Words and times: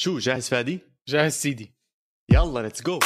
شو 0.00 0.18
جاهز 0.18 0.48
فادي؟ 0.48 0.80
جاهز 1.08 1.32
سيدي 1.32 1.74
يلا 2.32 2.60
let's 2.60 2.82
go 2.82 2.98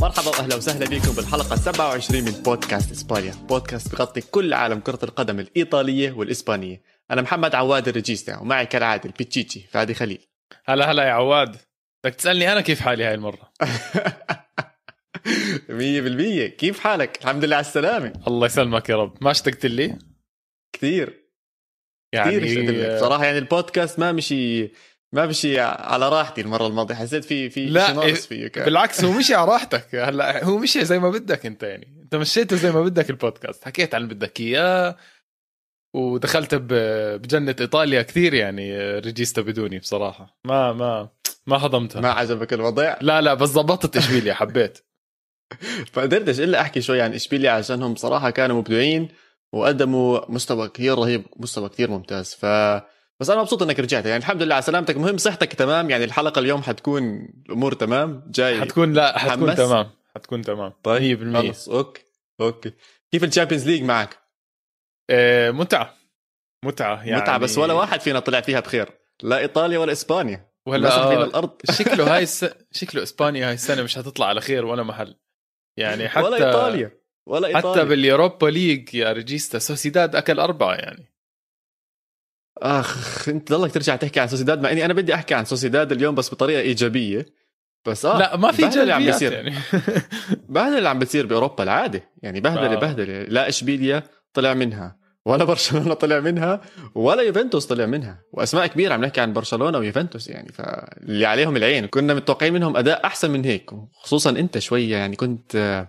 مرحبا 0.00 0.28
وأهلا 0.28 0.56
وسهلا 0.56 0.86
بكم 0.86 1.12
بالحلقة 1.12 1.56
27 1.56 2.24
من 2.24 2.30
بودكاست 2.30 2.90
إسبانيا، 2.90 3.34
بودكاست 3.48 3.92
بغطي 3.92 4.20
كل 4.20 4.54
عالم 4.54 4.80
كرة 4.80 4.98
القدم 5.02 5.40
الإيطالية 5.40 6.12
والإسبانية. 6.12 6.82
أنا 7.10 7.22
محمد 7.22 7.54
عواد 7.54 7.88
الرجيستا 7.88 8.38
ومعي 8.38 8.66
كالعادة 8.66 9.04
البيتشيتشي 9.04 9.60
فادي 9.70 9.94
خليل. 9.94 10.28
هلا 10.64 10.90
هلا 10.90 11.02
يا 11.02 11.12
عواد 11.12 11.56
بدك 12.04 12.14
تسألني 12.14 12.52
أنا 12.52 12.60
كيف 12.60 12.80
حالي 12.80 13.04
هاي 13.04 13.14
المرة 13.14 13.52
مية 15.68 16.00
بالمية. 16.00 16.46
كيف 16.46 16.80
حالك؟ 16.80 17.18
الحمد 17.22 17.44
لله 17.44 17.56
على 17.56 17.66
السلامة. 17.66 18.12
الله 18.26 18.46
يسلمك 18.46 18.88
يا 18.88 18.96
رب. 18.96 19.16
ما 19.20 19.30
اشتقت 19.30 19.66
لي؟ 19.66 19.98
كثير. 20.76 21.22
يعني 22.14 22.40
كثير 22.40 22.70
لك. 22.70 22.94
بصراحة 22.96 23.24
يعني 23.24 23.38
البودكاست 23.38 23.98
ما 23.98 24.12
مشي 24.12 24.72
ما 25.14 25.26
مشي 25.26 25.60
على 25.60 26.08
راحتي 26.08 26.40
المرة 26.40 26.66
الماضية. 26.66 26.94
حسيت 26.94 27.24
في 27.24 27.50
في 27.50 27.66
لا، 27.66 27.92
ناقص 27.92 28.26
فيه 28.26 28.48
كان. 28.48 28.64
بالعكس 28.64 29.04
هو 29.04 29.12
مشي 29.12 29.34
على 29.34 29.50
راحتك. 29.50 29.94
هلا 29.94 30.44
هو 30.44 30.58
مشي 30.58 30.84
زي 30.84 30.98
ما 30.98 31.10
بدك 31.10 31.46
انت 31.46 31.62
يعني. 31.62 32.00
انت 32.02 32.14
مشيته 32.14 32.56
زي 32.56 32.72
ما 32.72 32.82
بدك 32.82 33.10
البودكاست. 33.10 33.64
حكيت 33.64 33.94
عن 33.94 34.02
اللي 34.02 34.14
بدك 34.14 34.40
إياه 34.40 34.96
ودخلت 35.94 36.54
بجنة 36.54 37.56
إيطاليا 37.60 38.02
كثير 38.02 38.34
يعني 38.34 38.98
ريجيستا 38.98 39.42
بدوني 39.42 39.78
بصراحة. 39.78 40.38
ما 40.44 40.72
ما 40.72 41.08
ما 41.46 41.56
هضمتها. 41.66 42.00
ما 42.00 42.10
عجبك 42.12 42.52
الوضع؟ 42.52 42.96
لا 43.00 43.20
لا 43.20 43.34
بس 43.34 43.50
ضبطت 43.50 43.96
اشبيليا 43.96 44.34
حبيت. 44.34 44.78
فقدرتش 45.92 46.40
إلا 46.40 46.60
أحكي 46.60 46.80
شوي 46.80 47.00
عن 47.00 47.14
إشبيليا 47.14 47.50
عشانهم 47.50 47.94
بصراحة 47.94 48.30
كانوا 48.30 48.56
مبدعين 48.56 49.08
وقدموا 49.52 50.30
مستوى 50.30 50.68
كثير 50.68 50.98
رهيب 50.98 51.24
مستوى 51.36 51.68
كثير 51.68 51.90
ممتاز. 51.90 52.34
ف 52.34 52.46
بس 53.20 53.30
أنا 53.30 53.40
مبسوط 53.40 53.62
إنك 53.62 53.80
رجعت. 53.80 54.04
يعني 54.04 54.16
الحمد 54.16 54.42
لله 54.42 54.54
على 54.54 54.62
سلامتك. 54.62 54.96
مهم 54.96 55.16
صحتك 55.18 55.52
تمام؟ 55.52 55.90
يعني 55.90 56.04
الحلقة 56.04 56.38
اليوم 56.38 56.62
حتكون 56.62 57.28
الأمور 57.48 57.72
تمام؟ 57.72 58.24
جاي 58.26 58.60
حتكون 58.60 58.92
لا 58.92 59.18
حتكون 59.18 59.50
حمس؟ 59.50 59.58
تمام. 59.58 59.90
حتكون 60.16 60.42
تمام. 60.42 60.72
طيب 60.82 61.32
100% 61.32 61.36
خلص 61.36 61.68
okay 61.68 62.02
okay. 62.40 62.72
كيف 63.12 63.24
ال 63.24 63.28
Champions 63.28 63.66
League 63.68 63.82
معك؟ 63.82 64.18
آه، 65.10 65.50
متعة. 65.50 65.94
متعة 66.64 67.04
يعني 67.04 67.22
متعة 67.22 67.38
بس 67.38 67.58
ولا 67.58 67.72
واحد 67.72 68.00
فينا 68.00 68.20
طلع 68.20 68.40
فيها 68.40 68.60
بخير. 68.60 68.88
لا 69.22 69.38
إيطاليا 69.38 69.78
ولا 69.78 69.92
إسبانيا. 69.92 70.52
وهلا 70.66 70.92
آه، 70.92 71.24
الأرض. 71.24 71.50
شكله 71.70 72.16
هاي 72.16 72.22
الس... 72.22 72.46
شكله 72.80 73.02
إسبانيا 73.02 73.48
هاي 73.48 73.54
السنة 73.54 73.82
مش 73.82 73.96
حتطلع 73.96 74.26
على 74.26 74.40
خير 74.40 74.64
ولا 74.64 74.82
محل. 74.82 75.14
يعني 75.76 76.08
حتى 76.08 76.24
ولا 76.24 76.36
إيطاليا 76.36 76.90
ولا 77.26 77.48
إيطاليا. 77.48 77.72
حتى 77.72 77.84
بال 77.84 78.00
Europa 78.00 78.46
League 78.46 78.94
يا 78.94 79.12
ريجيستا 79.12 79.58
سوسيداد 79.58 80.16
أكل 80.16 80.40
أربعة 80.40 80.74
يعني. 80.74 81.12
أخ 82.58 83.28
أنت 83.28 83.52
ضلك 83.52 83.74
ترجع 83.74 83.96
تحكي 83.96 84.20
عن 84.20 84.28
سوسيداد 84.28 84.62
مع 84.62 84.72
إني 84.72 84.84
أنا 84.84 84.94
بدي 84.94 85.14
أحكي 85.14 85.34
عن 85.34 85.44
سوسيداد 85.44 85.92
اليوم 85.92 86.14
بس 86.14 86.34
بطريقة 86.34 86.60
إيجابية. 86.60 87.26
بس 87.86 88.04
آه 88.06 88.18
لا 88.18 88.36
ما 88.36 88.52
في 88.52 88.82
اللي 88.82 88.92
عم 88.92 89.04
بيصير. 89.04 89.32
يعني. 89.32 89.50
بهدلة 90.48 90.78
اللي 90.78 90.88
عم 90.88 90.98
بتصير 90.98 91.26
بأوروبا 91.26 91.64
العاده 91.64 92.02
يعني 92.22 92.40
بهدلة 92.40 92.72
آه. 92.72 92.78
بهدلة. 92.78 93.22
لا 93.22 93.48
إشبيليا 93.48 94.02
طلع 94.32 94.54
منها. 94.54 95.01
ولا 95.26 95.44
برشلونة 95.44 95.94
طلع 95.94 96.20
منها 96.20 96.60
ولا 96.94 97.22
يوفنتوس 97.22 97.66
طلع 97.66 97.86
منها. 97.86 98.22
وأسماء 98.32 98.66
كبيرة 98.66 98.94
عم 98.94 99.04
نحكي 99.04 99.20
عن 99.20 99.32
برشلونة 99.32 99.78
ويوفنتوس 99.78 100.28
يعني 100.28 100.52
فاللي 100.52 101.26
عليهم 101.26 101.56
العين. 101.56 101.86
كنا 101.86 102.14
متوقعين 102.14 102.52
منهم 102.52 102.76
أداء 102.76 103.06
أحسن 103.06 103.30
من 103.30 103.44
هيك 103.44 103.70
خصوصا 103.92 104.30
أنت 104.30 104.58
شوية 104.58 104.96
يعني 104.96 105.16
كنت 105.16 105.86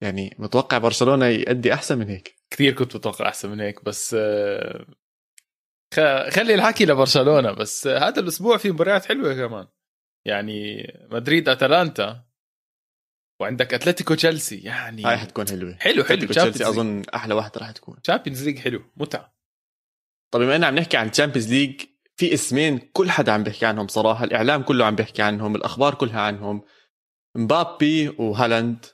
يعني 0.00 0.36
متوقع 0.38 0.78
برشلونة 0.78 1.26
يأدي 1.26 1.74
أحسن 1.74 1.98
من 1.98 2.08
هيك. 2.08 2.34
كثير 2.50 2.72
كنت 2.72 2.96
متوقع 2.96 3.28
أحسن 3.28 3.50
من 3.50 3.60
هيك 3.60 3.84
بس 3.84 4.16
خلي 6.30 6.54
الحكي 6.54 6.84
لبرشلونة 6.86 7.52
بس 7.52 7.86
هذا 7.86 8.20
الأسبوع 8.20 8.56
في 8.56 8.70
مباريات 8.70 9.04
حلوة 9.04 9.34
كمان. 9.34 9.66
يعني 10.24 10.86
مدريد 11.10 11.48
أتلانتا 11.48 12.24
وعندك 13.42 13.74
أتلتيكو 13.74 14.14
تشيلسي 14.14 14.56
يعني 14.58 15.04
هاي 15.04 15.16
حتكون 15.16 15.48
حلوة. 15.48 15.76
حلو 15.80 16.04
حلو. 16.04 16.26
تشيلسي 16.26 16.68
أظن 16.68 17.02
أحلى 17.14 17.34
واحدة 17.34 17.60
راح 17.60 17.70
تكون. 17.70 18.02
Champions 18.02 18.44
League 18.44 18.58
حلو 18.58 18.82
متعة. 18.96 19.34
طيب 20.32 20.42
بما 20.42 20.56
إننا 20.56 20.66
عم 20.66 20.74
نحكي 20.74 20.96
عن 20.96 21.08
ال 21.08 21.12
Champions 21.12 21.52
League 21.52 21.80
في 22.16 22.34
اسمين 22.34 22.78
كل 22.78 23.10
حدا 23.10 23.32
عم 23.32 23.42
بيحكي 23.42 23.66
عنهم 23.66 23.88
صراحة 23.88 24.24
الإعلام 24.24 24.62
كله 24.62 24.84
عم 24.84 24.94
بيحكي 24.94 25.22
عنهم 25.22 25.56
الأخبار 25.56 25.94
كلها 25.94 26.20
عنهم. 26.20 26.62
مبابي 27.36 28.08
وهالاند. 28.08 28.86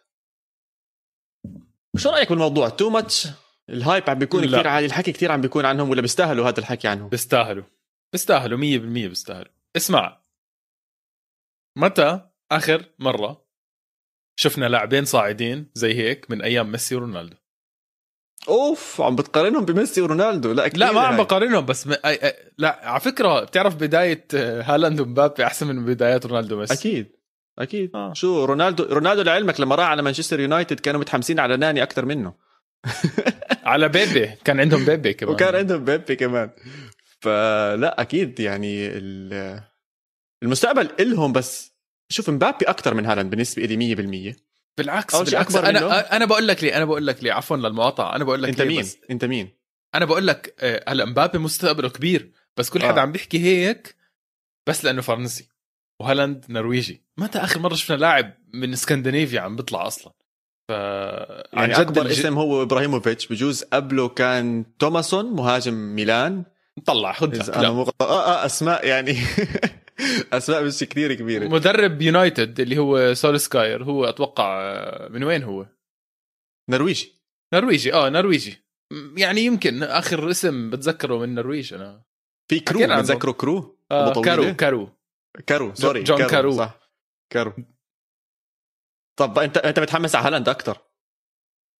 شو 1.97 2.11
رأيك 2.11 2.29
بالموضوع؟ 2.29 2.69
too 2.69 2.91
much 2.91 3.29
ال 3.71 3.79
hype 3.79 4.11
عم 4.11 4.19
بيكون 4.19 4.45
لا. 4.45 4.47
كثير 4.47 4.69
عالي 4.69 4.87
الحكي 4.87 5.13
كثير 5.13 5.33
عم 5.33 5.41
بيكون 5.41 5.65
عنهم 5.65 5.91
ولا 5.91 6.01
بيستاهلوا 6.01 6.49
هذا 6.49 6.59
الحكي 6.59 6.89
عنهم؟ 6.89 7.09
بيستاهلوا. 7.09 7.65
بيستاهلوا 8.13 8.59
100% 8.59 9.09
بيستاهلوا. 9.09 9.53
اسمع. 9.77 10.23
متى؟ 11.79 12.31
آخر 12.53 12.95
مرة. 12.99 13.48
شفنا 14.41 14.67
لاعبين 14.67 15.05
صاعدين 15.05 15.67
زي 15.75 15.95
هيك 15.95 16.31
من 16.31 16.43
أيام 16.43 16.73
ميسي 16.73 16.95
ورونالدو. 16.95 17.37
أوف 18.49 19.01
عم 19.01 19.17
بتقارنهم 19.17 19.65
بميسي 19.65 20.01
ورونالدو. 20.01 20.53
لا 20.53 20.69
لا 20.69 20.93
ما 20.93 21.01
عم. 21.01 21.17
بقارنهم 21.17 21.67
بس 21.67 21.87
م... 21.87 21.91
أي... 21.93 21.99
أي... 22.15 22.35
لا 22.59 22.81
على 22.83 23.01
فكرة 23.01 23.45
بتعرف 23.45 23.75
بداية 23.75 24.25
آه، 24.35 24.63
هالاند 24.63 25.01
ومبابي 25.01 25.45
أحسن 25.47 25.67
من 25.67 25.85
بدايات 25.85 26.27
رونالدو 26.27 26.57
وميسي. 26.57 26.75
أكيد 26.75 27.13
أكيد. 27.59 27.91
آه. 27.95 28.13
شو 28.13 28.45
رونالدو 28.45 28.85
رونالدو 28.85 29.23
لعلمك 29.23 29.61
لما 29.61 29.75
راح 29.75 29.87
على 29.89 30.03
مانشستر 30.03 30.41
يونايتد 30.41 30.81
كانوا 30.81 31.01
متحمسين 31.01 31.41
على 31.41 31.57
ناني 31.57 31.83
أكثر 31.83 32.05
منه. 32.05 32.35
على 33.65 33.89
بيبي 33.89 34.27
كان 34.45 34.61
عندهم 34.61 34.85
بيبي 34.85 35.13
كمان. 35.15 35.35
وكان 35.35 35.55
عندهم 35.55 35.85
بيبي 35.85 36.17
كمان. 36.17 36.51
فلا 37.21 38.01
أكيد 38.01 38.41
يعني 38.41 38.87
ال- 38.87 39.61
المستقبل 40.43 40.89
إلهم 41.01 41.33
بس 41.33 41.78
شوف 42.09 42.31
مبابي 42.31 42.65
أكثر 42.65 42.95
من 42.95 43.07
هالاند 43.07 43.31
بالنسبة 43.31 43.63
لي 43.63 43.77
100% 44.35 44.37
بالعكس 44.79 45.17
بالعكس. 45.17 45.57
أكبر 45.57 45.69
منه. 45.69 45.79
أنا 45.79 46.17
أنا 46.17 46.25
بقول 46.25 46.49
لك 46.49 46.65
ليه 46.65 46.77
أنا 46.77 46.85
بقول 46.85 47.07
لك 47.07 47.23
ليه. 47.25 47.33
عفوا 47.33 47.57
للمقاطعة. 47.57 48.17
أنا 48.17 48.25
بقول 48.25 48.43
لك 48.43 48.49
أنت 48.49 48.63
مين؟ 48.63 48.81
بس. 48.81 48.99
أنت 49.11 49.25
مين؟ 49.25 49.49
أنا 49.95 50.05
بقول 50.05 50.27
لك 50.27 50.55
آه، 50.61 50.85
هلا 50.89 51.05
مبابي 51.05 51.39
مستقبله 51.39 51.89
كبير 51.89 52.33
بس 52.57 52.71
كل 52.71 52.83
حدا 52.83 52.97
آه. 52.99 53.01
عم 53.01 53.13
بيحكي 53.13 53.39
هيك 53.39 53.95
بس 54.67 54.85
لأنه 54.85 55.03
فرنسي 55.03 55.49
وهالاند 56.01 56.45
نرويجي. 56.49 57.03
متى 57.19 57.39
آخر 57.39 57.61
مرة 57.61 57.75
شفنا 57.75 57.97
لاعب 57.97 58.35
من 58.55 58.73
اسكندنافيا 58.73 59.41
عم 59.41 59.57
بيطلع 59.57 59.87
أصلا؟ 59.87 60.13
ف 60.69 60.71
يعني 61.53 61.81
أكبر 61.81 62.03
الج- 62.07 62.11
اسم 62.19 62.39
هو 62.39 62.63
إبراهيموفيتش. 62.63 63.27
بجوز 63.27 63.63
قبله 63.65 64.09
كان 64.09 64.65
توماسون 64.79 65.25
مهاجم 65.33 65.75
ميلان. 65.75 66.45
طلع 66.87 67.17
أنا. 67.23 67.71
مو 67.71 67.83
غلط- 67.83 68.03
آه 68.03 68.43
آه 68.43 68.47
أسماء 68.47 68.87
يعني. 68.87 69.17
اسماء 70.33 70.65
مش 70.65 70.79
كثير 70.79 71.15
كبيرة. 71.15 71.49
مدرب 71.49 72.03
يونايتد 72.03 72.61
اللي 72.61 72.79
هو 72.79 73.15
سولسكاير 73.15 73.85
هو 73.85 74.05
أتوقع 74.05 74.61
آه، 74.61 75.09
من 75.09 75.25
وين 75.25 75.43
هو؟ 75.43 75.67
نرويجي. 76.71 77.23
نرويجي 77.55 77.95
آه 77.95 78.09
نرويجي. 78.09 78.65
يعني 79.17 79.41
يمكن 79.41 79.83
آخر 79.83 80.31
اسم 80.31 80.71
بتذكره 80.71 81.19
من 81.19 81.25
النرويج 81.25 81.75
أنا. 81.75 82.05
في 82.51 82.61
كرو. 82.61 82.79
بتذكروا 82.79 83.35
كرو؟ 83.35 83.79
آه 83.91 84.23
كارو؟ 84.23 84.55
كارو 84.55 84.91
كارو 85.47 85.75
sorry 85.75 86.03
جون 86.03 86.27
كارو. 86.27 86.53
صح. 86.53 86.91
كارو 87.33 87.53
طب 89.19 89.39
أنت 89.39 89.57
أنت 89.57 89.79
متحمس 89.81 90.15
على 90.15 90.27
هالاند 90.27 90.49
أكثر 90.49 90.79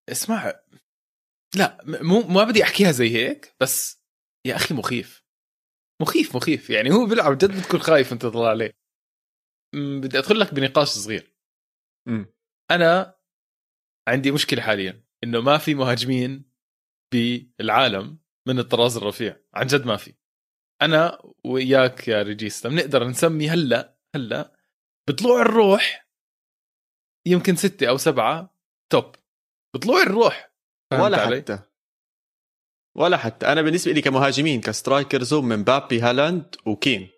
اسمع 0.09 0.53
لا 1.55 1.83
مو 1.85 2.21
ما 2.21 2.43
بدي 2.43 2.63
أحكيها 2.63 2.91
زي 2.91 3.09
هيك 3.09 3.55
بس 3.59 4.03
يا 4.45 4.55
أخي 4.55 4.73
مخيف. 4.73 5.23
مخيف 6.01 6.35
مخيف. 6.35 6.69
يعني 6.69 6.91
هو 6.91 7.05
بيلعب 7.05 7.37
جد 7.37 7.59
بتكون 7.59 7.79
خايف 7.79 8.13
انت 8.13 8.21
تطلع 8.21 8.49
عليه. 8.49 8.77
م، 9.75 10.01
بدي 10.01 10.19
أدخل 10.19 10.39
لك 10.39 10.53
بنقاش 10.53 10.87
صغير. 10.87 11.35
امم 12.07 12.33
أنا 12.71 13.19
عندي 14.09 14.31
مشكلة 14.31 14.61
حاليا 14.61 15.03
إنه 15.23 15.41
ما 15.41 15.57
في 15.57 15.75
مهاجمين 15.75 16.51
بالعالم 17.13 18.19
من 18.47 18.59
الطراز 18.59 18.97
الرفيع. 18.97 19.43
عن 19.53 19.67
جد 19.67 19.85
ما 19.85 19.97
في. 19.97 20.13
أنا 20.81 21.21
وياك 21.45 22.07
يا 22.07 22.23
ريجيستا 22.23 22.69
بنقدر 22.69 23.07
نسمي 23.07 23.49
هلأ 23.49 23.97
هلأ 24.15 24.55
بطلوع 25.09 25.41
الروح 25.41 26.09
يمكن 27.27 27.55
ستة 27.55 27.89
أو 27.89 27.97
سبعة 27.97 28.59
top. 28.91 29.15
بطلوع 29.75 30.01
الروح. 30.01 30.53
ولا 30.93 31.21
علي؟ 31.21 31.41
حتى. 31.41 31.68
ولا 32.97 33.17
حتى. 33.17 33.45
أنا 33.47 33.61
بالنسبة 33.61 33.91
لي 33.91 34.01
كمهاجمين 34.01 34.61
ك 34.61 34.69
strikers 34.69 35.33
هم 35.33 35.49
مبابي 35.49 36.01
هالاند 36.01 36.55
وكين. 36.65 37.09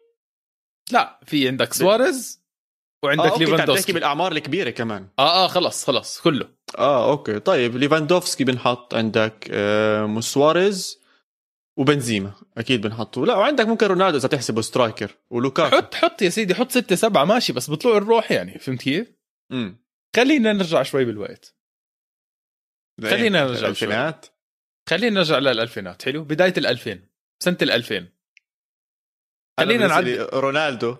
لا 0.91 1.19
في 1.25 1.47
عندك 1.47 1.73
سواريز 1.73 2.41
وعندك 3.03 3.23
تحكي 3.23 3.45
ليفاندوفسكي. 3.45 3.93
بالأعمار 3.93 4.31
الكبيرة 4.31 4.69
كمان. 4.69 5.07
آه 5.19 5.45
آه 5.45 5.47
خلص 5.47 5.85
خلص 5.85 6.21
كله. 6.21 6.49
آه 6.77 7.11
okay. 7.11 7.39
طيب 7.39 7.77
ليفاندوفسكي 7.77 8.43
بنحط 8.43 8.93
عندك 8.93 9.47
آه 9.51 10.19
سواريز 10.19 11.01
وبنزيما. 11.77 12.33
أكيد 12.57 12.81
بنحطه. 12.81 13.25
لا 13.25 13.35
وعندك 13.35 13.65
ممكن 13.65 13.87
رونالدو 13.87 14.17
إذا 14.17 14.27
تحسبه 14.27 14.61
striker. 14.61 15.17
ولوكاكو. 15.29 15.75
حط 15.75 15.95
حط 15.95 16.21
يا 16.21 16.29
سيدي 16.29 16.55
حط 16.55 16.71
ستة 16.71 16.95
سبعة 16.95 17.25
ماشي 17.25 17.53
بس 17.53 17.69
بطلوع 17.69 17.97
الروح 17.97 18.31
يعني 18.31 18.59
فهمت 18.59 18.81
كيف؟ 18.81 19.11
امم 19.51 19.85
خلينا 20.15 20.53
نرجع 20.53 20.83
شوي 20.83 21.05
بالوقت. 21.05 21.55
خلينا 23.01 23.43
نرجع 23.43 23.59
الألفينات. 23.59 24.25
خلينا 24.91 25.15
نرجع 25.15 25.37
للألفينات 25.37 26.01
حلو؟ 26.05 26.23
بداية 26.23 26.53
الألفين. 26.57 27.09
سنة 27.43 27.57
الألفين. 27.61 28.09
خلينا 29.59 29.87
نعد- 29.87 30.29
رونالدو. 30.33 30.97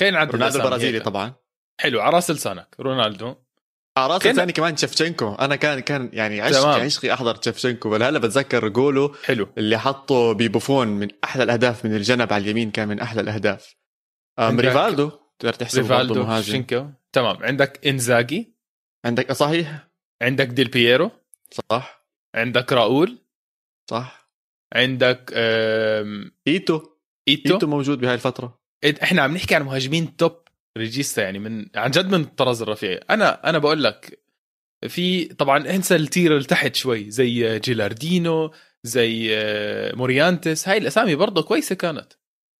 خلينا 0.00 0.16
نعدل 0.18 0.30
رونالدو 0.32 0.58
البرازيلي. 0.58 1.00
طبعا. 1.00 1.34
حلو. 1.80 2.00
على 2.00 2.16
رأس 2.16 2.30
لسانك. 2.30 2.76
رونالدو. 2.80 3.34
على 3.98 4.12
راسي 4.12 4.24
كان- 4.24 4.32
الثاني 4.32 4.52
كمان 4.52 4.74
تشفشنكو 4.74 5.34
أنا 5.34 5.56
كان 5.56 5.80
كان 5.80 6.10
يعني 6.12 6.40
عشقي. 6.40 6.80
عشقي 6.80 7.12
أحضر 7.12 7.34
تشفشنكو 7.34 7.90
بل 7.90 8.02
هلا 8.02 8.18
بتذكر 8.18 8.68
جوله 8.68 9.14
حلو. 9.24 9.48
اللي 9.58 9.78
حطه 9.78 10.32
ببوفون 10.32 10.88
من 10.88 11.08
أحلى 11.24 11.42
الأهداف 11.42 11.84
من 11.84 11.96
الجنب 11.96 12.32
على 12.32 12.44
اليمين 12.44 12.70
كان 12.70 12.88
من 12.88 13.00
أحلى 13.00 13.20
الأهداف. 13.20 13.74
أم 14.38 14.44
عندك 14.44 14.64
ريفالدو. 14.64 15.10
تقدر 15.38 15.52
تحسبه 15.52 15.82
ريفالدو 15.82 16.22
مهاجم. 16.22 16.52
شيفشينكو 16.52 16.86
تمام. 17.12 17.36
عندك 17.42 17.86
إنزاجي. 17.86 18.56
عندك 19.04 19.32
صحيح. 19.32 19.88
عندك 20.22 20.46
ديل 20.46 20.68
بييرو. 20.68 21.10
صح. 21.70 22.06
عندك 22.34 22.72
راؤول. 22.72 23.18
صح؟ 23.90 24.30
عندك 24.74 25.32
إيتو. 26.48 26.80
إيتو, 27.28 27.54
إيتو 27.54 27.66
موجود 27.66 27.98
بهاي 28.00 28.14
الفترة. 28.14 28.60
إحنا 29.02 29.22
عم 29.22 29.34
نحكي 29.34 29.54
عن 29.54 29.62
مهاجمين 29.62 30.16
top 30.16 30.36
ريجيستا 30.78 31.22
يعني 31.22 31.38
من 31.38 31.66
عن 31.74 31.90
جد 31.90 32.06
من 32.06 32.20
الطراز 32.20 32.62
الرفيع. 32.62 33.00
أنا 33.10 33.48
أنا 33.50 33.58
بقول 33.58 33.84
لك 33.84 34.22
في 34.88 35.24
طبعا 35.24 35.70
انسى 35.70 35.96
ال 35.96 36.03
tier 36.03 36.32
اللي 36.36 36.44
تحت 36.44 36.74
شوي 36.74 37.10
زي 37.10 37.58
جيلاردينو 37.58 38.52
زي 38.84 39.28
آه، 39.38 39.94
موريانتس. 39.94 40.68
هاي 40.68 40.78
الأسامي 40.78 41.14
برضه 41.14 41.42
كويسة 41.42 41.74
كانت. 41.74 42.12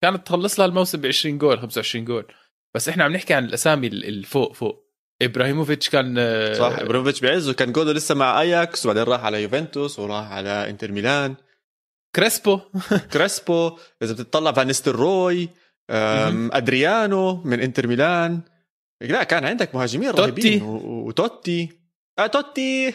كانت 0.03 0.27
تخلص 0.27 0.59
لها 0.61 0.69
الموسم 0.69 1.01
ب 1.01 1.07
20 1.07 1.39
جول 1.39 1.59
25 1.61 2.05
جول. 2.05 2.27
بس 2.75 2.89
إحنا 2.89 3.05
عم 3.05 3.13
نحكي 3.13 3.35
عن 3.35 3.45
الأسامي 3.45 3.87
ال- 3.87 4.05
الفوق 4.05 4.53
فوق. 4.53 4.86
إبراهيموفيتش 5.23 5.89
كان 5.89 6.15
آه، 6.19 6.53
صح 6.55 6.79
إبراهيموفيتش 6.79 7.21
بعزه 7.21 7.53
كان 7.53 7.73
جولو 7.73 7.91
لسه 7.93 8.15
مع 8.15 8.41
أياكس 8.41 8.87
وبعدين 8.87 9.03
راح 9.03 9.25
على 9.25 9.43
يوفنتوس 9.43 9.99
وراح 9.99 10.33
على 10.33 10.71
إنتر 10.71 10.93
ميلان 10.93 11.35
كريسبو 12.17 12.61
كريسبو 13.13 13.79
إذا 14.03 14.13
بتطلع 14.13 14.53
فان 14.53 14.73
روي. 14.87 15.49
أدريانو 15.91 17.43
من 17.45 17.61
إنتر 17.61 17.87
ميلان 17.87 18.41
لا 19.01 19.23
كان 19.23 19.45
عندك 19.45 19.75
مهاجمين. 19.75 20.11
رهيبين 20.11 20.63
وتوتي 20.63 21.69
آه 22.19 22.27
توتي 22.27 22.95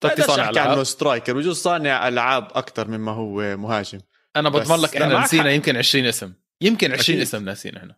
توتي 0.00 0.22
صانع 0.22 0.42
عنه 0.42 0.50
ألعاب 0.50 0.82
striker 0.84 1.32
بجوز 1.36 1.56
صانع 1.56 2.08
ألعاب 2.08 2.48
أكثر 2.54 2.88
مما 2.88 3.12
هو 3.12 3.56
مهاجم 3.56 4.00
أنا 4.36 4.48
بضمن 4.48 4.80
لك 4.80 4.96
إحنا 4.96 5.20
نسينا. 5.20 5.50
يمكن 5.50 5.76
20 5.76 6.06
اسم 6.06 6.32
يمكن 6.60 6.92
20 6.92 7.00
أكيد. 7.00 7.20
اسم 7.20 7.44
ناسينا 7.44 7.78
إحنا 7.78 7.96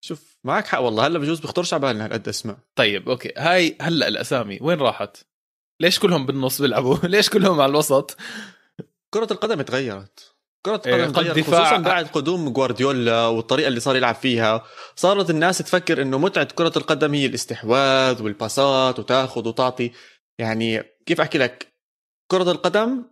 شوف 0.00 0.38
معك 0.44 0.66
حق 0.66 0.80
والله 0.80 1.06
هلا 1.06 1.18
بجوز 1.18 1.40
بيخطرش 1.40 1.74
على 1.74 1.80
بالنا 1.80 2.04
هالقد 2.04 2.28
اسماء 2.28 2.56
طيب 2.74 3.08
أوكي 3.08 3.32
هاي 3.36 3.76
هلا 3.80 4.08
الأسامي 4.08 4.58
وين 4.62 4.78
راحت؟ 4.78 5.16
ليش 5.80 5.98
كلهم 5.98 6.26
بالنص 6.26 6.62
بيلعبوا؟ 6.62 6.96
ليش 7.14 7.30
كلهم 7.30 7.60
على 7.60 7.70
الوسط؟ 7.70 8.16
كرة 9.14 9.28
القدم 9.30 9.62
تغيرت 9.62 10.34
كرة 10.66 10.82
إيه، 10.86 11.04
القدم 11.04 11.32
تغيرت. 11.32 11.50
خصوصا 11.50 11.76
بعد 11.76 12.06
قدوم 12.06 12.48
جوارديولا 12.48 13.26
والطريقة 13.26 13.68
اللي 13.68 13.80
صار 13.80 13.96
يلعب 13.96 14.14
فيها 14.14 14.64
صارت 14.96 15.30
الناس 15.30 15.58
تفكر 15.58 16.02
إنه 16.02 16.18
متعة 16.18 16.44
كرة 16.44 16.72
القدم 16.76 17.14
هي 17.14 17.26
الاستحواذ 17.26 18.22
والباسات 18.22 18.98
وتاخذ 18.98 19.48
وتعطي 19.48 19.92
يعني 20.38 20.82
كيف 21.06 21.20
أحكي 21.20 21.38
لك 21.38 21.72
كرة 22.30 22.50
القدم 22.50 23.04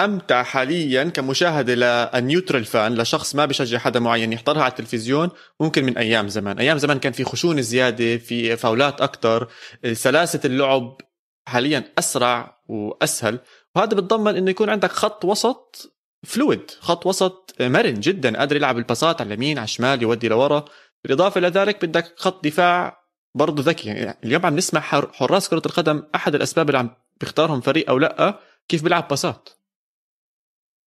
أمتع 0.00 0.42
حاليا 0.42 1.04
كمشاهدة 1.04 1.74
لل 1.74 1.94
neutral 1.94 2.64
fan 2.64 2.94
لشخص 2.94 3.34
ما 3.34 3.46
بيشجع 3.46 3.78
حدا 3.78 4.00
معين 4.00 4.32
يحضرها 4.32 4.62
على 4.62 4.70
التلفزيون 4.70 5.30
ممكن 5.60 5.84
من 5.84 5.98
أيام 5.98 6.28
زمان. 6.28 6.58
أيام 6.58 6.78
زمان 6.78 6.98
كان 6.98 7.12
في 7.12 7.24
خشونة 7.24 7.60
زيادة 7.60 8.16
في 8.16 8.56
فاولات 8.56 9.00
أكثر 9.00 9.48
سلاسة 9.92 10.40
اللعب 10.44 10.96
حاليا 11.48 11.84
أسرع 11.98 12.60
وأسهل. 12.68 13.38
وهذا 13.76 13.88
بتضمن 13.96 14.36
إنه 14.36 14.50
يكون 14.50 14.70
عندك 14.70 14.92
خط 14.92 15.24
وسط 15.24 15.94
fluid 16.26 16.70
خط 16.80 17.06
وسط 17.06 17.54
مرن 17.60 17.94
جدا 18.00 18.38
قادر 18.38 18.56
يلعب 18.56 18.78
الباسات 18.78 19.20
على 19.20 19.28
اليمين 19.28 19.58
على 19.58 19.64
الشمال 19.64 20.02
يودي 20.02 20.28
لورا. 20.28 20.64
بالإضافة 21.04 21.38
إلى 21.38 21.48
ذلك 21.48 21.84
بدك 21.84 22.14
خط 22.16 22.44
دفاع 22.44 22.98
برضه 23.34 23.62
ذكي. 23.62 23.88
يعني 23.88 24.18
اليوم 24.24 24.46
عم 24.46 24.56
نسمع 24.56 24.80
حر- 24.80 25.10
حراس 25.12 25.48
كرة 25.48 25.62
القدم 25.66 26.02
أحد 26.14 26.34
الأسباب 26.34 26.68
اللي 26.68 26.78
عم 26.78 26.90
بيختارهم 27.20 27.60
فريق 27.60 27.90
أو 27.90 27.98
لأ 27.98 28.40
كيف 28.68 28.82
بيلعب 28.82 29.08
باسات 29.08 29.48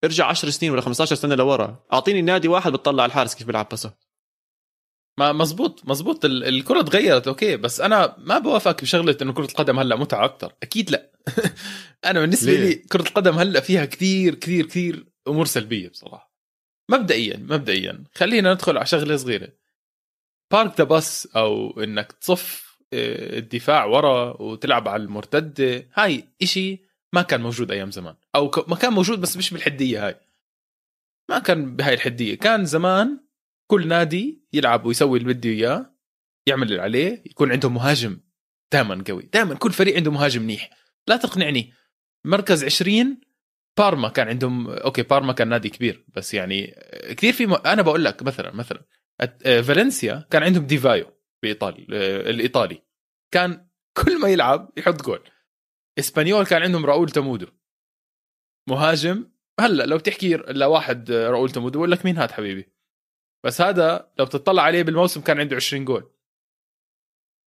ارجع 0.05 0.27
10 0.27 0.51
سنين 0.51 0.73
ولا 0.73 0.81
15 0.81 1.15
سنة 1.17 1.35
لورا. 1.35 1.85
أعطيني 1.93 2.23
نادي 2.23 2.49
واحد 2.49 2.73
بتطلع 2.73 3.03
على 3.03 3.11
الحارس 3.11 3.35
كيف 3.35 3.47
بيلعب 3.47 3.69
باسات 3.69 4.05
ما 5.19 5.33
مزبوط 5.33 5.83
مزبوط. 5.85 6.25
ال- 6.25 6.45
الكرة 6.45 6.83
تغيرت 6.83 7.29
okay. 7.29 7.57
بس 7.57 7.81
أنا 7.81 8.15
ما 8.19 8.39
بوافقك 8.39 8.83
بشغلة 8.83 9.17
إنه 9.23 9.33
كرة 9.33 9.45
القدم 9.45 9.79
هلأ 9.79 9.97
متعة 9.97 10.25
أكثر 10.25 10.53
أكيد 10.63 10.91
لأ. 10.91 11.11
أنا 12.05 12.21
بالنسبة 12.21 12.53
ليه؟ 12.53 12.61
لي 12.69 12.75
كرة 12.75 13.03
القدم 13.09 13.35
هلأ 13.39 13.61
فيها 13.61 13.85
كثير 13.85 14.35
كثير 14.35 14.67
كثير 14.67 15.07
أمور 15.29 15.47
سلبية 15.47 15.89
بصراحة. 15.89 16.35
مبدئيا 16.91 17.37
مبدئيا. 17.37 18.05
خلينا 18.15 18.55
ندخل 18.55 18.77
على 18.77 18.87
شغلة 18.87 19.17
صغيرة. 19.17 19.49
park 20.53 20.79
the 20.79 20.85
bus 20.85 21.29
أو 21.37 21.81
إنك 21.83 22.13
تصف 22.13 22.71
آه، 22.93 23.39
الدفاع 23.39 23.85
ورا 23.85 24.43
وتلعب 24.43 24.89
على 24.89 25.03
المرتدة. 25.03 25.89
هاي 25.95 26.25
إشي 26.43 26.90
ما 27.13 27.23
كان 27.23 27.41
موجود 27.41 27.71
أيام 27.71 27.91
زمان. 27.91 28.15
أو 28.35 28.51
ما 28.69 28.77
كان 28.77 28.93
موجود 28.93 29.21
بس 29.21 29.37
مش 29.37 29.51
بالحدية 29.51 30.07
هاي. 30.07 30.21
ما 31.31 31.39
كان 31.39 31.77
بهاي 31.77 31.95
الحدية. 31.95 32.35
كان 32.35 32.65
زمان 32.65 33.21
كل 33.71 33.89
نادي 33.89 34.45
يلعب 34.53 34.87
ويسوي 34.87 35.19
اللي 35.19 35.35
بده 35.35 35.51
إياه 35.51 35.95
يعمل 36.47 36.71
اللي 36.71 36.83
عليه 36.83 37.23
يكون 37.27 37.53
عندهم 37.53 37.75
مهاجم 37.75 38.21
دائما 38.73 39.05
قوي. 39.09 39.23
دائما 39.33 39.55
كل 39.55 39.73
فريق 39.73 39.97
عنده 39.97 40.11
مهاجم 40.11 40.43
منيح. 40.43 40.71
لا 41.07 41.17
تقنعني 41.17 41.73
مركز 42.25 42.65
20 42.65 43.21
بارما 43.79 44.09
كان 44.09 44.29
عندهم 44.29 44.71
okay 44.71 45.03
بارما 45.03 45.33
كان 45.33 45.49
نادي 45.49 45.69
كبير 45.69 46.05
بس 46.09 46.35
يعني 46.35 46.75
كثير 47.09 47.33
في 47.33 47.47
م... 47.47 47.55
أنا 47.55 47.83
بقول 47.83 48.05
لك 48.05 48.23
مثلا 48.23 48.55
مثلا 48.55 48.85
آه، 49.21 49.61
فالنسيا 49.61 50.27
كان 50.31 50.43
عندهم 50.43 50.67
ديفايو 50.67 51.07
بإيطالي 51.43 51.87
آه، 51.93 52.31
الإيطالي. 52.31 52.83
كان 53.31 53.67
كل 53.97 54.21
ما 54.21 54.29
يلعب 54.29 54.73
يحط 54.77 55.03
جول. 55.03 55.21
إسبانيول 56.01 56.47
كان 56.47 56.63
عندهم 56.63 56.87
راؤول 56.87 57.11
تمودو. 57.11 57.47
مهاجم 58.69 59.31
هلأ 59.61 59.85
لو 59.87 59.99
تحكي 59.99 60.37
لواحد 60.37 61.11
راؤول 61.11 61.51
تمودو 61.51 61.79
بقول 61.79 61.91
لك 61.91 62.05
مين 62.05 62.19
هاد 62.19 62.31
حبيبي؟ 62.31 62.73
بس 63.45 63.61
هذا 63.61 64.13
لو 64.19 64.25
بتطلع 64.25 64.63
عليه 64.63 64.83
بالموسم 64.83 65.21
كان 65.21 65.41
عنده 65.41 65.57
20 65.57 65.85
جول. 65.85 66.11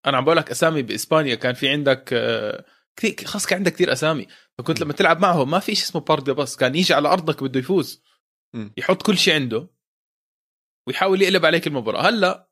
أنا 0.05 0.17
عم 0.17 0.25
بقول 0.25 0.37
لك 0.37 0.51
أسامي 0.51 0.81
بإسبانيا 0.81 1.35
كان 1.35 1.53
في 1.53 1.69
عندك 1.69 2.13
آه، 2.13 2.65
كثير 2.95 3.15
خلص 3.25 3.45
كان 3.45 3.57
عندك 3.57 3.73
كثير 3.73 3.91
أسامي. 3.91 4.27
فكنت 4.57 4.81
لما 4.81 4.93
تلعب 4.93 5.19
معهم 5.19 5.51
ما 5.51 5.59
في 5.59 5.75
شيء 5.75 5.85
اسمه 5.85 6.01
بارك 6.01 6.23
دي 6.23 6.33
باس 6.33 6.57
كان 6.57 6.75
يجي 6.75 6.93
على 6.93 7.09
أرضك 7.09 7.43
بده 7.43 7.59
يفوز. 7.59 8.03
يحط 8.77 9.01
كل 9.01 9.17
شيء 9.17 9.33
عنده. 9.33 9.67
ويحاول 10.87 11.21
يقلب 11.21 11.45
عليك 11.45 11.67
المباراة. 11.67 12.01
هلأ 12.09 12.49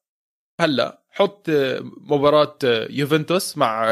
هلأ 0.61 1.03
حط 1.09 1.49
آه، 1.49 1.79
مباراة 1.81 2.57
آه، 2.63 2.87
يوفنتوس 2.89 3.57
مع 3.57 3.91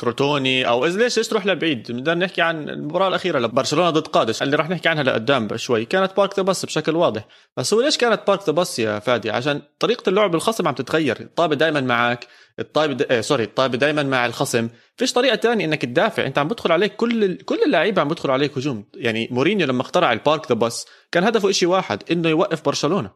كروتوني 0.00 0.68
أو 0.68 0.86
اذا 0.86 0.98
ليش 0.98 1.18
ليش 1.18 1.28
تروح 1.28 1.46
لبعيد؟ 1.46 1.92
بدنا 1.92 2.14
نحكي 2.14 2.42
عن 2.42 2.68
المباراة 2.68 3.08
الأخيرة 3.08 3.38
لبرشلونه 3.38 3.90
ضد 3.90 4.06
قادش 4.06 4.42
اللي 4.42 4.56
راح 4.56 4.70
نحكي 4.70 4.88
عنها 4.88 5.02
لقدام 5.02 5.56
شوي. 5.56 5.84
كانت 5.84 6.16
park 6.16 6.36
the 6.36 6.42
bus 6.42 6.64
بشكل 6.64 6.96
واضح. 6.96 7.26
بس 7.56 7.74
هو 7.74 7.80
ليش 7.80 7.96
كانت 7.96 8.20
park 8.26 8.46
the 8.46 8.52
bus 8.52 8.78
يا 8.78 8.98
فادي؟ 8.98 9.30
عشان 9.30 9.62
طريقة 9.78 10.08
اللعب 10.08 10.34
الخصم 10.34 10.68
عم 10.68 10.74
تتغير. 10.74 11.20
الطابة 11.20 11.54
دائما 11.54 11.80
معك 11.80 12.26
الطابة 12.58 12.92
د... 12.92 13.02
آه 13.02 13.20
sorry 13.20 13.44
الطابة 13.44 13.78
دائما 13.78 14.02
مع 14.02 14.26
الخصم. 14.26 14.68
فيش 14.96 15.12
طريقة 15.12 15.34
تانية 15.34 15.64
إنك 15.64 15.82
تدافع. 15.82 16.26
أنت 16.26 16.38
عم 16.38 16.48
بدخل 16.48 16.72
عليك 16.72 16.96
كل 16.96 17.24
ال... 17.24 17.44
كل 17.44 17.58
اللعيبة 17.66 18.02
عم 18.02 18.08
بدخل 18.08 18.30
عليك 18.30 18.58
هجوم. 18.58 18.84
يعني 18.94 19.28
مورينيو 19.30 19.66
لما 19.66 19.82
اخترع 19.82 20.12
ال 20.12 20.19
park 20.19 20.48
the 20.48 20.54
bus 20.54 20.86
كان 21.12 21.24
هدفه 21.24 21.50
شيء 21.50 21.68
واحد 21.68 22.02
إنه 22.10 22.28
يوقف 22.28 22.64
برشلونة. 22.64 23.10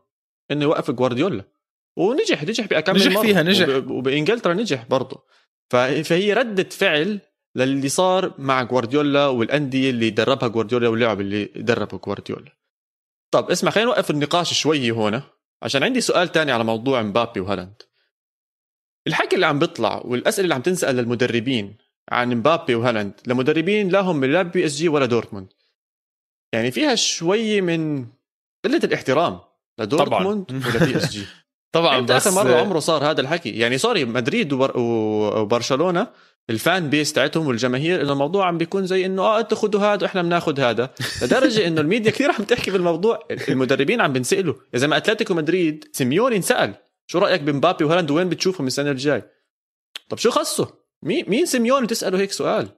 إنه 0.50 0.62
يوقف 0.62 0.90
جوارديولا. 0.90 1.44
ونجح 1.96 2.44
نجح 2.44 2.66
بأكمل 2.66 2.96
نجح. 2.96 3.20
فيها، 3.20 3.42
نجح. 3.42 3.68
وب... 3.68 3.90
وبإنجلترا 3.90 4.54
نجح 4.54 4.84
برضه. 4.88 5.24
فهي 5.70 6.32
ردة 6.32 6.68
فعل 6.68 7.20
للي 7.56 7.88
صار 7.88 8.34
مع 8.38 8.62
جوارديولا 8.62 9.26
والأندية 9.26 9.90
اللي 9.90 10.10
دربها 10.10 10.48
جوارديولا 10.48 10.88
واللعب 10.88 11.20
اللي 11.20 11.44
دربه 11.44 11.98
جوارديولا 11.98 12.52
طب 13.30 13.50
اسمع 13.50 13.70
خلينا 13.70 13.90
نوقف 13.90 14.10
النقاش 14.10 14.54
شوي 14.54 14.90
هنا 14.90 15.22
عشان 15.62 15.82
عندي 15.82 16.00
سؤال 16.00 16.32
تاني 16.32 16.52
على 16.52 16.64
موضوع 16.64 17.02
مبابي 17.02 17.40
وهالاند. 17.40 17.82
الحكي 19.06 19.34
اللي 19.34 19.46
عم 19.46 19.58
بيطلع 19.58 20.02
والأسئلة 20.04 20.44
اللي 20.44 20.54
عم 20.54 20.62
تنسأل 20.62 20.96
للمدربين 20.96 21.76
عن 22.12 22.34
مبابي 22.34 22.74
وهالاند 22.74 23.20
لمدربين 23.26 23.88
لا 23.88 24.00
هم 24.00 24.24
لا 24.24 24.42
PSG 24.42 24.88
ولا 24.88 25.06
دورتموند. 25.06 25.48
يعني 26.52 26.70
فيها 26.70 26.94
شوي 26.94 27.60
من 27.60 28.06
قلة 28.64 28.80
الاحترام 28.84 29.40
لدورتموند 29.78 30.52
ولا 30.52 30.84
PSG. 30.84 31.26
طبعا 31.74 32.00
بس 32.00 32.26
آخر 32.26 32.44
مرة 32.44 32.54
عمره 32.54 32.78
صار 32.78 33.10
هذا 33.10 33.20
الحكي؟ 33.20 33.50
يعني 33.50 33.78
sorry 33.78 34.04
مدريد 34.04 34.52
وبر... 34.52 34.78
وبرشلونة 34.78 36.06
ال 36.50 36.60
fan 36.60 36.90
base 36.90 37.12
تاعتهم 37.12 37.46
والجماهير 37.46 38.02
انه 38.02 38.12
الموضوع 38.12 38.46
عم 38.46 38.58
بيكون 38.58 38.86
زي 38.86 39.06
إنه 39.06 39.22
آه 39.22 39.40
أنتوا 39.40 39.56
خذوا 39.58 39.80
هذا 39.80 40.02
وإحنا 40.02 40.22
بناخذ 40.22 40.60
هذا. 40.60 40.94
لدرجة 41.22 41.66
إنه 41.66 41.80
الميديا 41.80 42.10
كثير 42.10 42.30
عم 42.30 42.44
تحكي 42.44 42.70
بالموضوع 42.70 43.28
المدربين 43.48 44.00
عم 44.00 44.12
بنسألوا 44.12 44.54
يا 44.74 44.78
زلمه 44.78 44.96
أتلتيكو 44.96 45.34
مدريد 45.34 45.84
سيميوني 45.92 46.36
انسأل 46.36 46.74
شو 47.06 47.18
رأيك 47.18 47.40
بمبابي 47.40 47.84
وهالاند 47.84 48.10
وين 48.10 48.28
بتشوفهم 48.28 48.66
السنة 48.66 48.90
الجاي؟ 48.90 49.22
طب 50.08 50.18
شو 50.18 50.30
خصه؟ 50.30 50.78
مين 51.02 51.24
مين 51.28 51.46
سيميوني 51.46 51.86
تسأله 51.86 52.18
هيك 52.18 52.32
سؤال؟ 52.32 52.68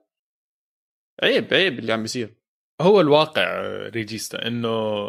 عيب 1.23 1.55
عيب 1.55 1.79
اللي 1.79 1.93
عم 1.93 2.03
بيصير. 2.03 2.35
هو 2.81 3.00
الواقع 3.00 3.61
ريجيستا 3.88 4.47
إنه 4.47 5.09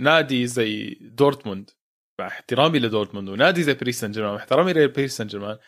نادي 0.00 0.46
زي 0.46 0.98
دورتموند 1.00 1.70
مع 2.20 2.26
احترامي 2.26 2.78
لدورتموند 2.78 3.28
ونادي 3.28 3.62
زي 3.62 3.74
باريس 3.74 4.00
سان 4.00 4.12
جيرمان 4.12 4.36
احترامي 4.36 4.72
لباريس 4.72 5.16
سان 5.16 5.26
جيرمان 5.26 5.58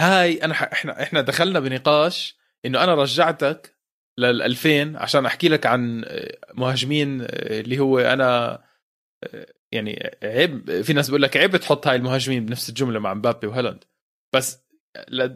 هاي 0.00 0.44
أنا 0.44 0.54
ح... 0.54 0.62
إحنا 0.62 1.02
إحنا 1.02 1.20
دخلنا 1.20 1.60
بنقاش 1.60 2.36
إنه 2.66 2.84
أنا 2.84 2.94
رجعتك 2.94 3.76
لل 4.18 4.42
2000 4.42 4.96
عشان 4.96 5.26
أحكي 5.26 5.48
لك 5.48 5.66
عن 5.66 6.04
مهاجمين 6.54 7.20
اللي 7.30 7.78
هو 7.78 7.98
أنا 7.98 8.62
يعني 9.72 10.16
عيب 10.22 10.82
في 10.82 10.92
ناس 10.92 11.06
بيقول 11.08 11.22
لك 11.22 11.36
عيب 11.36 11.56
تحط 11.56 11.86
هاي 11.86 11.96
المهاجمين 11.96 12.46
بنفس 12.46 12.68
الجملة 12.68 12.98
مع 12.98 13.14
مبابي 13.14 13.46
وهالاند. 13.46 13.84
بس 14.34 14.58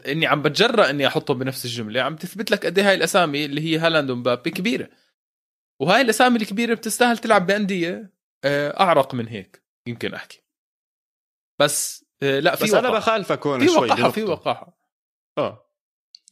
إني 0.07 0.27
عم 0.27 0.43
بتجرأ 0.43 0.91
إني 0.91 1.07
أحطهم 1.07 1.39
بنفس 1.39 1.65
الجملة 1.65 2.03
عم 2.03 2.17
تثبت 2.17 2.51
لك 2.51 2.67
قد 2.67 2.79
إيه 2.79 2.89
هاي 2.89 2.95
الأسامي 2.95 3.45
اللي 3.45 3.61
هي 3.61 3.79
هالاند 3.79 4.11
ومبابي 4.11 4.51
كبيرة. 4.51 4.91
وهاي 5.81 6.01
الأسامي 6.01 6.37
الكبيرة 6.37 6.75
بتستاهل 6.75 7.19
تلعب 7.19 7.47
بأندية 7.47 8.15
آه، 8.45 8.81
أعرق 8.81 9.15
من 9.15 9.29
هيك 9.29 9.63
يمكن 9.89 10.15
أحكي. 10.15 10.44
بس 11.59 12.05
آه، 12.23 12.41
لا 12.41 12.57
في 12.57 12.65
بس 12.65 12.75
أنا 12.75 12.91
بخالفك 12.91 13.47
هون 13.47 13.61
في 13.61 13.75
شوي 13.75 13.89
وقاحة 13.89 14.11
في. 14.11 14.25
وقاحة. 14.25 14.79
آه. 15.39 15.71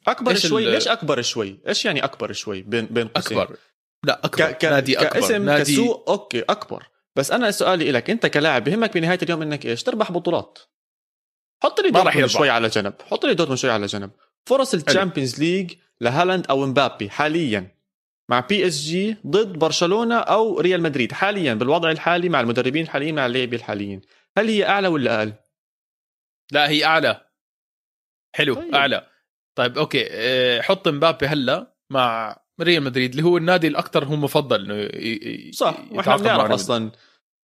أكبر 0.06 0.30
إيش 0.30 0.46
شوي 0.46 0.70
ليش 0.70 0.88
أكبر 0.88 1.22
شوي؟ 1.22 1.60
إيش 1.68 1.84
يعني 1.84 2.04
أكبر 2.04 2.32
شوي 2.32 2.62
بين 2.62 2.86
بين 2.86 3.08
قوسين؟ 3.08 3.38
أكبر. 3.38 3.56
لا 4.04 4.20
أكبر. 4.24 4.50
ك... 4.50 4.58
ك... 4.58 4.64
نادي 4.64 4.98
أكبر. 4.98 5.20
كاسم 5.20 5.44
نادي 5.44 5.72
كسوق 5.72 6.10
okay 6.10 6.40
أكبر. 6.40 6.86
بس 7.16 7.30
أنا 7.30 7.50
سؤالي 7.50 7.92
لك 7.92 8.10
أنت 8.10 8.26
كلاعب 8.26 8.64
بهمك 8.64 8.94
بنهاية 8.94 9.18
اليوم 9.22 9.42
إنك 9.42 9.66
إيش؟ 9.66 9.82
تربح 9.82 10.12
بطولات. 10.12 10.58
حط 11.62 11.80
لي 11.80 11.90
دورتموند. 11.90 12.26
شوي 12.26 12.50
على 12.50 12.68
جنب. 12.68 12.94
حط 13.10 13.24
لي 13.24 13.34
دورتموند 13.34 13.58
شوي 13.58 13.70
على 13.70 13.86
جنب. 13.86 14.10
فرص 14.46 14.74
ال 14.74 14.81
Champions 14.81 15.40
League 15.40 15.72
لهالاند 16.00 16.46
أو 16.46 16.66
مبابي 16.66 17.10
حاليا 17.10 17.76
مع 18.28 18.40
PSG 18.40 19.16
ضد 19.26 19.58
برشلونة 19.58 20.18
أو 20.18 20.60
ريال 20.60 20.82
مدريد. 20.82 21.12
حاليا 21.12 21.54
بالوضع 21.54 21.90
الحالي 21.90 22.28
مع 22.28 22.40
المدربين 22.40 22.82
الحاليين 22.84 23.14
مع 23.14 23.26
اللاعبين 23.26 23.58
الحاليين. 23.58 24.00
هل 24.38 24.48
هي 24.48 24.66
أعلى 24.66 24.88
ولا 24.88 25.18
أقل؟ 25.18 25.32
لا 26.52 26.68
هي 26.68 26.84
أعلى 26.84 27.30
حلو 28.36 28.54
طيب. 28.54 28.64
طيب. 28.64 28.74
أعلى 28.74 29.08
طيب 29.58 29.78
okay 29.78 30.06
آه، 30.10 30.60
حط 30.60 30.88
مبابي 30.88 31.26
هلا 31.26 31.76
مع 31.92 32.36
ريال 32.60 32.82
مدريد 32.82 33.10
اللي 33.10 33.22
هو 33.22 33.36
النادي 33.36 33.66
الأكثر 33.66 34.04
هو 34.04 34.16
مفضل 34.16 34.72
إنه 34.72 35.50
صح 35.52 35.76
وإحنا 35.90 36.16
بنعرف 36.16 36.50
أصلا 36.50 36.92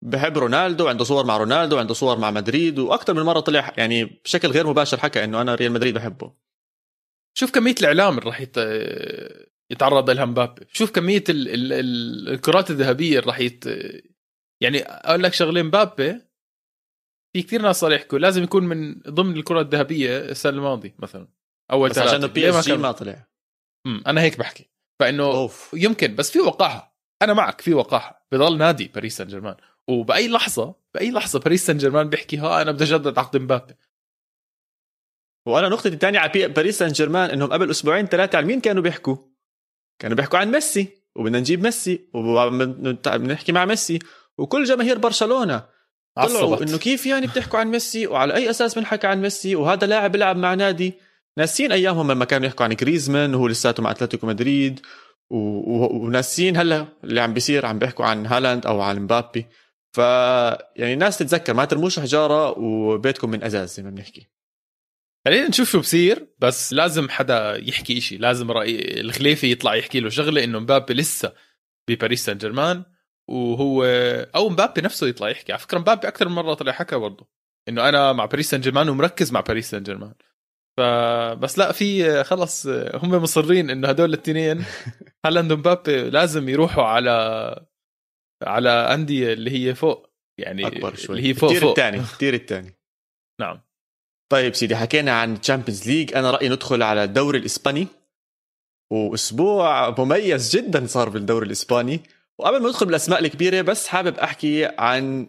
بحب 0.02 0.38
رونالدو 0.38 0.88
عنده 0.88 1.04
صور 1.04 1.26
مع 1.26 1.36
رونالدو 1.36 1.78
عنده 1.78 1.94
صور 1.94 2.18
مع 2.18 2.30
مدريد 2.30 2.78
وأكثر 2.78 3.14
من 3.14 3.22
مرة 3.22 3.40
طلع 3.40 3.74
يعني 3.76 4.04
بشكل 4.04 4.48
غير 4.48 4.66
مباشر 4.66 5.00
حكى 5.00 5.24
إنه 5.24 5.40
أنا 5.40 5.54
ريال 5.54 5.72
مدريد 5.72 5.94
بحبه 5.94 6.32
شوف 7.38 7.50
كمية 7.50 7.74
الإعلام 7.80 8.18
اللي 8.18 8.26
راح 8.26 8.40
يت... 8.40 8.56
يتعرض 9.70 10.10
لها 10.10 10.24
مبابي 10.24 10.66
شوف 10.72 10.90
كمية 10.90 11.24
ال... 11.28 11.48
ال... 11.48 11.72
ال... 11.72 12.28
الكرات 12.28 12.70
الذهبية 12.70 13.18
اللي 13.18 13.30
راح 13.30 13.40
يت... 13.40 13.64
يعني 14.60 14.82
أقول 14.82 15.22
لك 15.22 15.32
شغلة 15.32 15.62
مبابي 15.62 16.20
في 17.32 17.42
كثير 17.42 17.62
ناس 17.62 17.80
صار 17.80 17.92
يحكوا 17.92 18.18
لازم 18.18 18.42
يكون 18.42 18.64
من 18.64 19.00
ضمن 19.00 19.36
الكرات 19.36 19.66
الذهبية 19.66 20.18
السنة 20.18 20.52
الماضية 20.52 20.94
مثلا 20.98 21.28
اول 21.70 21.90
بس. 21.90 21.98
عشان 21.98 22.26
PSG 22.26 22.76
ما 22.76 22.92
طلع. 22.92 23.28
أمم، 23.86 24.02
أنا 24.06 24.20
هيك 24.20 24.38
بحكي. 24.38 24.70
فإنه 25.00 25.24
أوف. 25.24 25.70
يمكن 25.74 26.14
بس 26.14 26.30
في 26.30 26.40
وقاحة. 26.40 26.98
أنا 27.22 27.32
معك 27.32 27.60
في 27.60 27.74
وقاحة. 27.74 28.26
بضل 28.32 28.58
نادي 28.58 28.88
باريس 28.94 29.16
سان 29.16 29.26
جيرمان 29.26 29.56
وبأي 29.88 30.28
لحظة 30.28 30.74
بأي 30.94 31.10
لحظة 31.10 31.38
باريس 31.38 31.66
سان 31.66 31.78
جيرمان 31.78 32.08
بيحكي 32.08 32.38
ها 32.38 32.62
أنا 32.62 32.72
بدي 32.72 32.84
أجدد 32.84 33.18
عقد 33.18 33.36
مبابي. 33.36 33.74
وأنا 35.46 35.68
نقطتي 35.68 35.88
الثانية 35.88 36.18
على 36.18 36.48
باريس 36.48 36.78
سان 36.78 36.92
جيرمان 36.92 37.30
إنهم 37.30 37.52
قبل 37.52 37.70
أسبوعين 37.70 38.06
ثلاثة 38.06 38.36
على 38.36 38.46
مين 38.46 38.60
كانوا 38.60 38.82
بيحكوا؟ 38.82 39.16
كانوا 39.98 40.16
بيحكوا 40.16 40.38
عن 40.38 40.50
ميسي 40.50 40.88
وبدنا 41.16 41.40
نجيب 41.40 41.62
ميسي 41.62 42.08
وبنحكي 42.14 43.52
مع 43.52 43.64
ميسي. 43.64 43.98
وكل 44.38 44.64
جماهير 44.64 44.98
برشلونة 44.98 45.77
طلعوا 46.26 46.62
إنه 46.62 46.78
كيف 46.78 47.06
يعني 47.06 47.26
بتحكوا 47.26 47.58
عن 47.58 47.68
ميسي 47.68 48.06
وعلى 48.06 48.34
أي 48.34 48.50
أساس 48.50 48.78
بنحكي 48.78 49.06
عن 49.06 49.20
ميسي 49.20 49.56
وهذا 49.56 49.86
لاعب 49.86 50.12
بيلعب 50.12 50.36
مع 50.36 50.54
نادي؟ 50.54 50.94
ناسين 51.38 51.72
أيامهم 51.72 52.12
لما 52.12 52.24
كانوا 52.24 52.46
يحكوا 52.46 52.64
عن 52.64 52.74
جريزمان 52.74 53.34
وهو 53.34 53.48
لساته 53.48 53.82
مع 53.82 53.90
أتلتيكو 53.90 54.26
مدريد 54.26 54.80
و... 55.30 55.36
و... 55.36 56.04
وناسين 56.04 56.56
هلا 56.56 56.86
اللي 57.04 57.20
عم 57.20 57.34
بيصير 57.34 57.66
عم 57.66 57.78
بيحكوا 57.78 58.04
عن 58.04 58.26
هالاند 58.26 58.66
أو 58.66 58.80
عن 58.80 58.98
مبابي. 58.98 59.46
ف 59.92 59.98
يعني 59.98 60.92
الناس 60.92 61.18
تتذكر 61.18 61.54
ما 61.54 61.64
ترموش 61.64 62.00
حجارة 62.00 62.58
وبيتكم 62.58 63.30
من 63.30 63.44
أزاز 63.44 63.74
زي 63.74 63.82
ما 63.82 63.90
بنحكي. 63.90 64.28
خلينا 65.24 65.48
نشوف 65.48 65.70
شو 65.70 65.80
بصير 65.80 66.26
بس 66.38 66.72
لازم 66.72 67.08
حدا 67.08 67.56
يحكي 67.56 67.98
إشي 67.98 68.16
لازم 68.16 68.50
رأي 68.50 69.00
الخليفي 69.00 69.52
يطلع 69.52 69.74
يحكي 69.74 70.00
له 70.00 70.08
شغلة 70.08 70.44
إنه 70.44 70.58
مبابي 70.58 70.94
لسه 70.94 71.32
بباريس 71.88 72.24
سان 72.24 72.38
جيرمان. 72.38 72.84
وهو 73.28 73.84
أو 74.34 74.48
مبابي 74.48 74.80
نفسه 74.80 75.06
يطلع 75.06 75.28
يحكي. 75.28 75.52
على 75.52 75.60
فكرة 75.60 75.78
مبابي 75.78 76.08
أكثر 76.08 76.28
من 76.28 76.34
مرة 76.34 76.54
طلع 76.54 76.72
حكى 76.72 76.96
برضه. 76.96 77.28
إنه 77.68 77.88
أنا 77.88 78.12
مع 78.12 78.24
باريس 78.24 78.50
سان 78.50 78.60
جيرمان 78.60 78.88
ومركز 78.88 79.32
مع 79.32 79.40
باريس 79.40 79.70
سان 79.70 79.82
جيرمان 79.82 80.14
فبس 80.78 81.58
لا 81.58 81.72
في 81.72 82.24
خلص 82.24 82.66
هم 82.94 83.10
مصرين 83.10 83.70
إنه 83.70 83.88
هدول 83.88 84.08
الاثنين 84.08 84.64
هالاند 85.26 85.52
ومبابي 85.52 86.10
لازم 86.10 86.48
يروحوا 86.48 86.84
على 86.84 87.66
على 88.44 88.70
أندية 88.70 89.32
اللي 89.32 89.50
هي 89.50 89.74
فوق. 89.74 90.10
يعني 90.40 90.66
أكبر 90.66 90.94
شوي. 90.94 91.16
اللي 91.16 91.28
هي 91.28 91.34
فوق 91.34 91.50
ال 91.50 91.52
tier 91.52 91.60
فوق. 91.60 91.70
الثاني 91.70 91.98
ال 91.98 92.05
tier 92.05 92.34
الثاني. 92.34 92.74
نعم. 93.40 93.60
طيب 94.32 94.54
سيدي 94.54 94.76
حكينا 94.76 95.20
عن 95.20 95.40
Champions 95.40 95.88
League 95.88 96.14
أنا 96.14 96.30
رأيي 96.30 96.48
ندخل 96.48 96.82
على 96.82 97.04
الدوري 97.04 97.38
الإسباني. 97.38 97.86
وأسبوع 98.92 99.90
مميز 99.98 100.56
جدا 100.56 100.86
صار 100.86 101.08
بالدوري 101.08 101.46
الإسباني. 101.46 102.00
وقبل 102.38 102.62
ما 102.62 102.68
ندخل 102.68 102.86
بالأسماء 102.86 103.20
الكبيرة 103.20 103.62
بس 103.62 103.86
حابب 103.86 104.18
أحكي 104.18 104.64
عن 104.64 105.28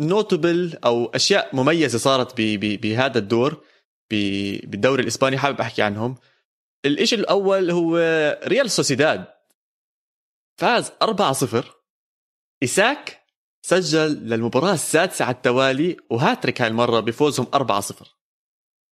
notable 0.00 0.78
أو 0.84 1.06
أشياء 1.06 1.56
مميزة 1.56 1.98
صارت 1.98 2.34
بهذا 2.38 3.18
الدور 3.18 3.64
بالدوري 4.10 5.02
الإسباني 5.02 5.38
حابب 5.38 5.60
أحكي 5.60 5.82
عنهم. 5.82 6.16
الإشي 6.84 7.14
الأول 7.16 7.70
هو 7.70 7.96
ريال 8.46 8.70
سوسيداد. 8.70 9.24
فاز 10.60 10.92
4-0 11.02 11.64
إيساك 12.62 13.24
سجل 13.62 14.12
للمباراة 14.12 14.72
السادسة 14.72 15.24
على 15.24 15.34
التوالي 15.34 15.96
وهاتريك 16.10 16.62
هاي 16.62 16.68
المرة 16.68 17.00
بفوزهم 17.00 17.46
4-0 17.54 18.04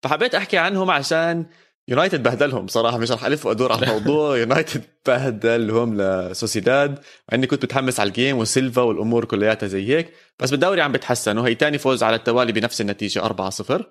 فحبيت 0.03 0.35
أحكي 0.35 0.57
عنهم 0.57 0.91
عشان 0.91 1.45
يونايتد 1.87 2.23
بهدلهم 2.23 2.67
صراحة 2.67 2.97
مش 2.97 3.11
رح 3.11 3.25
ألف 3.25 3.45
وأدور 3.45 3.71
على 3.71 3.83
الموضوع. 3.87 4.37
يونايتد 4.37 4.83
بهدلهم 5.07 6.01
لسوسيداد 6.01 6.91
مع 6.99 7.03
إني 7.33 7.47
كنت 7.47 7.63
متحمس 7.65 7.99
على 7.99 8.07
ال 8.07 8.13
game 8.13 8.37
وسيلفا 8.37 8.81
والأمور 8.81 9.25
كلياتها 9.25 9.67
زي 9.67 9.87
هيك 9.97 10.13
بس 10.39 10.51
بالدوري 10.51 10.81
عم 10.81 10.91
بتحسن. 10.91 11.37
وهي 11.37 11.55
تاني 11.55 11.77
فوز 11.77 12.03
على 12.03 12.15
التوالي 12.15 12.51
بنفس 12.51 12.81
النتيجة 12.81 13.19
4-0 13.27 13.83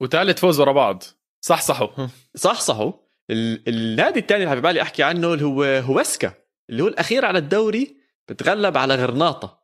وثالث 0.00 0.38
فوز 0.40 0.60
ورا 0.60 0.72
بعض. 0.72 1.02
صح 1.40 1.62
صحوا 1.62 1.88
صح 2.34 2.60
صحوا 2.60 2.92
ال- 3.30 3.68
النادي 3.68 4.20
الثاني 4.20 4.44
اللي 4.44 4.56
ببالي 4.56 4.82
أحكي 4.82 5.02
عنه 5.02 5.32
اللي 5.34 5.44
هو 5.44 5.62
هوسكا 5.64 6.32
اللي 6.70 6.82
هو 6.82 6.88
الأخير 6.88 7.24
على 7.24 7.38
الدوري 7.38 7.96
بتغلب 8.28 8.76
على 8.76 8.94
غرناطة. 8.94 9.60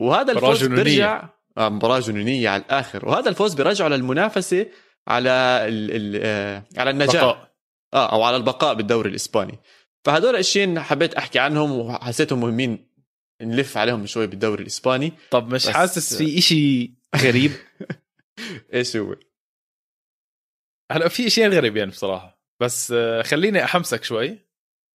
وهذا 0.00 0.32
الفوز. 0.32 0.64
بيرجع 0.64 1.28
آه 1.58 1.68
مباراة 1.68 1.98
جنونية 2.00 2.48
على 2.48 2.62
الآخر. 2.62 3.08
وهذا 3.08 3.28
الفوز 3.28 3.54
بيرجعه 3.54 3.88
للمنافسة 3.88 4.66
على 5.08 5.30
ال 5.68 5.90
ال 5.90 6.20
آه 6.24 6.64
على 6.76 6.90
النجاح. 6.90 7.22
بقاء 7.24 7.54
آه 7.94 8.12
أو 8.12 8.22
على 8.22 8.36
البقاء 8.36 8.74
بالدوري 8.74 9.10
الإسباني. 9.10 9.58
فهدول 10.06 10.36
الشيء 10.36 10.78
حبيت 10.78 11.14
أحكي 11.14 11.38
عنهم 11.38 11.72
وحسيتهم 11.72 12.40
مهمين 12.40 12.90
نلف 13.42 13.76
عليهم 13.76 14.06
شوي 14.06 14.26
بالدوري 14.26 14.62
الإسباني. 14.62 15.12
طب 15.30 15.54
مش 15.54 15.66
بس- 15.66 15.72
حاسس 15.72 16.16
في 16.16 16.38
إشي 16.38 16.90
غريب؟ 17.16 17.52
إيش 18.74 18.96
هو؟ 18.96 19.16
هلا 20.92 21.08
في 21.08 21.26
اشياء 21.26 21.50
غريب 21.50 21.76
يعني 21.76 21.90
بصراحة. 21.90 22.42
بس 22.62 22.92
آه، 22.96 23.22
خليني 23.22 23.64
أحمسك 23.64 24.04
شوي. 24.04 24.38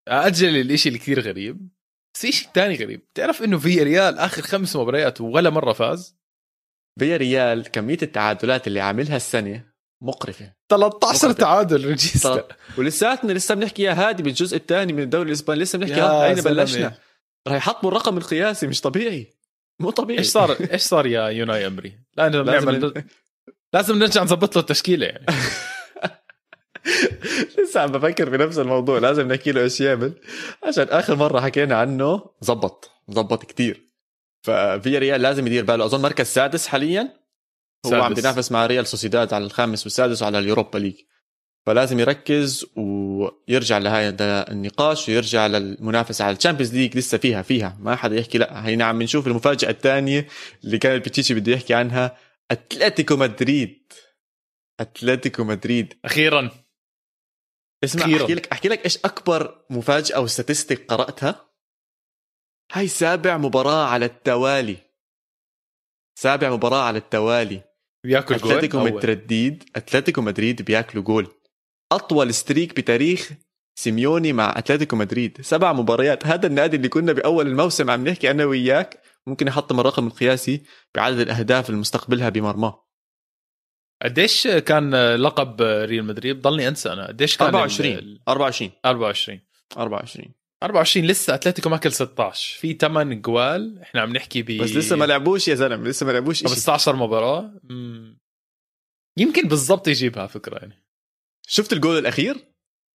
أجل 0.08 0.58
الإشي 0.58 0.90
اللي 0.90 1.00
كثير 1.00 1.20
غريب. 1.20 1.70
بس 2.16 2.22
في 2.22 2.32
شيء 2.32 2.50
ثاني 2.54 2.76
غريب. 2.76 3.14
تعرف 3.14 3.42
إنه 3.44 3.58
في 3.58 3.84
ريال 3.84 4.18
آخر 4.20 4.42
خمس 4.42 4.76
مباريات 4.76 5.22
ولا 5.22 5.50
مرة 5.50 5.74
فاز؟ 5.74 6.18
فيا 7.00 7.18
ريال 7.18 7.72
كمية 7.72 7.98
التعادلات 8.02 8.68
اللي 8.68 8.80
عاملها 8.82 9.16
السنة 9.16 9.75
مقرفة. 10.06 10.54
13 10.70 11.28
مقرفة. 11.28 11.34
تعادل 11.34 11.86
ريجيستا 11.86 12.48
ولساتنا 12.78 13.34
لسه 13.34 13.56
بنحكي 13.56 13.84
يا 13.84 13.94
هادي 13.94 14.24
بالجزء 14.24 14.58
الثاني 14.58 14.94
من 14.94 15.04
الدوري 15.04 15.28
الإسباني 15.28 15.62
لسه 15.62 15.80
بنحكي 15.80 16.00
يا 16.00 16.04
ها 16.04 16.26
أين 16.26 16.36
زلمة. 16.36 16.64
بلشنا؟ 16.64 16.94
رح 17.48 17.54
يحطموا 17.54 17.92
الرقم 17.92 18.18
القياسي 18.18 18.68
مش 18.68 18.82
طبيعي. 18.82 19.34
مو 19.80 19.90
طبيعي. 19.90 20.20
إيش 20.20 20.28
صار 20.28 20.58
إيش 20.74 20.82
صار 20.82 21.06
يا 21.06 21.28
يوناي 21.28 21.68
أمري؟ 21.68 22.00
لا 22.18 22.30
لازم 22.30 22.46
لازم 22.46 22.72
نعمل 22.72 23.04
لازم 23.74 24.00
نرجع 24.00 24.24
نظبط 24.24 24.56
له 24.56 24.62
التشكيلة 24.62 25.06
يعني. 25.06 25.26
لسه 27.60 27.80
عم 27.80 27.92
بفكر 27.92 28.30
بنفس 28.30 28.60
الموضوع. 28.60 29.00
لازم 29.00 29.28
نحكي 29.28 29.52
له 29.52 29.62
إيش 29.62 29.82
يعمل. 29.82 30.14
عشان 30.64 30.88
آخر 30.90 31.16
مرة 31.16 31.40
حكينا 31.40 31.76
عنه 31.76 32.26
زبط. 32.42 32.92
زبط 33.10 33.44
كتير. 33.44 33.90
ففيا 34.42 35.00
ريال 35.00 35.22
لازم 35.22 35.48
يدير 35.48 35.64
باله. 35.64 35.86
أظن 35.86 36.02
مركز 36.02 36.26
سادس 36.26 36.68
حاليا. 36.68 37.25
هو 37.86 37.92
سادس. 37.92 38.04
عم 38.04 38.14
بينافس 38.14 38.52
مع 38.52 38.66
ريال 38.66 38.88
سوسيداد 38.88 39.34
على 39.34 39.46
الخامس 39.46 39.84
والسادس 39.84 40.22
وعلى 40.22 40.40
ال 40.40 40.45
Europa 40.45 40.78
League. 40.78 40.96
فلازم 41.66 42.00
يركز 42.00 42.66
ويرجع 42.76 43.78
لهاي 43.78 44.10
النقاط 44.22 45.10
ويرجع 45.10 45.48
للمنافسة 45.48 46.26
على 46.26 46.36
ال 46.36 46.40
Champions 46.40 46.76
League 46.76 46.98
لسه 46.98 47.18
فيها 47.18 47.42
فيها. 47.42 47.78
ما 47.80 47.96
حدا 47.96 48.16
يحكي 48.16 48.38
لا. 48.38 48.68
هي 48.68 48.76
نعم 48.76 49.00
بنشوف 49.00 49.28
المفاجأة 49.28 49.70
الثانية 49.70 50.28
اللي 50.64 50.78
كان 50.78 51.00
بتشيشي 51.00 51.34
بده 51.34 51.52
يحكي 51.52 51.74
عنها. 51.74 52.18
أتلتيكو 52.52 53.16
مدريد. 53.16 53.94
أتلتيكو 54.80 55.44
مدريد. 55.44 55.94
أخيرا. 56.06 56.52
اسمع 57.84 58.06
أخيراً. 58.06 58.22
أحكي 58.22 58.34
لك 58.34 58.48
أحكي 58.52 58.68
لك 58.68 58.86
إيش 58.86 58.98
أكبر 58.98 59.66
مفاجأة 59.70 60.16
أو 60.16 60.28
statistic 60.28 60.86
قرأتها؟ 60.92 61.46
هاي 62.72 62.88
سابع 62.88 63.38
مباراة 63.38 63.86
على 63.88 64.06
التوالي. 64.06 64.78
سابع 66.20 66.50
مباراة 66.50 66.84
على 66.84 66.98
التوالي. 66.98 67.62
بياكل 68.06 68.38
جول 68.38 68.52
أتلتيكو. 68.52 68.80
مدريد 68.80 69.64
أتلتيكو 69.76 70.22
مدريد 70.22 70.62
بياكلوا 70.62 71.04
جول. 71.04 71.28
أطول 71.92 72.34
streak 72.34 72.76
بتاريخ 72.78 73.32
سيميوني 73.76 74.34
مع 74.34 74.54
أتلتيكو 74.58 74.96
مدريد. 74.96 75.42
سبع 75.42 75.74
مباريات. 75.74 76.28
هذا 76.28 76.48
النادي 76.48 76.78
اللي 76.78 76.90
كنا 76.90 77.14
بأول 77.14 77.48
الموسم 77.48 77.90
عم 77.90 78.08
نحكي 78.08 78.32
أنا 78.32 78.46
وياك. 78.46 79.02
ممكن 79.28 79.48
يحطم 79.48 79.80
الرقم 79.80 80.08
القياسي 80.08 80.64
بعدد 80.96 81.20
الأهداف 81.20 81.70
المستقبلها 81.70 82.30
بمرماه 82.30 82.86
قديش 84.04 84.48
كان 84.48 85.16
لقب 85.16 85.62
ريال 85.62 86.06
مدريد؟ 86.06 86.42
ضلني 86.42 86.68
أنسى 86.68 86.94
أنا. 86.94 87.08
قديش 87.08 87.38
كان 87.38 87.48
24 87.48 87.92
ال- 87.94 88.22
24 88.28 88.72
24 88.86 89.40
24 89.78 90.34
24 90.66 91.08
لسه 91.08 91.36
أتلتيكو 91.36 91.70
ماكل 91.70 91.92
16 91.92 92.60
في 92.60 92.74
8 92.74 93.16
جوال 93.16 93.80
إحنا 93.82 94.02
عم 94.02 94.14
نحكي 94.14 94.42
ب 94.42 94.46
بس 94.62 94.72
لسه 94.72 94.96
ما 94.96 95.06
لعبوش 95.06 95.48
يا 95.48 95.56
زلمة 95.56 95.84
لسه 95.90 96.06
ما 96.06 96.12
لعبوش 96.12 96.40
شيء 96.40 96.48
15 96.48 96.96
مباراة. 96.96 97.52
مم. 97.64 98.18
يمكن 99.18 99.48
بالضبط 99.48 99.88
يجيبها 99.88 100.28
فكرة 100.28 100.58
يعني. 100.58 100.84
شفت 101.48 101.74
الجول 101.74 101.98
الأخير؟ 101.98 102.38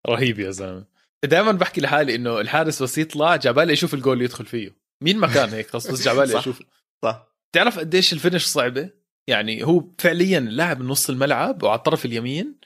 رهيب 0.06 0.38
يا 0.38 0.50
زلمة. 0.50 0.86
دائما 1.24 1.52
بحكي 1.52 1.80
لحالي 1.80 2.14
إنه 2.14 2.40
الحارس 2.40 2.82
بس 2.82 2.98
يطلع 2.98 3.36
جابالي 3.36 3.72
يشوف 3.72 3.94
الجول 3.94 4.12
اللي 4.12 4.24
يدخل 4.24 4.46
فيه. 4.46 4.76
مين 5.02 5.18
ما 5.18 5.26
كان 5.34 5.48
هيك 5.48 5.70
خلص 5.70 5.90
بس 5.90 6.02
جابالي 6.04 6.32
صح. 6.32 6.38
أشوف 6.38 6.62
صح. 7.04 7.26
تعرف 7.54 7.78
قديش 7.78 8.12
ال 8.12 8.17
finish 8.17 8.44
صعبة؟ 8.44 8.90
يعني 9.28 9.64
هو 9.64 9.84
فعليا 9.98 10.40
لاعب 10.40 10.82
نص 10.82 11.10
الملعب 11.10 11.62
وعلى 11.62 11.78
الطرف 11.78 12.04
اليمين 12.04 12.60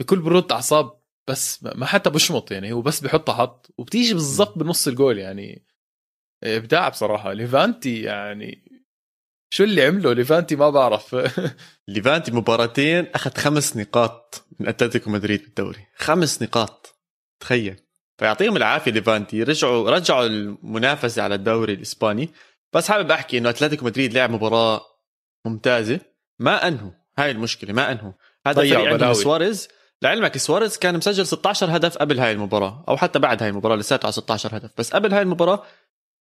بكل 0.00 0.18
برود 0.18 0.52
أعصاب 0.52 1.00
بس 1.28 1.64
ما 1.64 1.86
حتى 1.86 2.10
بشمط 2.10 2.50
يعني 2.50 2.72
هو 2.72 2.82
بس 2.82 3.00
بحطها 3.00 3.34
حط 3.34 3.74
وبتيجي 3.78 4.14
بالضبط 4.14 4.58
بنص 4.58 4.88
الجول 4.88 5.18
يعني. 5.18 5.66
ابداع 6.44 6.88
بصراحة. 6.88 7.32
ليفانتي 7.32 8.02
يعني 8.02 8.64
شو 9.54 9.64
اللي 9.64 9.82
عمله؟ 9.82 10.12
ليفانتي 10.12 10.56
ما 10.56 10.70
بعرف. 10.70 11.16
ليفانتي 11.88 12.32
مباراتين 12.32 13.06
أخذ 13.14 13.34
خمس 13.34 13.76
نقاط 13.76 14.46
من 14.60 14.68
أتلتيكو 14.68 15.10
مدريد 15.10 15.42
بالدوري. 15.42 15.86
خمس 15.96 16.42
نقاط. 16.42 17.00
تخيل. 17.40 17.76
فيعطيهم 18.18 18.56
العافية 18.56 18.90
ليفانتي. 18.90 19.42
رجعوا 19.42 19.90
رجعوا 19.90 20.26
المنافسة 20.26 21.22
على 21.22 21.34
الدوري 21.34 21.72
الإسباني. 21.72 22.30
بس 22.72 22.90
حابب 22.90 23.10
أحكي 23.10 23.38
إنه 23.38 23.50
أتلتيكو 23.50 23.84
مدريد 23.84 24.12
لعب 24.14 24.30
مباراة 24.30 24.80
ممتازة. 25.46 26.00
ما 26.38 26.68
أنهوا. 26.68 26.90
هاي 27.18 27.30
المشكلة. 27.30 27.72
ما 27.72 27.92
أنهوا. 27.92 28.12
هذا 28.46 28.60
ضيعوا 28.60 28.84
عندهم 28.84 28.98
بلاوي. 28.98 29.14
سواريز. 29.14 29.68
لعلمك 30.02 30.38
سواريز 30.38 30.78
كان 30.78 30.96
مسجل 30.96 31.26
16 31.26 31.76
هدف 31.76 31.98
قبل 31.98 32.20
هاي 32.20 32.32
المباراة 32.32 32.84
أو 32.88 32.96
حتى 32.96 33.18
بعد 33.18 33.42
هاي 33.42 33.50
المباراة 33.50 33.76
لساته 33.76 34.06
على 34.06 34.12
16 34.12 34.56
هدف. 34.56 34.70
بس 34.78 34.92
قبل 34.92 35.14
هاي 35.14 35.22
المباراة 35.22 35.62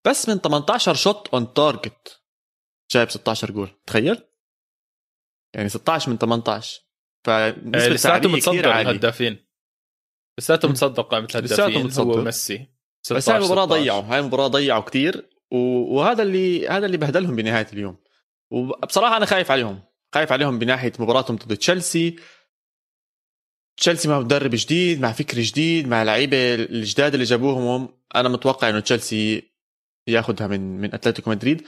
بس 0.06 0.30
من 0.30 0.38
18 0.38 0.94
shot 0.94 1.28
on 1.34 1.54
target 1.54 2.22
جايب 2.92 3.10
16 3.10 3.52
جول. 3.52 3.70
تخيل؟ 3.88 4.24
يعني 5.56 5.70
16 5.70 6.12
من 6.12 6.18
18 6.18 6.82
فنسبة 7.26 7.90
لساته 7.90 8.30
متصدر 8.30 8.80
الهدافين. 8.82 9.48
لساته 10.40 10.68
متصدر 10.68 11.02
قائمة 11.02 11.26
لساته 11.26 11.68
الهدافين. 11.68 12.04
هو 12.06 12.20
وميسي 12.20 12.68
بس 13.04 13.12
هاي 13.12 13.22
16 13.22 13.38
المباراة 13.38 13.66
16. 13.66 13.82
ضيعوا 13.82 14.02
هاي 14.02 14.20
المباراة 14.20 14.48
ضيعوا 14.48 14.82
كثير. 14.82 15.30
وهذا 15.52 16.24
اللي 16.24 16.68
هذا 16.68 16.86
اللي 16.86 16.98
بهدلهم 16.98 17.36
بنهاية 17.36 17.68
اليوم. 17.74 17.98
وبصراحة 18.52 19.18
أنا 19.18 19.26
خايف 19.26 19.52
عليهم. 19.52 19.84
خايف 20.14 20.32
عليهم 20.32 20.60
بناحية 20.60 20.94
مباراتهم 21.00 21.36
ضد 21.36 21.58
تشيلسي. 21.58 22.16
تشيلسي 23.78 24.08
مع 24.08 24.20
مدرب 24.20 24.52
جديد 24.54 25.02
مع 25.02 25.12
فكر 25.12 25.40
جديد 25.40 25.88
مع 25.88 26.04
لعيبة 26.04 26.56
الجداد 26.56 27.14
اللي 27.14 27.26
جابوهم 27.26 27.90
أنا 28.16 28.30
متوقع 28.30 28.70
إنه 28.70 28.80
تشيلسي 28.80 29.44
ياخذها 30.08 30.48
من 30.48 30.82
من 30.82 30.94
أتلتيكو 30.94 31.30
مدريد. 31.30 31.64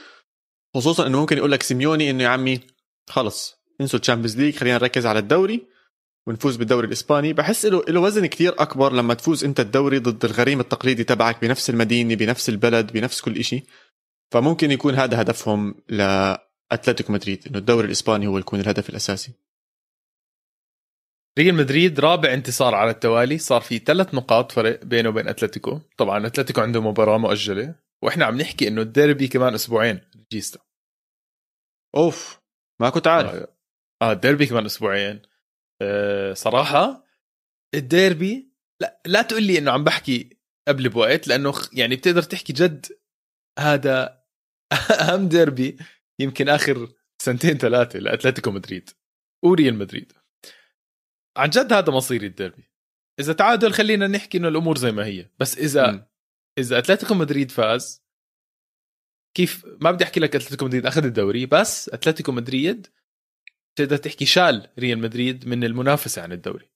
خصوصا 0.74 1.06
إنه 1.06 1.20
ممكن 1.20 1.38
يقول 1.38 1.52
لك 1.52 1.62
سيميوني 1.62 2.10
إنه 2.10 2.24
يا 2.24 2.28
عمي 2.28 2.60
خلص 3.08 3.56
انسوا 3.80 4.00
ال 4.00 4.04
Champions 4.04 4.36
League 4.36 4.56
خلينا 4.56 4.78
نركز 4.78 5.06
على 5.06 5.18
الدوري 5.18 5.66
ونفوز 6.26 6.56
بالدوري 6.56 6.86
الإسباني. 6.86 7.32
بحس 7.32 7.66
له 7.66 7.84
له 7.88 8.00
وزن 8.00 8.26
كتير 8.26 8.62
أكبر 8.62 8.92
لما 8.92 9.14
تفوز 9.14 9.44
أنت 9.44 9.60
الدوري 9.60 9.98
ضد 9.98 10.24
الغريم 10.24 10.60
التقليدي 10.60 11.04
تبعك 11.04 11.40
بنفس 11.42 11.70
المدينة 11.70 12.14
بنفس 12.14 12.48
البلد 12.48 12.92
بنفس 12.92 13.20
كل 13.20 13.36
إشي. 13.36 13.62
فممكن 14.30 14.70
يكون 14.70 14.94
هذا 14.94 15.20
هدفهم 15.20 15.74
لأتلتيكو 15.88 17.12
مدريد 17.12 17.44
إنه 17.46 17.58
الدوري 17.58 17.86
الإسباني 17.86 18.26
هو 18.26 18.38
يكون 18.38 18.60
الهدف 18.60 18.90
الأساسي. 18.90 19.45
ريال 21.38 21.54
مدريد 21.54 22.00
رابع 22.00 22.34
انتصار 22.34 22.74
على 22.74 22.90
التوالي. 22.90 23.38
صار 23.38 23.60
في 23.60 23.78
ثلاث 23.78 24.14
نقاط 24.14 24.52
فرق 24.52 24.84
بينه 24.84 25.08
وبين 25.08 25.28
أتلتيكو. 25.28 25.80
طبعا 25.98 26.26
أتلتيكو 26.26 26.60
عنده 26.60 26.80
مباراة 26.80 27.18
مؤجلة 27.18 27.74
وإحنا 28.02 28.24
عم 28.24 28.36
نحكي 28.40 28.68
إنه 28.68 28.82
الديربي 28.82 29.28
كمان 29.28 29.54
أسبوعين. 29.54 30.00
جيستا. 30.32 30.60
أوف 31.96 32.40
ما 32.80 32.90
كنت 32.90 33.06
عارف. 33.06 33.34
آه 33.34 33.48
آه، 34.02 34.12
الديربي 34.12 34.46
كمان 34.46 34.64
أسبوعين. 34.64 35.22
آه 35.82 36.32
صراحة 36.32 37.04
الديربي 37.74 38.52
لا 38.80 39.00
لا 39.06 39.22
تقول 39.22 39.42
لي 39.42 39.58
إنه 39.58 39.70
عم 39.70 39.84
بحكي 39.84 40.38
قبل 40.68 40.88
بوقت 40.88 41.28
لأنه 41.28 41.52
يعني 41.72 41.96
بتقدر 41.96 42.22
تحكي 42.22 42.52
جد 42.52 42.86
هذا 43.58 44.22
أهم 45.00 45.28
ديربي 45.28 45.78
يمكن 46.20 46.48
آخر 46.48 46.88
سنتين 47.22 47.58
ثلاثة 47.58 47.98
لأتلتيكو 47.98 48.50
مدريد. 48.50 48.90
وريال 49.44 49.74
مدريد. 49.74 50.12
عن 51.36 51.50
جد 51.50 51.72
هذا 51.72 51.92
مصيري 51.92 52.26
الديربي 52.26 52.70
إذا 53.20 53.32
تعادل 53.32 53.72
خلينا 53.72 54.06
نحكي 54.06 54.38
إنه 54.38 54.48
الأمور 54.48 54.76
زي 54.76 54.92
ما 54.92 55.04
هي 55.04 55.30
بس 55.38 55.58
إذا 55.58 55.90
مم. 55.90 56.06
إذا 56.58 56.78
أتلتيكو 56.78 57.14
مدريد 57.14 57.50
فاز 57.50 58.02
كيف 59.34 59.66
ما 59.80 59.90
بدي 59.90 60.04
أحكي 60.04 60.20
لك 60.20 60.36
أتلتيكو 60.36 60.64
مدريد 60.64 60.86
أخذ 60.86 61.04
الدوري 61.04 61.46
بس 61.46 61.88
أتلتيكو 61.88 62.32
مدريد 62.32 62.86
تقدر 63.76 63.96
تحكي 63.96 64.26
شال 64.26 64.68
ريال 64.78 64.98
مدريد 64.98 65.48
من 65.48 65.64
المنافسة 65.64 66.22
عن 66.22 66.32
الدوري 66.32 66.70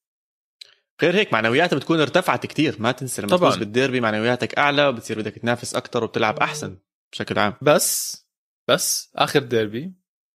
غير 1.03 1.15
هيك 1.15 1.33
معنوياتها 1.33 1.77
بتكون 1.77 2.01
ارتفعت 2.01 2.47
كتير 2.47 2.77
ما 2.79 2.93
تنسى 2.93 3.23
لما. 3.23 3.37
تفوز 3.37 3.57
بالديربي 3.57 4.01
معنوياتك 4.01 4.59
أعلى 4.59 4.87
وبتصير 4.87 5.19
بدك 5.21 5.35
تنافس 5.35 5.75
أكثر 5.75 6.05
وبتلعب 6.05 6.39
أحسن 6.39 6.79
بشكل 7.13 7.39
عام 7.39 7.55
بس 7.63 8.21
بس 8.69 9.13
آخر 9.15 9.43
ديربي 9.43 9.93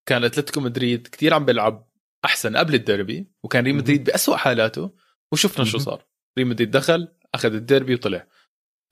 كان 0.06 0.24
أتلتيكو 0.24 0.60
مدريد 0.60 1.08
كتير 1.08 1.34
عم 1.34 1.44
بيلعب 1.44 1.91
أحسن 2.24 2.56
قبل 2.56 2.74
الديربي 2.74 3.32
وكان 3.44 3.64
ريال 3.64 3.76
مدريد 3.76 4.04
بأسوأ 4.04 4.36
حالاته 4.36 4.90
وشفنا 5.32 5.64
شو. 5.64 5.78
صار. 5.78 6.06
ريال 6.38 6.48
مدريد 6.48 6.70
دخل 6.70 7.16
أخذ 7.34 7.54
الديربي 7.54 7.94
وطلع. 7.94 8.28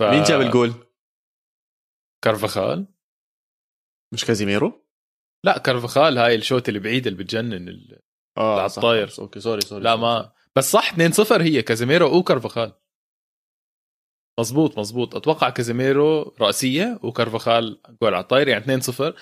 ف... 0.01 0.03
مين 0.03 0.23
جاب 0.23 0.41
الجول؟ 0.41 0.73
كارفاخال. 2.25 2.87
مش 4.15 4.25
كازيميرو؟ 4.25 4.87
لا 5.45 5.59
كارفاخال 5.59 6.19
هاي 6.19 6.35
ال 6.35 6.42
shot 6.42 6.69
اللي 6.69 6.81
بعيد 6.81 7.07
اللي 7.07 7.25
بتجنن 7.25 7.69
ال... 7.69 8.01
آه. 8.39 8.67
الطاير. 8.67 9.11
okay 9.19 9.41
sorry 9.41 9.61
sorry 9.61 9.85
لا. 9.85 9.97
ما 9.97 10.33
بس 10.57 10.73
صح 10.73 10.95
2-0 10.95 11.33
هي 11.33 11.63
كازيميرو 11.63 12.19
وكارفاخال. 12.19 12.73
مزبوط 14.41 14.79
مزبوط 14.79 15.17
أتوقع 15.17 15.51
كازيميرو 15.51 16.35
رأسية 16.41 17.01
وكارفاخال 17.03 17.83
جول 18.03 18.15
على 18.15 18.23
الطاير 18.23 18.49
يعني 18.49 18.83
2-0 18.83 19.15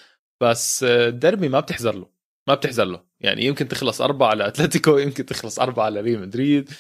بس 0.43 0.83
الدربي 0.83 1.49
ما 1.49 1.61
بتحزر 1.61 1.95
له. 1.95 2.18
ما 2.49 2.55
بتحزر 2.55 2.85
له. 2.85 3.05
يعني 3.21 3.45
يمكن 3.45 3.69
تخلص 3.69 4.01
أربعة 4.01 4.29
على 4.29 4.47
أتلتيكو 4.47 4.99
يمكن 4.99 5.27
تخلص 5.27 5.59
أربعة 5.61 5.85
على 5.85 6.01
ريال 6.01 6.21
مدريد. 6.21 6.71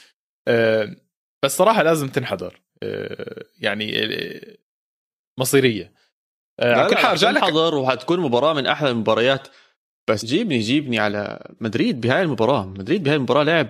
آه، 0.49 0.97
بس 1.45 1.57
صراحة 1.57 1.83
لازم 1.83 2.09
تنحضر. 2.09 2.61
آه، 2.83 3.45
يعني 3.59 4.05
آه، 4.05 4.57
مصيرية. 5.39 5.93
آه، 6.61 6.75
على 6.75 6.91
كل 6.91 6.97
حال 6.97 7.35
لك 7.35 7.43
حضر 7.43 7.75
وحتكون 7.75 8.21
مباراة 8.21 8.55
من 8.55 8.67
أحلى 8.67 8.91
المباريات. 8.91 9.49
بس 10.11 10.25
جيبني 10.25 10.59
جيبني 10.59 10.99
على 10.99 11.55
مدريد 11.61 12.01
بهاي 12.01 12.23
المباراة. 12.23 12.67
مدريد 12.67 13.03
بهاي 13.03 13.17
المباراة 13.17 13.43
لعب 13.43 13.69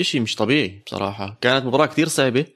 إشي 0.00 0.20
مش 0.20 0.34
طبيعي 0.34 0.82
بصراحة. 0.86 1.38
كانت 1.40 1.66
مباراة 1.66 1.86
كتير 1.86 2.08
صعبة. 2.08 2.46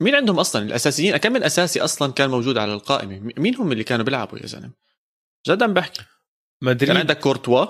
مين 0.00 0.14
عندهم 0.14 0.38
أصلا؟ 0.38 0.62
الأساسيين 0.62 1.16
كم 1.16 1.32
من 1.32 1.42
أساسي 1.42 1.80
أصلا 1.80 2.12
كان 2.12 2.30
موجود 2.30 2.58
على 2.58 2.74
القائمة؟ 2.74 3.32
مين 3.36 3.56
هم 3.56 3.72
اللي 3.72 3.84
كانوا 3.84 4.04
بيلعبوا 4.04 4.38
يا 4.38 4.46
زلمة؟ 4.46 4.72
جد 5.48 5.62
عم 5.62 5.74
بحكي 6.64 6.86
كان 6.86 6.94
مدريد 6.94 6.96
عندك 6.96 7.18
كورتوا 7.18 7.66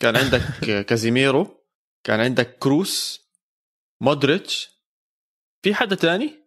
كان 0.00 0.16
عندك 0.16 0.42
كازيميرو 0.88 1.64
كان 2.04 2.20
عندك 2.20 2.58
كروس 2.58 3.20
مودريتش. 4.00 4.70
في 5.62 5.74
حدا 5.74 5.94
تاني؟ 5.94 6.40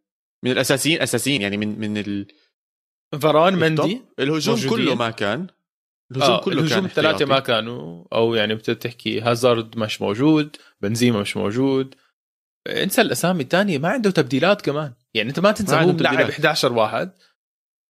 من 0.44 0.52
الأساسيين 0.52 1.02
أساسيين 1.02 1.42
يعني 1.42 1.58
من 1.58 1.80
من 1.80 1.98
ال... 1.98 2.28
فران 3.22 3.56
مندي. 3.56 4.02
الهجوم 4.20 4.56
موجودين. 4.56 4.86
كله 4.86 4.96
ما 4.96 5.10
كان. 5.10 5.48
الهجوم 6.12 6.36
آه 6.36 6.42
كله 6.42 6.54
الهجوم 6.54 6.70
كان 6.70 6.86
الثلاثة. 6.86 7.26
ما 7.26 7.40
كانوا. 7.40 8.06
أو 8.14 8.36
يعني 8.36 8.56
بتحكي 8.56 9.22
هازارد 9.22 9.78
مش 9.78 10.02
موجود 10.02 10.56
بنزيما 10.82 11.22
مش 11.22 11.38
موجود. 11.38 11.96
انسى 12.68 13.02
الأسامي 13.02 13.44
الثانية 13.44 13.78
ما 13.78 13.90
عنده 13.90 14.12
تبديلات 14.12 14.62
كمان. 14.62 14.94
يعني 15.14 15.30
أنت 15.30 15.40
ما 15.40 15.52
تنسى 15.52 15.76
ما 15.76 15.82
هو 15.82 15.92
تبديلات. 15.92 16.30
11 16.30 16.74
واحد. 16.74 17.12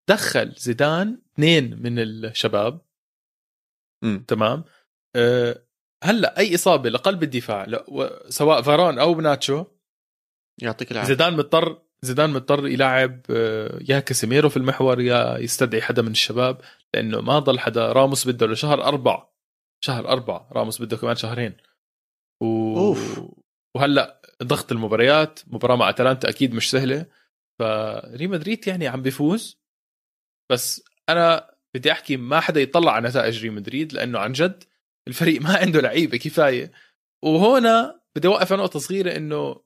دخل 0.09 0.53
زيدان 0.57 1.21
اثنين 1.33 1.81
من 1.81 1.99
الشباب. 1.99 2.81
تمام؟ 4.27 4.63
أه 5.15 5.63
هلأ 6.03 6.37
أي 6.37 6.55
إصابة 6.55 6.89
لقلب 6.89 7.23
الدفاع 7.23 7.65
سواء 8.29 8.61
فاران 8.61 8.99
أو 8.99 9.13
بناتشو 9.13 9.65
يعطيك 10.61 10.91
العافية. 10.91 11.07
زيدان 11.07 11.33
مضطر 11.33 11.81
زيدان 12.03 12.29
مضطر 12.29 12.67
يلاعب 12.67 13.21
آه، 13.29 13.79
يا 13.89 13.99
كاسيميرو 13.99 14.49
في 14.49 14.57
المحور 14.57 15.01
يا 15.01 15.37
يستدعي 15.37 15.81
حدا 15.81 16.01
من 16.01 16.11
الشباب 16.11 16.61
لأنه 16.93 17.21
ما 17.21 17.39
ضل 17.39 17.59
حدا 17.59 17.91
راموس 17.91 18.27
بده 18.27 18.47
لشهر 18.47 18.83
أربعة 18.83 19.33
شهر 19.83 20.07
أربعة 20.07 20.49
راموس 20.51 20.81
بده 20.81 20.97
كمان 20.97 21.15
شهرين. 21.15 21.57
و... 22.41 22.77
أوف. 22.77 23.21
وهلأ 23.75 24.21
ضغط 24.43 24.71
المباريات 24.71 25.39
مباراة 25.47 25.75
مع 25.75 25.89
أتلانتا 25.89 26.29
أكيد 26.29 26.53
مش 26.53 26.71
سهلة 26.71 27.05
فريال 27.59 28.29
مدريد 28.29 28.67
يعني 28.67 28.87
عم 28.87 29.01
بيفوز 29.01 29.61
بس 30.51 30.83
أنا 31.09 31.52
بدي 31.75 31.91
أحكي 31.91 32.17
ما 32.17 32.39
حدا 32.39 32.61
يطلع 32.61 32.91
على 32.91 33.09
نتائج 33.09 33.43
ريال 33.43 33.53
مدريد 33.53 33.93
لأنه 33.93 34.19
عن 34.19 34.31
جد 34.31 34.63
الفريق 35.07 35.41
ما 35.41 35.57
عنده 35.57 35.81
لعيبة 35.81 36.17
كفاية. 36.17 36.71
وهنا 37.23 38.01
بدي 38.15 38.27
أوقف 38.27 38.51
على 38.51 38.61
نقطة 38.61 38.79
صغيرة 38.79 39.17
إنه 39.17 39.63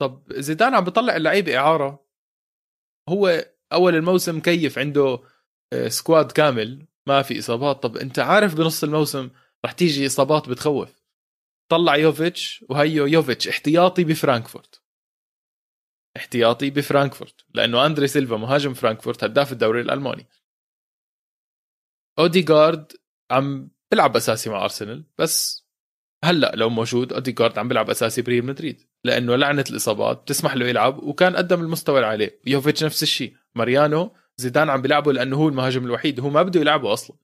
طب 0.00 0.32
زيدان 0.32 0.74
عم 0.74 0.84
بيطلع 0.84 1.16
اللعيبة 1.16 1.56
إعارة. 1.56 2.06
هو 3.08 3.44
أول 3.72 3.94
الموسم 3.94 4.36
مكيف 4.36 4.78
عنده 4.78 5.20
آه، 5.72 5.88
squad 5.88 6.32
كامل 6.32 6.86
ما 7.06 7.22
في 7.22 7.38
إصابات. 7.38 7.82
طب 7.82 7.96
أنت 7.96 8.18
عارف 8.18 8.54
بنص 8.54 8.84
الموسم 8.84 9.30
رح 9.64 9.72
تيجي 9.72 10.06
إصابات 10.06 10.48
بتخوف. 10.48 11.00
طلع 11.70 11.96
يوفيتش 11.96 12.64
وهيو 12.68 13.06
يوفيتش 13.06 13.48
احتياطي 13.48 14.04
بفرانكفورت. 14.04 14.82
احتياطي 16.16 16.70
بفرانكفورت 16.70 17.44
لأنه 17.54 17.86
أندري 17.86 18.06
سيلفا 18.08 18.36
مهاجم 18.36 18.74
فرانكفورت 18.74 19.24
هداف 19.24 19.52
الدوري 19.52 19.80
الألماني. 19.80 20.28
أوديغارد 22.20 22.92
عم 23.30 23.70
بيلعب 23.90 24.16
أساسي 24.16 24.50
مع 24.50 24.64
أرسنال 24.64 25.04
بس 25.18 25.66
هلأ 26.24 26.52
لو 26.54 26.70
موجود 26.70 27.12
أوديغارد 27.12 27.58
عم 27.58 27.68
بيلعب 27.68 27.90
أساسي 27.90 28.22
بريال 28.22 28.46
مدريد 28.46 28.82
لأنه 29.04 29.36
لعنة 29.36 29.64
الإصابات 29.70 30.22
بتسمح 30.22 30.54
له 30.54 30.66
يلعب 30.66 31.02
وكان 31.02 31.36
قدم 31.36 31.60
المستوى 31.60 31.96
اللي 31.96 32.06
عليه 32.06 32.40
يوفيتش 32.46 32.84
نفس 32.84 33.02
الشيء 33.02 33.36
ماريانو 33.54 34.14
زيدان 34.36 34.70
عم 34.70 34.82
بيلعبه 34.82 35.12
لأنه 35.12 35.36
هو 35.36 35.48
المهاجم 35.48 35.84
الوحيد 35.84 36.20
هو 36.20 36.30
ما 36.30 36.42
بده 36.42 36.60
يلعبه 36.60 36.92
أصلا. 36.92 37.16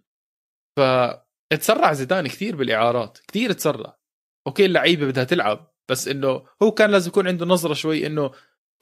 فتسرع 0.79 1.93
زيدان 1.93 2.27
كثير 2.27 2.57
بالإعارات 2.57 3.19
كثير 3.29 3.53
تسرع. 3.53 3.99
أوكي 4.47 4.67
اللعيبة 4.67 5.07
بدها 5.07 5.25
تلعب 5.25 5.73
بس 5.89 6.09
إنه 6.09 6.47
هو 6.63 6.71
كان 6.71 6.91
لازم 6.91 7.09
يكون 7.09 7.29
عنده 7.29 7.47
نظرة 7.47 7.75
شوي 7.75 8.07
إنه 8.07 8.31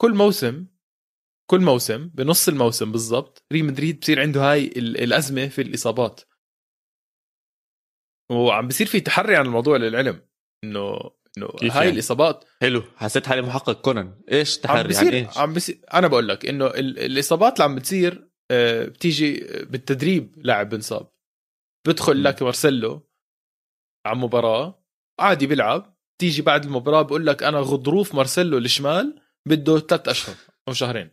كل 0.01 0.13
موسم 0.13 0.65
كل 1.51 1.59
موسم 1.61 2.07
بنص 2.07 2.47
الموسم 2.47 2.91
بالضبط 2.91 3.43
ريال 3.53 3.65
مدريد 3.65 3.99
بصير 3.99 4.21
عنده 4.21 4.51
هاي 4.51 4.65
ال- 4.67 5.03
الأزمة 5.03 5.47
في 5.47 5.61
الإصابات. 5.61 6.21
وعم 8.31 8.67
بصير 8.67 8.87
في 8.87 8.99
تحري 8.99 9.35
عن 9.35 9.45
الموضوع 9.45 9.77
للعلم 9.77 10.21
انه 10.63 11.11
إنه 11.37 11.45
هاي 11.61 11.67
يعني؟ 11.69 11.89
الاصابات 11.89 12.45
حلو 12.61 12.83
حسيت 12.95 13.27
حالي 13.27 13.41
محقق 13.41 13.81
كونان. 13.81 14.21
إيش 14.31 14.57
عم 14.57 14.61
تحري؟ 14.63 14.79
عن 14.79 14.87
بصير 14.87 15.13
إيش؟ 15.13 15.37
عم 15.37 15.53
بصير 15.53 15.79
أنا 15.93 16.07
بقول 16.07 16.27
لك 16.27 16.45
إنه 16.45 16.67
ال- 16.67 16.99
الإصابات 16.99 17.53
اللي 17.53 17.63
عم 17.63 17.75
بتصير 17.75 18.29
آه، 18.51 18.85
بتيجي 18.85 19.33
بالتدريب 19.63 20.35
لاعب 20.37 20.69
بنصاب. 20.69 21.11
بدخل. 21.87 22.23
لك 22.23 22.41
مارسيلو 22.43 23.09
على 24.05 24.17
مباراة 24.17 24.83
عادي 25.19 25.47
بيلعب. 25.47 25.95
تيجي 26.21 26.41
بعد 26.41 26.65
المباراة 26.65 27.01
بقول 27.01 27.25
لك 27.25 27.43
أنا 27.43 27.59
غضروف 27.59 28.15
مارسيلو 28.15 28.57
الشمال 28.57 29.21
بده 29.47 29.79
ثلاث 29.79 30.07
أشهر 30.07 30.35
أو 30.67 30.73
شهرين. 30.73 31.11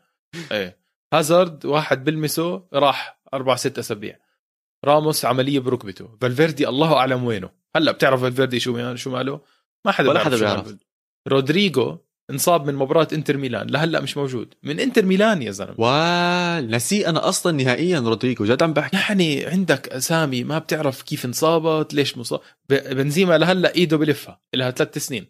إيه. 0.53 0.79
هازارد 1.15 1.67
واحد 1.67 2.05
بلمسه 2.05 2.63
راح 2.73 3.21
أربع 3.35 3.57
ست 3.57 3.79
أسابيع. 3.79 4.19
راموس 4.85 5.25
عملية 5.25 5.59
بركبته. 5.59 6.17
فالفيردي 6.21 6.69
الله 6.69 6.97
أعلم 6.97 7.25
وينه. 7.25 7.51
هلا 7.77 7.93
بتعرف 7.93 8.21
فالفيردي 8.21 8.61
شو 8.61 8.95
شو 8.95 9.11
ماله؟ 9.11 9.41
ما 9.85 9.93
حدا 9.93 10.09
ولا 10.09 10.25
حدا 10.25 10.37
بيعرف. 10.37 10.77
رودريجو 11.29 11.99
انصاب 12.31 12.67
من 12.67 12.75
مباراة 12.75 13.09
انتر 13.13 13.37
ميلان. 13.37 13.67
لهلا 13.67 14.01
مش 14.01 14.17
موجود. 14.17 14.55
من 14.63 14.81
انتر 14.81 15.05
ميلان 15.05 15.43
يا 15.43 15.51
زلمة. 15.51 15.75
وال 15.79 16.71
نسي 16.71 17.07
أنا 17.09 17.29
أصلا 17.29 17.53
نهائيا 17.53 18.01
رودريجو. 18.01 18.45
جد 18.45 18.63
عم 18.63 18.73
بحكي. 18.73 18.97
يعني 18.97 19.47
عندك 19.47 19.89
أسامي 19.89 20.45
ما 20.45 20.59
بتعرف 20.59 21.03
كيف 21.03 21.25
انصابت 21.25 21.95
ليش 21.95 22.19
مصاب. 22.19 22.41
بنزيما 22.69 23.39
لهلا 23.39 23.75
إيده 23.75 23.97
بلفها. 23.97 24.41
لها 24.55 24.71
ثلاث 24.71 24.99
سنين. 24.99 25.27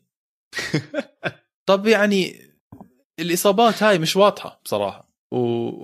طب 1.67 1.87
يعني 1.87 2.52
الإصابات 3.22 3.82
هاي 3.82 3.98
مش 3.98 4.16
واضحة 4.16 4.61
بصراحة. 4.64 5.12
و... 5.30 5.37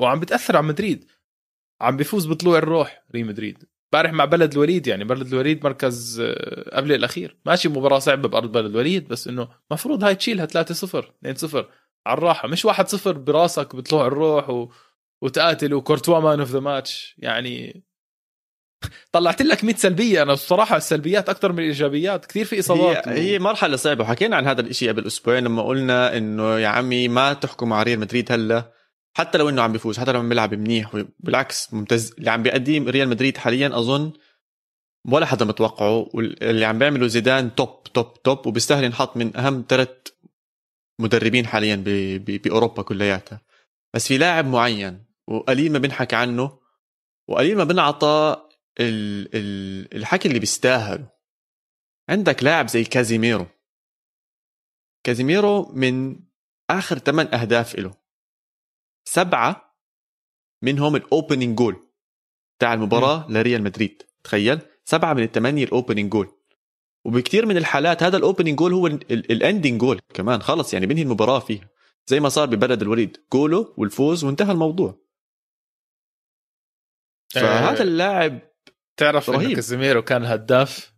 وعم 0.02 0.20
بتأثر 0.20 0.56
على 0.56 0.66
مدريد. 0.66 1.06
عم 1.80 1.96
بيفوز 1.96 2.26
بطلوع 2.26 2.58
الروح 2.58 3.04
ريال 3.14 3.26
مدريد. 3.26 3.64
امبارح 3.94 4.12
مع 4.12 4.24
بلد 4.24 4.52
الوليد 4.52 4.86
يعني 4.86 5.04
بلد 5.04 5.26
الوليد 5.26 5.64
مركز 5.64 6.20
آه، 6.20 6.76
قبل 6.76 6.92
الأخير. 6.92 7.38
ماشي 7.46 7.68
مباراة 7.68 7.98
صعبة 7.98 8.28
بأرض 8.28 8.52
بلد 8.52 8.66
الوليد 8.66 9.08
بس 9.08 9.28
إنه 9.28 9.48
مفروض 9.70 10.04
هاي 10.04 10.14
تشيلها 10.14 10.46
3-0 10.46 11.12
2-0 11.26 11.64
على 12.06 12.18
الراحة. 12.18 12.48
مش 12.48 12.66
1-0 12.66 13.08
براسك 13.08 13.76
بطلوع 13.76 14.06
الروح 14.06 14.50
و... 14.50 14.72
وتقاتل 15.22 15.74
وكورتوا 15.74 16.20
man 16.20 16.40
of 16.40 16.50
the 16.50 16.60
match. 16.60 17.14
يعني 17.18 17.84
طلعت 19.12 19.42
لك 19.42 19.64
100 19.64 19.76
سلبية. 19.76 20.22
أنا 20.22 20.32
بصراحة 20.32 20.76
السلبيات 20.76 21.28
أكثر 21.28 21.52
من 21.52 21.58
الإيجابيات. 21.58 22.26
كثير 22.26 22.44
في 22.44 22.56
هي, 22.56 22.60
إصابات. 22.60 23.08
هي 23.08 23.38
مرحلة 23.38 23.76
صعبة. 23.76 24.04
وحكينا 24.04 24.36
عن 24.36 24.46
هذا 24.46 24.60
الإشي 24.60 24.88
قبل 24.88 25.06
أسبوعين 25.06 25.44
لما 25.44 25.62
قلنا 25.62 26.16
إنه 26.16 26.58
يا 26.58 26.68
عمي 26.68 27.08
ما 27.08 27.32
تحكم 27.32 27.72
على 27.72 27.82
ريال 27.82 28.00
مدريد 28.00 28.32
هلا 28.32 28.72
حتى 29.16 29.38
لو 29.38 29.48
إنه 29.48 29.62
عم 29.62 29.72
بيفوز 29.72 29.98
حتى 29.98 30.12
لو 30.12 30.18
عم 30.18 30.28
بيلعب 30.28 30.54
منيح. 30.54 31.04
بالعكس 31.20 31.74
ممتاز. 31.74 32.14
اللي 32.18 32.30
عم 32.30 32.42
بيقدم 32.42 32.88
ريال 32.88 33.08
مدريد 33.08 33.36
حاليا 33.36 33.78
أظن 33.78 34.12
ولا 35.08 35.26
حدا 35.26 35.44
متوقعه. 35.44 36.08
واللي 36.14 36.64
عم 36.64 36.78
بيعمله 36.78 37.06
زيدان 37.06 37.54
top 37.54 37.82
top 37.82 38.22
top 38.22 38.46
وبيستاهل 38.46 38.84
ينحط 38.84 39.16
من 39.16 39.36
أهم 39.36 39.64
ثلاث 39.68 39.88
مدربين 41.00 41.46
حاليا 41.46 41.76
ب... 41.76 41.88
ب... 42.24 42.42
بأوروبا 42.42 42.82
كلياتها. 42.82 43.40
بس 43.94 44.08
في 44.08 44.18
لاعب 44.18 44.46
معين 44.46 45.04
وقليل 45.28 45.72
ما 45.72 45.78
بنحكى 45.78 46.16
عنه 46.16 46.58
وقليل 47.28 47.56
ما 47.56 47.64
بنعطى 47.64 48.47
ال... 48.80 49.28
ال... 49.34 49.96
الحكي 49.96 50.28
اللي 50.28 50.38
بيستاهله. 50.38 51.08
عندك 52.08 52.42
لاعب 52.42 52.68
زي 52.68 52.84
كازيميرو. 52.84 53.46
كازيميرو 55.04 55.72
من 55.72 56.20
آخر 56.70 56.98
ثمان 56.98 57.34
أهداف 57.34 57.78
له 57.78 57.94
سبعة 59.04 59.78
منهم 60.62 60.96
ال 60.96 61.04
opening 61.04 61.56
goal 61.56 61.76
تاع 62.58 62.74
المباراة 62.74 63.30
لريال 63.30 63.62
مدريد. 63.62 64.02
تخيل. 64.24 64.60
سبعة 64.84 65.12
من 65.14 65.22
الثمانيه 65.22 65.64
ال 65.64 65.70
opening 65.70 66.10
goal 66.10 66.32
وبكثير 67.04 67.46
من 67.46 67.56
الحالات 67.56 68.02
هذا 68.02 68.16
ال 68.16 68.21
opening 68.21 68.58
goal 68.58 68.72
هو 68.72 68.86
ال 68.86 69.00
ending 69.00 69.80
goal 69.80 70.00
كمان. 70.14 70.42
خلص 70.42 70.74
يعني 70.74 70.86
بنهي 70.86 71.02
المباراة 71.02 71.38
فيها. 71.38 71.68
زي 72.06 72.20
ما 72.20 72.28
صار 72.28 72.46
ببلد 72.46 72.82
الوليد. 72.82 73.24
جوله 73.32 73.74
والفوز 73.76 74.24
وانتهى 74.24 74.52
الموضوع. 74.52 75.00
فهذا 77.34 77.82
اللاعب 77.82 78.47
تعرف 78.98 79.30
رهيب. 79.30 79.54
كازيميرو 79.54 80.02
كان 80.02 80.24
هداف 80.24 80.92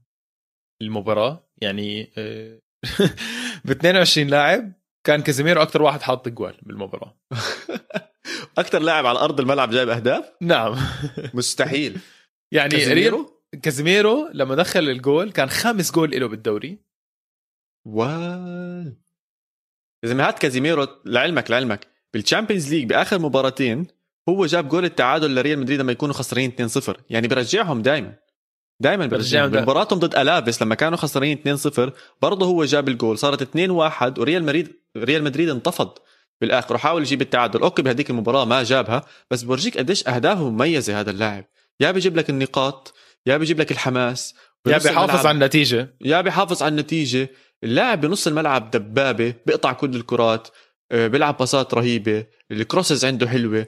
المباراه 0.82 1.50
يعني 1.62 2.12
آه، 2.18 2.58
ب 3.64 3.70
22 3.70 4.28
لاعب 4.28 4.72
كان 5.06 5.22
كازيميرو 5.22 5.62
أكثر 5.62 5.82
واحد 5.82 6.02
حاط 6.02 6.28
جوال 6.28 6.56
بالمباراة. 6.62 7.20
أكثر 8.58 8.78
لاعب 8.78 9.06
على 9.06 9.18
أرض 9.18 9.40
الملعب 9.40 9.70
جايب 9.70 9.88
أهداف؟ 9.88 10.32
نعم. 10.40 10.76
مستحيل. 11.34 12.00
يعني 12.54 12.70
كازيميرو؟ 12.70 13.42
كازيميرو 13.62 14.30
لما 14.34 14.54
دخل 14.54 14.88
الجول 14.88 15.32
كان 15.32 15.50
خامس 15.50 15.92
جول 15.92 16.10
له 16.10 16.28
بالدوري. 16.28 16.78
ول 17.86 18.96
يا 20.04 20.08
زلمه 20.08 20.28
هات 20.28 20.38
كازيميرو 20.38 20.86
لعلمك 21.04 21.50
لعلمك. 21.50 21.86
بال 22.12 22.23
Champions 22.23 22.74
League 22.74 22.88
بآخر 22.88 23.18
مباراتين 23.18 23.86
هو 24.30 24.46
جاب 24.46 24.68
جول 24.68 24.84
التعادل 24.84 25.34
لريال 25.34 25.58
مدريد 25.58 25.80
لما 25.80 25.92
يكونوا 25.92 26.14
خسرانين 26.14 26.52
2-0 26.88 26.92
يعني 27.10 27.28
برجعهم 27.28 27.82
دائما 27.82 28.14
دائما 28.80 29.06
برجعهم. 29.06 29.50
بمباراتهم 29.50 29.98
ضد 29.98 30.16
ألافيس 30.16 30.62
لما 30.62 30.74
كانوا 30.74 30.98
خسرانين 30.98 31.38
2-0 31.78 31.90
برضه 32.22 32.46
هو 32.46 32.64
جاب 32.64 32.88
الجول. 32.88 33.18
صارت 33.18 33.42
2-1 33.42 34.18
وريال 34.18 34.42
مدريد 34.42 34.72
ريال 34.96 35.24
مدريد 35.24 35.48
انتفض 35.48 35.98
بالآخر 36.40 36.74
وحاول 36.74 37.02
يجيب 37.02 37.22
التعادل. 37.22 37.62
okay 37.62 37.82
بهذيك 37.82 38.10
المباراة 38.10 38.44
ما 38.44 38.62
جابها 38.62 39.04
بس 39.30 39.42
بورجيك 39.42 39.78
قديش 39.78 40.08
أهدافه 40.08 40.50
مميزة 40.50 41.00
هذا 41.00 41.10
اللاعب. 41.10 41.44
يا 41.80 41.90
بيجيب 41.90 42.16
لك 42.16 42.30
النقاط 42.30 42.94
يا 43.26 43.36
بيجيب 43.36 43.60
لك 43.60 43.70
الحماس. 43.70 44.34
يا 44.66 44.78
بيحافظ. 44.78 45.26
على 45.26 45.34
النتيجة. 45.34 45.96
يا 46.00 46.20
بيحافظ 46.20 46.62
على 46.62 46.70
النتيجة. 46.70 47.28
اللاعب 47.64 48.00
بنص 48.00 48.26
الملعب 48.26 48.70
دبابة 48.70 49.34
بيقطع 49.46 49.72
كل 49.72 49.96
الكرات 49.96 50.48
آه، 50.92 51.06
بيلعب 51.06 51.36
باصات 51.36 51.74
رهيبة. 51.74 52.26
ال 52.50 52.57
crosses 52.57 53.04
عنده 53.04 53.28
حلوة. 53.28 53.66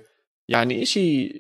يعني 0.49 0.83
إشي 0.83 1.33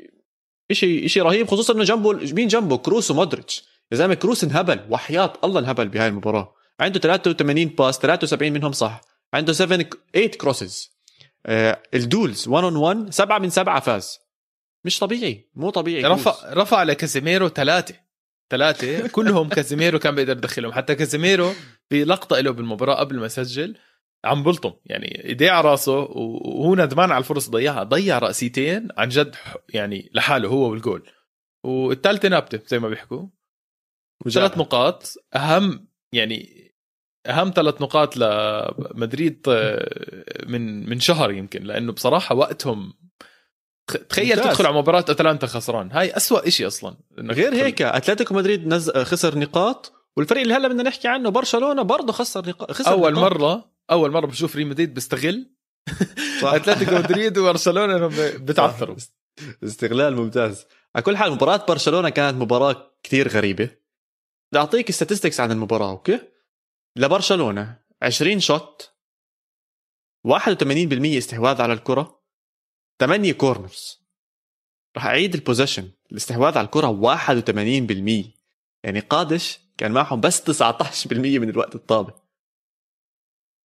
إشي 0.71 1.07
إشي 1.07 1.21
رهيب 1.21 1.49
خصوصا 1.49 1.75
إنه 1.75 1.85
جنبه 1.85 2.13
مين 2.13 2.49
جنبه؟ 2.49 2.77
كروس 2.77 3.11
ومودريتش. 3.11 3.65
يا 3.93 3.97
زلمة 3.97 4.15
كروس 4.15 4.45
انهبل 4.45 4.81
وحياة 4.91 5.33
الله 5.45 5.61
انهبل 5.61 5.89
بهاي 5.89 6.09
المباراة. 6.09 6.55
عنده 6.81 7.01
83 7.01 7.65
pass 7.65 7.99
73 7.99 8.53
منهم 8.53 8.73
صح. 8.73 9.01
عنده 9.35 9.53
7 9.53 9.85
8 10.15 10.29
crosses 10.29 10.93
ال 11.95 12.04
duels 12.04 12.49
1 12.49 12.65
on 12.65 12.77
1 12.77 13.13
7 13.13 13.39
من 13.39 13.51
7 13.51 13.81
فاز. 13.81 14.19
مش 14.85 14.99
طبيعي 14.99 15.51
مو 15.55 15.71
طبيعي 15.71 16.05
رفع 16.05 16.53
رفع 16.53 16.83
لكازيميرو 16.83 17.49
ثلاثة 17.49 17.95
ثلاثة 18.51 19.09
كلهم 19.09 19.49
كازيميرو 19.49 19.99
كان 19.99 20.15
بيقدر 20.15 20.37
يدخلهم. 20.37 20.73
حتى 20.73 20.95
كازيميرو 20.95 21.53
بلقطة 21.91 22.41
له 22.41 22.51
بالمباراة 22.51 22.95
قبل 22.95 23.19
ما 23.19 23.27
يسجل. 23.27 23.77
عم 24.25 24.43
بلطم. 24.43 24.73
يعني 24.87 25.25
إيديه 25.25 25.51
على 25.51 25.71
راسه 25.71 25.99
وهو 25.99 26.75
ندمان 26.75 27.11
على 27.11 27.19
الفرص 27.19 27.51
ضيعها. 27.51 27.83
ضيع 27.83 28.19
رأسيتين 28.19 28.89
عن 28.99 29.09
جد 29.09 29.35
يعني 29.69 30.11
لحاله 30.15 30.49
هو 30.49 30.71
والجول. 30.71 31.09
والثالثة 31.65 32.29
ثابتة 32.29 32.61
زي 32.67 32.79
ما 32.79 32.89
بيحكوا. 32.89 33.27
ثلاث 34.31 34.59
نقاط. 34.59 35.15
أهم 35.37 35.89
يعني 36.13 36.73
أهم 37.27 37.53
ثلاث 37.57 37.83
نقاط 37.83 38.17
لمدريد 38.17 39.47
آه، 39.49 40.45
من 40.47 40.91
من 40.91 41.01
شهر 41.01 41.31
يمكن. 41.31 41.63
لأنه 41.63 41.93
بصراحة 41.93 42.35
وقتهم 42.35 42.93
تخيل 44.09 44.29
ممتاز. 44.29 44.45
تدخل 44.45 44.67
على 44.67 44.77
مباراة 44.77 45.05
أتلانتا 45.09 45.47
خسران. 45.47 45.93
هاي 45.93 46.17
أسوأ 46.17 46.49
شيء 46.49 46.67
أصلا. 46.67 46.97
غير 47.19 47.55
هيك 47.55 47.83
أتلتيكو 47.83 48.35
مدريد 48.35 48.67
نز... 48.67 48.91
خسر 48.91 49.39
نقاط. 49.39 49.93
والفريق 50.17 50.43
اللي 50.43 50.55
هلأ 50.55 50.69
بدنا 50.69 50.83
نحكي 50.83 51.09
عنه 51.09 51.31
برشلونة 51.31 51.83
برضه 51.83 52.13
خسر 52.13 52.49
نقاط 52.49 52.73
خسر 52.73 52.91
أول 52.91 53.13
نقاط. 53.13 53.33
مرة 53.33 53.72
أول 53.93 54.11
مرة 54.11 54.27
بشوف 54.27 54.57
ريال 54.57 54.69
مدريد 54.69 54.95
بيستغل. 54.95 55.51
أتلتيكو 56.43 56.95
مدريد 56.95 57.39
وبرشلونة 57.39 57.97
انهم 57.97 58.13
بتعثروا. 58.45 58.97
استغلال 59.65 60.17
ممتاز. 60.17 60.67
على 60.95 61.03
كل 61.05 61.17
حال 61.17 61.33
مباراة 61.33 61.67
برشلونة 61.69 62.09
كانت 62.09 62.37
مباراة 62.43 62.97
كثير 63.03 63.29
غريبة. 63.29 63.65
بدي 64.53 64.59
أعطيك 64.61 64.91
statistics 64.91 65.41
عن 65.41 65.53
المباراة 65.53 65.91
okay؟ 65.91 66.21
لبرشلونة 66.97 67.79
20 68.03 68.41
shot 68.41 68.93
81% 70.29 70.33
استحواذ 71.19 71.63
على 71.63 71.73
الكرة 71.73 72.23
8 73.01 73.33
corners 73.33 74.03
راح 74.97 75.07
أعيد 75.07 75.35
ال 75.35 75.40
possession 75.40 75.91
الاستحواذ 76.13 76.59
على 76.59 76.65
الكرة 76.65 77.17
81% 77.17 78.27
يعني 78.85 79.01
قادش 79.01 79.61
كان 79.79 79.93
معهم 79.93 80.21
بس 80.21 80.63
19% 80.63 81.13
من 81.13 81.49
الوقت 81.49 81.75
الطابع 81.75 82.15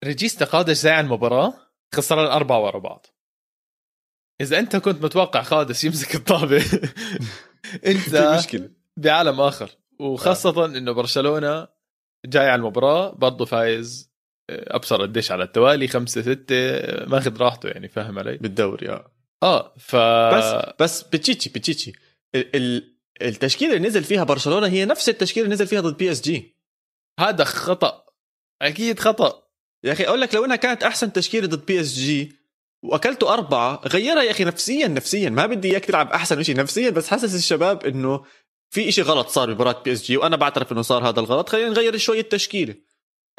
ريجيستا 0.06 0.44
قادش 0.44 0.76
زي 0.76 1.00
المباراة 1.00 1.54
خسر 1.94 2.24
الأربعة 2.24 2.60
ورا 2.60 2.78
بعض. 2.78 3.06
إذا 4.40 4.58
أنت 4.58 4.76
كنت 4.76 5.04
متوقع 5.04 5.42
قادش 5.42 5.84
يمسك 5.84 6.14
الطابة 6.14 6.64
أنت 7.86 8.16
مشكلة. 8.38 8.70
بعالم 8.96 9.40
آخر. 9.40 9.70
وخاصة 10.00 10.64
آه. 10.64 10.66
إنه 10.66 10.92
برشلونة 10.92 11.68
جاي 12.26 12.48
على 12.48 12.58
المباراة 12.60 13.10
برضه 13.10 13.44
فايز 13.44 14.12
آه، 14.50 14.76
أبصر 14.76 15.02
قديش 15.02 15.32
على 15.32 15.44
التوالي 15.44 15.88
خمسة 15.88 16.22
ستة 16.22 16.54
آه، 16.54 17.06
ماخذ 17.08 17.36
راحته 17.36 17.68
يعني 17.68 17.88
فاهم 17.88 18.18
علي؟ 18.18 18.36
بالدوري 18.36 18.88
آه. 18.90 19.12
آه 19.42 19.74
ف 19.78 19.96
بس 19.96 20.74
بس 20.80 21.02
بتشيتشي 21.02 21.50
بتشيتشي. 21.50 21.92
التشكيلة 23.22 23.76
اللي 23.76 23.88
نزل 23.88 24.04
فيها 24.04 24.24
برشلونة 24.24 24.66
هي 24.66 24.84
نفس 24.84 25.08
التشكيلة 25.08 25.44
اللي 25.44 25.54
نزل 25.54 25.66
فيها 25.66 25.80
ضد 25.80 25.96
PSG 25.96 26.56
هذا 27.20 27.44
خطأ. 27.44 28.06
أكيد 28.62 28.98
خطأ. 28.98 29.45
يا 29.84 29.92
أخي 29.92 30.04
أقول 30.04 30.20
لك 30.20 30.34
لو 30.34 30.44
إنها 30.44 30.56
كانت 30.56 30.82
أحسن 30.82 31.12
تشكيلة 31.12 31.46
ضد 31.46 31.66
PSG 31.66 32.36
وأكلته 32.82 33.32
أربعة 33.34 33.80
غيرها 33.86 34.22
يا 34.22 34.30
أخي 34.30 34.44
نفسيا 34.44 34.88
نفسيا. 34.88 35.30
ما 35.30 35.46
بدي 35.46 35.70
إياك 35.70 35.84
تلعب 35.84 36.12
أحسن 36.12 36.42
شيء 36.42 36.56
نفسيا 36.56 36.90
بس 36.90 37.08
حسس 37.08 37.34
الشباب 37.34 37.86
إنه 37.86 38.24
في 38.70 38.88
إشي 38.88 39.02
غلط 39.02 39.28
صار 39.28 39.52
بمباراة 39.52 39.82
PSG 39.82 40.16
وأنا 40.16 40.36
بعترف 40.36 40.72
إنه 40.72 40.82
صار 40.82 41.08
هذا 41.08 41.20
الغلط. 41.20 41.48
خلينا 41.48 41.68
نغير 41.68 41.96
شوية 41.96 42.20
التشكيلة. 42.20 42.74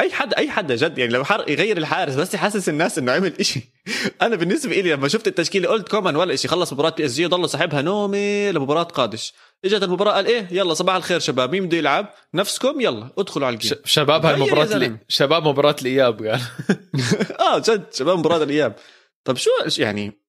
أي 0.01 0.11
حد 0.11 0.33
أي 0.33 0.49
حد 0.49 0.71
جد 0.71 0.97
يعني 0.97 1.13
لو 1.13 1.23
راح 1.23 1.49
يغير 1.49 1.77
الحارس 1.77 2.15
بس 2.15 2.33
يحسس 2.33 2.69
الناس 2.69 2.97
إنه 2.97 3.11
عمل 3.11 3.33
إشي. 3.39 3.61
أنا 4.21 4.35
بالنسبة 4.35 4.75
لي 4.75 4.91
لما 4.93 5.07
شفت 5.07 5.27
التشكيلة 5.27 5.69
قلت 5.69 5.89
كومان 5.89 6.15
ولا 6.15 6.33
إشي 6.33 6.47
خلص 6.47 6.73
مباراة 6.73 6.89
PSG 6.89 7.25
ضل 7.25 7.49
صاحبها 7.49 7.81
نومي 7.81 8.51
لمباراة 8.51 8.83
قادش. 8.83 9.33
إجت 9.65 9.83
المباراة 9.83 10.11
قال 10.11 10.25
إيه 10.25 10.47
يلا 10.51 10.73
صباح 10.73 10.95
الخير 10.95 11.19
شباب 11.19 11.51
مين 11.51 11.65
بده 11.65 11.77
يلعب؟ 11.77 12.13
نفسكم 12.33 12.81
يلا 12.81 13.09
ادخلوا 13.17 13.47
على 13.47 13.53
الجيم. 13.53 13.77
شباب 13.85 14.25
هالمباراه 14.25 14.63
اللي... 14.63 14.97
شباب 15.07 15.47
مباراة 15.47 15.75
الإياب 15.81 16.25
قال. 16.25 16.41
آه 17.47 17.59
جد 17.59 17.93
شباب 17.93 18.17
مباراة 18.19 18.43
الإياب. 18.43 18.75
طب 19.23 19.37
شو 19.37 19.49
يعني؟ 19.77 20.27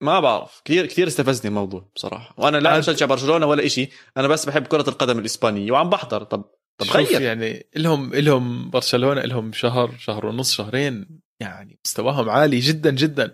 ما 0.00 0.20
بعرف. 0.20 0.62
كثير 0.64 0.86
كثير 0.86 1.06
استفزني 1.06 1.48
الموضوع 1.48 1.90
بصراحة. 1.96 2.34
وأنا 2.38 2.56
لا 2.56 2.78
بشجع 2.78 3.06
برشلونة 3.06 3.46
ولا 3.46 3.66
إشي 3.66 3.90
أنا 4.16 4.28
بس 4.28 4.46
بحب 4.46 4.66
كرة 4.66 4.90
القدم 4.90 5.18
الإسبانية 5.18 5.72
وعم 5.72 5.90
بحضر. 5.90 6.22
طب 6.22 6.44
طب 6.78 6.86
غير. 6.86 7.22
يعني 7.22 7.66
لهم 7.76 8.14
لهم 8.14 8.70
برشلونة 8.70 9.20
لهم 9.20 9.52
شهر 9.52 9.94
شهر 9.98 10.26
ونص 10.26 10.52
شهرين 10.52 11.20
يعني 11.40 11.78
مستواهم 11.84 12.30
عالي 12.30 12.58
جدا 12.58 12.90
جدا. 12.90 13.32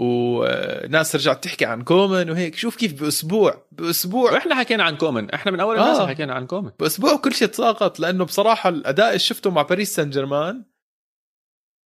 وناس 0.00 1.16
رجعت 1.16 1.44
تحكي 1.44 1.64
عن 1.64 1.82
كومن 1.82 2.30
وهيك. 2.30 2.54
شوف 2.54 2.76
كيف 2.76 3.02
باسبوع 3.02 3.66
بأسبوع. 3.72 4.36
إحنا 4.36 4.54
حكينا 4.54 4.84
عن 4.84 4.96
كومن 4.96 5.30
إحنا 5.30 5.52
من 5.52 5.60
أول 5.60 5.78
الناس 5.78 5.98
آه. 5.98 6.06
حكينا 6.06 6.34
عن 6.34 6.46
كومن 6.46 6.70
بأسبوع 6.80 7.16
كل 7.16 7.34
شيء 7.34 7.48
تساقط 7.48 8.00
لأنه 8.00 8.24
بصراحة 8.24 8.68
الأداء 8.68 9.08
اللي 9.08 9.18
شفته 9.18 9.50
مع 9.50 9.62
باريس 9.62 9.94
سان 9.94 10.10
جيرمان 10.10 10.64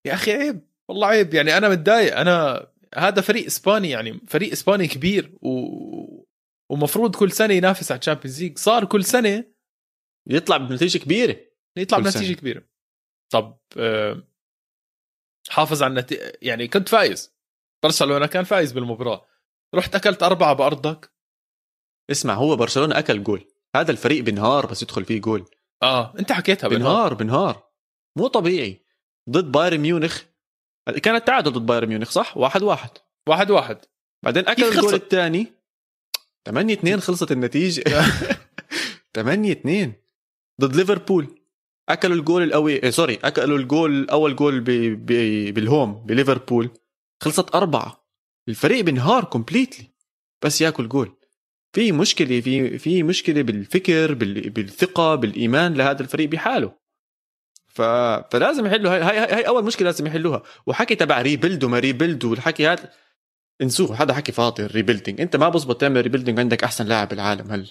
يا 0.07 0.13
أخي 0.13 0.31
عيب. 0.31 0.61
والله 0.89 1.07
عيب. 1.07 1.33
يعني 1.33 1.57
أنا 1.57 1.69
متضايق. 1.69 2.17
أنا 2.17 2.67
هذا 2.95 3.21
فريق 3.21 3.45
إسباني 3.45 3.89
يعني 3.89 4.21
فريق 4.27 4.51
إسباني 4.51 4.87
كبير 4.87 5.33
و 5.41 5.49
ومفروض 6.71 7.15
كل 7.15 7.31
سنة 7.31 7.53
ينافس 7.53 7.91
على 7.91 7.99
ال 7.99 8.03
Champions 8.03 8.43
League 8.43 8.57
صار 8.57 8.85
كل 8.85 9.03
سنة 9.03 9.58
يطلع 10.27 10.57
بنتيجة 10.57 10.97
كبيرة. 10.97 11.35
يطلع 11.77 11.99
بنتيجة 11.99 12.33
كبيرة. 12.33 12.63
طب 13.29 13.57
آه، 13.77 14.23
حافظ 15.49 15.83
على 15.83 15.91
النتيجه 15.91 16.33
يعني 16.41 16.67
كنت 16.67 16.89
فايز. 16.89 17.33
برشلونة 17.83 18.27
كان 18.27 18.43
فايز 18.43 18.71
بالمباراة. 18.71 19.25
رحت 19.75 19.95
أكلت 19.95 20.23
أربعة 20.23 20.53
بأرضك؟ 20.53 21.11
اسمع 22.11 22.33
هو 22.33 22.55
برشلونة 22.55 22.99
أكل 22.99 23.23
جول. 23.23 23.47
هذا 23.75 23.91
الفريق 23.91 24.23
بنهار 24.23 24.65
بس 24.65 24.81
يدخل 24.83 25.05
فيه 25.05 25.21
جول. 25.21 25.45
آه 25.83 26.13
أنت 26.19 26.31
حكيتها 26.31 26.67
بنهار 26.67 27.13
بنهار. 27.13 27.69
مو 28.17 28.27
طبيعي. 28.27 28.85
ضد 29.29 29.51
بايرن 29.51 29.77
ميونخ. 29.77 30.21
كانت 31.03 31.27
تعادل 31.27 31.51
ضد 31.51 31.65
بايرن 31.65 31.87
ميونخ 31.87 32.09
صح؟ 32.09 32.37
واحد 32.37 32.63
واحد. 32.63 32.89
واحد 33.29 33.51
واحد. 33.51 33.85
بعدين 34.23 34.47
أكل 34.47 34.63
الجول 34.63 34.93
الثاني. 34.93 35.53
8 36.45 36.73
2 36.73 36.99
خلصت 36.99 37.31
النتيجة. 37.31 37.83
8 39.15 39.51
2 39.51 39.93
ضد 40.59 40.75
ليفربول. 40.75 41.27
أكلوا 41.89 42.15
الجول 42.15 42.43
القوي 42.43 42.73
إيه 42.73 42.89
sorry 42.89 43.19
أكلوا 43.23 43.57
الجول 43.57 44.09
أول 44.09 44.35
جول 44.35 44.59
بي 44.59 44.95
بي 44.95 45.51
بال 45.51 45.69
home 45.69 46.05
بليفربول. 46.05 46.69
خلصت 47.21 47.55
أربعة. 47.55 48.09
الفريق 48.47 48.81
بنهار 48.81 49.23
completely 49.23 49.87
بس 50.41 50.61
ياكل 50.61 50.89
جول. 50.89 51.15
في 51.73 51.91
مشكلة 51.91 52.41
في 52.41 52.77
في 52.77 53.03
مشكلة 53.03 53.41
بالفكر 53.41 54.13
بالثقة 54.49 55.15
بالإيمان 55.15 55.73
لهذا 55.73 56.01
الفريق 56.01 56.29
بحاله. 56.29 56.71
ف... 57.67 57.81
فلازم 58.31 58.65
يحلوا. 58.65 58.91
هاي, 58.91 59.01
هاي 59.01 59.35
هاي 59.35 59.47
أول 59.47 59.65
مشكلة 59.65 59.85
لازم 59.85 60.07
يحلوها. 60.07 60.43
وحكي 60.65 60.95
تبع 60.95 61.21
rebuild 61.21 61.63
وما 61.63 61.79
rebuild 61.79 62.25
والحكي 62.25 62.67
هذا 62.67 62.91
انسوه 63.61 64.01
هذا 64.01 64.13
حكي 64.13 64.31
فاضي 64.31 64.65
ال 64.65 64.70
rebuilding 64.70 65.21
أنت 65.21 65.35
ما 65.35 65.49
بزبط 65.49 65.81
تعمل 65.81 66.01
rebuilding 66.01 66.39
عندك 66.39 66.63
أحسن 66.63 66.85
لاعب 66.85 67.09
بالعالم 67.09 67.51
هل؟ 67.51 67.69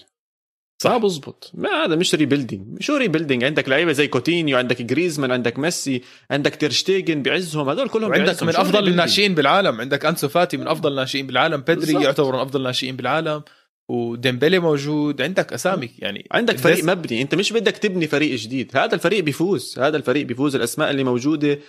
صح. 0.81 0.97
بزبط 0.97 1.51
ما 1.53 1.69
هذا 1.69 1.95
مش 1.95 2.15
rebuilding 2.15 2.81
شو 2.81 2.97
rebuilding 2.97 3.43
عندك 3.43 3.69
لعيبة 3.69 3.91
زي 3.91 4.07
كوتينيو 4.07 4.57
عندك 4.57 4.81
جريزمان 4.81 5.31
عندك 5.31 5.59
ميسي 5.59 6.01
عندك 6.31 6.55
تيرشتيجن 6.55 7.23
بعزهم. 7.23 7.69
هذول 7.69 7.89
كلهم 7.89 8.13
عندك 8.13 8.43
من 8.43 8.55
أفضل 8.55 8.87
الناشئين 8.87 9.35
بالعالم. 9.35 9.81
عندك 9.81 10.05
أنسو 10.05 10.27
فاتي 10.27 10.57
من 10.57 10.67
أفضل 10.67 10.91
الناشئين 10.91 11.27
بالعالم. 11.27 11.61
بيدري 11.61 12.03
يعتبر 12.03 12.35
من 12.35 12.39
أفضل 12.39 12.59
الناشئين 12.59 12.95
بالعالم. 12.95 13.41
وديمبلي 13.89 14.59
موجود. 14.59 15.21
عندك 15.21 15.53
أسامي. 15.53 15.89
يعني 15.99 16.27
عندك 16.31 16.57
فريق 16.57 16.83
مبني. 16.83 17.21
أنت 17.21 17.35
مش 17.35 17.53
بدك 17.53 17.77
تبني 17.77 18.07
فريق 18.07 18.35
جديد. 18.35 18.77
هذا 18.77 18.95
الفريق 18.95 19.23
بيفوز. 19.23 19.79
هذا 19.79 19.97
الفريق 19.97 20.25
بيفوز. 20.25 20.55
الأسماء 20.55 20.91
اللي 20.91 21.03
موجودة 21.03 21.59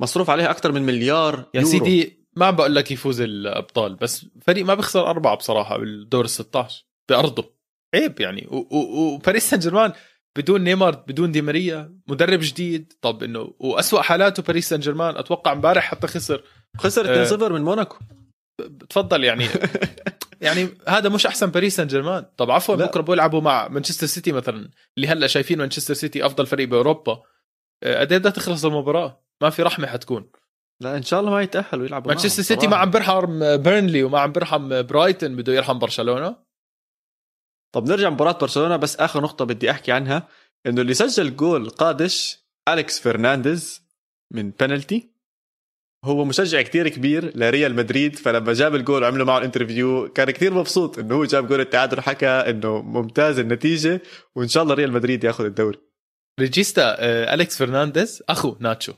مصروف 0.00 0.30
عليها 0.30 0.50
أكثر 0.50 0.72
من 0.72 0.82
مليار 0.82 1.44
يا 1.54 1.60
يورو. 1.60 1.72
سيدي 1.72 2.26
ما 2.36 2.46
عم 2.46 2.56
بقول 2.56 2.74
لك 2.74 2.90
يفوز 2.90 3.20
الأبطال 3.20 3.94
بس 3.94 4.26
فريق 4.46 4.64
ما 4.64 4.74
بيخسر 4.74 5.10
أربعة 5.10 5.36
بصراحة 5.36 5.78
بالدور 5.78 6.24
ال 6.24 6.30
16 6.30 6.84
بأرضه. 7.08 7.59
عيب 7.94 8.20
يعني. 8.20 8.46
وباريس 8.50 9.50
سان 9.50 9.58
جيرمان 9.58 9.92
بدون 10.38 10.64
نيمار 10.64 10.94
بدون 11.08 11.32
دي 11.32 11.42
ماريا 11.42 11.98
مدرب 12.08 12.38
جديد. 12.42 12.92
طب 13.02 13.22
إنه 13.22 13.54
وأسوأ 13.58 14.02
حالاته 14.02 14.42
باريس 14.42 14.68
سان 14.68 14.80
جيرمان 14.80 15.16
أتوقع 15.16 15.52
امبارح 15.52 15.84
حتى 15.84 16.06
خسر. 16.06 16.42
خسر 16.78 17.26
2-0 17.26 17.42
آه 17.42 17.48
من 17.48 17.62
موناكو. 17.62 17.96
تفضل 18.88 19.24
يعني. 19.24 19.46
يعني 20.40 20.68
هذا 20.88 21.08
مش 21.08 21.26
أحسن 21.26 21.46
باريس 21.46 21.76
سان 21.76 21.86
جيرمان 21.86 22.26
طب 22.36 22.50
عفوا. 22.50 22.76
بكرة 22.76 23.00
بيلعبوا 23.00 23.40
مع 23.40 23.68
مانشستر 23.68 24.06
سيتي 24.06 24.32
مثلا. 24.32 24.70
اللي 24.96 25.08
هلأ 25.08 25.26
شايفين 25.26 25.58
مانشستر 25.58 25.94
سيتي 25.94 26.26
أفضل 26.26 26.46
فريق 26.46 26.68
بأوروبا. 26.68 27.22
آه، 27.82 28.00
قد 28.00 28.14
بدها 28.14 28.32
تخلص 28.32 28.64
المباراة؟ 28.64 29.22
ما 29.42 29.50
في 29.50 29.62
رحمة 29.62 29.86
حتكون. 29.86 30.30
لا 30.82 30.96
إن 30.96 31.02
شاء 31.02 31.20
الله 31.20 31.30
ما 31.30 31.42
يتأهلوا 31.42 31.86
يلعبوا 31.86 32.08
مانشستر 32.08 32.42
سيتي 32.42 32.66
ما 32.66 32.76
عم 32.76 32.90
بيرحم 32.90 33.56
بيرنلي 33.56 34.02
وما 34.02 34.20
عم 34.20 34.32
بيرحم 34.32 34.82
برايتن 34.82 35.36
بده 35.36 35.52
يرحم 35.52 35.78
برشلونة. 35.78 36.36
طب 37.72 37.88
نرجع 37.88 38.10
مباراة 38.10 38.38
برشلونة 38.38 38.76
بس 38.76 38.96
آخر 38.96 39.22
نقطة 39.22 39.44
بدي 39.44 39.70
أحكي 39.70 39.92
عنها 39.92 40.28
إنه 40.66 40.80
اللي 40.80 40.94
سجل 40.94 41.36
جول 41.36 41.70
قادش 41.70 42.38
أليكس 42.68 43.00
فرنانديز 43.00 43.82
من 44.32 44.50
بنالتي 44.50 45.10
هو 46.04 46.24
مشجع 46.24 46.62
كتير 46.62 46.88
كبير 46.88 47.36
لريال 47.36 47.74
مدريد 47.74 48.16
فلما 48.16 48.52
جاب 48.52 48.74
الجول 48.74 49.02
وعملوا 49.02 49.26
معه 49.26 49.38
ال 49.38 49.45
interview 49.45 50.08
كان 50.12 50.30
كتير 50.30 50.54
مبسوط 50.54 50.98
إنه 50.98 51.14
هو 51.14 51.24
جاب 51.24 51.48
جول 51.48 51.60
التعادل 51.60 51.98
وحكى 51.98 52.26
إنه 52.26 52.82
ممتاز 52.82 53.38
النتيجة 53.38 54.02
وإن 54.34 54.48
شاء 54.48 54.62
الله 54.62 54.74
ريال 54.74 54.92
مدريد 54.92 55.24
ياخذ 55.24 55.44
الدوري. 55.44 55.78
ريجيستا 56.40 56.96
آه، 56.98 57.34
أليكس 57.34 57.58
فرنانديز 57.58 58.22
أخو 58.28 58.56
ناتشو 58.60 58.92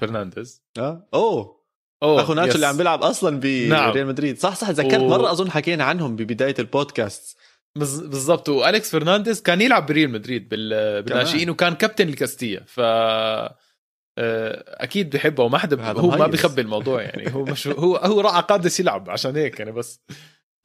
فرنانديز. 0.00 0.62
آه 0.78 1.08
أوه. 1.14 1.62
أوه 2.02 2.22
أخو 2.22 2.34
ناتشو 2.34 2.48
yes. 2.48 2.54
اللي 2.54 2.66
عم 2.66 2.76
بيلعب 2.76 3.02
أصلا 3.02 3.40
بريال 3.40 3.68
نعم. 3.68 4.08
مدريد. 4.08 4.38
صح 4.38 4.54
صح 4.54 4.70
تذكرت 4.70 5.02
مرة 5.02 5.30
أظن 5.32 5.50
حكينا 5.50 5.84
عنهم 5.84 6.16
ببداية 6.16 6.54
البودكاست. 6.58 7.36
بالضبط. 7.76 8.48
وأليكس 8.48 8.90
فرنانديز 8.90 9.42
كان 9.42 9.60
يلعب 9.60 9.86
بريال 9.86 10.10
مدريد 10.10 10.48
بال- 10.48 11.02
بالناشئين 11.02 11.50
وكان 11.50 11.74
كابتن 11.74 12.08
الكاستيا 12.08 12.64
ف 12.66 12.80
آه، 12.80 14.64
أكيد 14.84 15.10
بحبه. 15.16 15.42
وما 15.42 15.58
حدا 15.58 15.84
هو 15.92 16.10
ما. 16.10 16.26
بيخبي 16.26 16.60
الموضوع 16.60 17.02
يعني. 17.02 17.34
هو 17.34 17.44
مش 17.44 17.68
هو 17.68 17.96
هو 17.96 18.20
راعى 18.20 18.42
قادس 18.42 18.80
يلعب 18.80 19.10
عشان 19.10 19.36
هيك 19.36 19.58
يعني 19.58 19.72
بس 19.72 20.00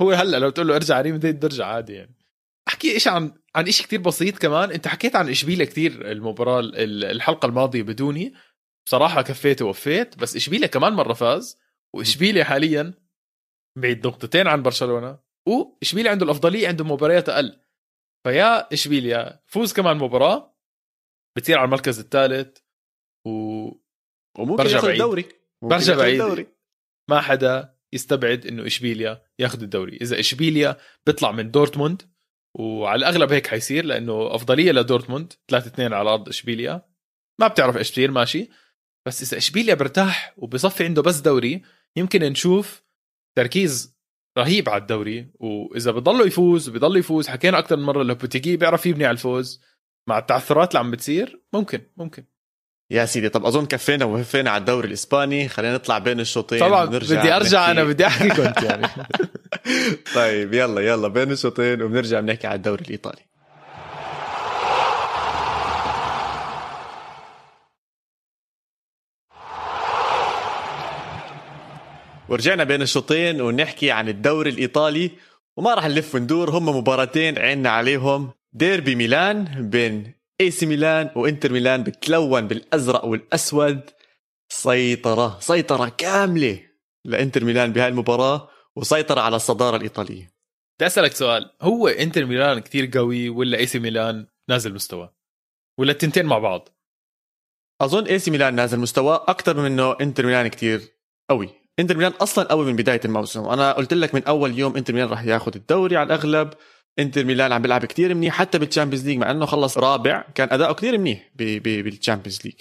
هو 0.02 0.12
هلأ 0.12 0.38
لو 0.38 0.50
تقول 0.50 0.68
له 0.68 0.76
ارجع 0.76 1.02
ريال 1.02 1.14
مدريد 1.16 1.40
برجع 1.40 1.66
عادي 1.66 1.94
يعني. 1.94 2.16
أحكي 2.68 2.92
إيش 2.92 3.08
عن 3.08 3.34
عن 3.56 3.72
شيء 3.72 3.86
كتير 3.86 4.02
بسيط 4.02 4.38
كمان. 4.38 4.72
أنت 4.72 4.88
حكيت 4.88 5.16
عن 5.16 5.30
إشبيليا 5.30 5.66
كتير 5.66 6.12
المباراة 6.12 6.60
ال- 6.60 7.06
الحلقة 7.06 7.46
الماضية 7.46 7.84
بدوني. 7.84 8.34
بصراحة 8.88 9.22
كفيت 9.22 9.62
ووفيت 9.62 10.18
بس 10.18 10.36
إشبيليا 10.36 10.68
كمان 10.68 10.94
مرة 10.94 11.14
فاز. 11.14 11.58
وإشبيليا 11.96 12.44
حاليا 12.44 12.94
بعيد 13.78 14.08
نقطتين 14.08 14.48
عن 14.48 14.64
برشلونة. 14.64 15.20
واشبيليا 15.48 16.12
عنده 16.12 16.26
الأفضلية 16.26 16.68
عنده 16.68 16.86
مباريات 16.86 17.30
أقل. 17.30 17.60
فيا 18.24 18.74
اشبيليا 18.74 19.44
فوز 19.46 19.74
كمان 19.74 19.98
مباراة 19.98 20.58
بتصير 21.38 21.58
على 21.58 21.66
المركز 21.66 22.00
الثالث 22.00 22.58
وما 23.26 23.76
وممكن 24.38 24.64
برجع 24.64 24.76
ياخذ. 24.76 24.90
الدوري. 24.90 25.26
برجع 25.64 25.96
بعيد. 25.96 26.22
الدوري. 26.22 26.48
حدا 27.12 27.78
يستبعد 27.94 28.46
إنه 28.46 28.66
اشبيليا 28.66 29.24
ياخذ 29.40 29.62
الدوري. 29.62 29.98
إذا 30.02 30.20
اشبيليا 30.20 30.78
بيطلع 31.06 31.32
من 31.32 31.52
دورتموند 31.52 32.02
وعلى 32.60 33.00
الأغلب 33.00 33.34
هيك 33.34 33.48
حيصير 33.48 33.86
لأنه 33.86 34.36
أفضلية 34.36 34.72
لدورتموند 34.72 35.34
3 35.48 35.68
2 35.68 35.94
على 35.94 36.10
أرض 36.10 36.30
اشبيليا. 36.30 36.90
ما 37.40 37.48
بتعرف 37.48 37.78
إيش 37.78 37.92
بصير 37.92 38.12
ماشي. 38.12 38.50
بس 39.08 39.22
إذا 39.22 39.38
اشبيليا 39.38 39.74
برتاح 39.74 40.34
وبصفي 40.38 40.86
عنده 40.86 41.02
بس 41.02 41.20
دوري 41.20 41.62
يمكن 41.98 42.24
نشوف 42.24 42.84
تركيز 43.38 43.97
رهيب 44.38 44.70
على 44.70 44.82
الدوري. 44.82 45.28
وإذا 45.40 45.92
بضله 45.92 46.26
يفوز 46.26 46.70
بضل 46.70 46.98
يفوز. 46.98 47.28
حكينا 47.28 47.60
أكثر 47.60 47.78
من 47.78 47.84
مرة 47.84 48.04
لوبوتيجي 48.04 48.58
بيعرف 48.58 48.86
يبني 48.86 49.06
على 49.06 49.14
الفوز. 49.14 49.62
مع 50.10 50.18
التعثرات 50.18 50.70
اللي 50.70 50.80
عم 50.80 50.92
بتصير 50.92 51.42
ممكن 51.54 51.82
ممكن. 51.98 52.24
يا 52.92 53.06
سيدي 53.06 53.30
طب 53.30 53.46
أظن 53.46 53.66
كفينا 53.66 54.06
وهفينا 54.06 54.50
على 54.50 54.60
الدوري 54.60 54.88
الإسباني. 54.88 55.50
خلينا 55.50 55.76
نطلع 55.76 55.98
بين 55.98 56.20
الشوطين 56.20 56.60
طبعا 56.60 56.86
ونرجع 56.86 57.20
بدي 57.20 57.36
أرجع 57.36 57.72
أنا 57.72 57.84
بدي 57.84 58.08
أحكي 58.08 58.30
كنت 58.30 58.64
يعني. 58.64 58.88
طيب 60.16 60.54
يلا 60.54 60.82
يلا 60.82 61.08
بين 61.08 61.32
الشوطين 61.32 61.82
وبنرجع 61.82 62.20
بنحكي 62.20 62.48
على 62.48 62.56
الدوري 62.56 62.82
الإيطالي. 62.86 63.27
ورجعنا 72.30 72.64
بين 72.64 72.82
الشوطين 72.82 73.42
ونحكي 73.42 73.92
عن 73.92 74.10
الدوري 74.10 74.50
الإيطالي. 74.50 75.12
وما 75.58 75.74
راح 75.74 75.86
نلف 75.86 76.16
وندور 76.16 76.50
هم 76.50 76.78
مباراتين 76.78 77.40
عنا 77.40 77.70
عليهم. 77.70 78.32
ديربي 78.54 78.96
ميلان 78.96 79.70
بين 79.70 80.14
اي 80.42 80.52
سي 80.52 80.66
ميلان 80.66 81.10
وإنتر 81.16 81.52
ميلان 81.52 81.84
بتلون 81.84 82.48
بالأزرق 82.48 83.06
والأسود. 83.06 83.82
سيطرة 84.50 85.40
سيطرة 85.40 85.90
كاملة 85.90 86.64
لإنتر 87.06 87.44
ميلان 87.44 87.74
بهاي 87.74 87.88
المباراة 87.88 88.50
وسيطرة 88.76 89.22
على 89.22 89.36
الصدارة 89.36 89.78
الإيطالية. 89.78 90.32
بدي 90.78 90.88
أسألك 90.88 91.14
سؤال 91.14 91.52
هو 91.62 91.88
إنتر 91.88 92.26
ميلان 92.26 92.60
كتير 92.60 92.90
قوي 92.94 93.30
ولا 93.30 93.58
اي 93.58 93.66
سي 93.66 93.80
ميلان 93.80 94.28
نازل 94.50 94.74
مستوى؟ 94.74 95.14
ولا 95.80 95.92
التنتين 95.92 96.26
مع 96.26 96.40
بعض؟ 96.40 96.70
أظن 97.82 98.06
اي 98.08 98.20
سي 98.20 98.32
ميلان 98.32 98.56
نازل 98.56 98.80
مستواه 98.80 99.26
أكثر 99.28 99.58
من 99.58 99.66
إنه 99.66 99.96
إنتر 100.02 100.26
ميلان 100.26 100.48
كتير 100.48 100.82
قوي. 101.30 101.50
إنتر 101.80 101.98
ميلان 101.98 102.12
أصلا 102.12 102.48
قوي 102.48 102.66
من 102.66 102.76
بداية 102.76 103.02
الموسم. 103.06 103.46
أنا 103.46 103.72
قلت 103.72 103.94
لك 103.94 104.16
من 104.16 104.24
أول 104.24 104.60
يوم 104.60 104.78
إنتر 104.78 104.94
ميلان 104.94 105.10
راح 105.10 105.24
ياخذ 105.24 105.52
الدوري 105.56 105.98
على 105.98 106.06
الأغلب. 106.08 106.54
إنتر 107.00 107.26
ميلان 107.26 107.52
عم 107.52 107.62
بيلعب 107.62 107.86
كتير 107.86 108.14
منيح 108.14 108.34
حتى 108.34 108.60
بال 108.60 108.68
Champions 108.68 109.08
League 109.08 109.18
مع 109.18 109.32
إنه 109.32 109.46
خلص 109.46 109.78
رابع 109.78 110.24
كان 110.36 110.48
أداؤه 110.52 110.74
كتير 110.74 110.98
منيح 110.98 111.30
بال 111.36 111.54
Champions 111.54 112.40
League 112.46 112.56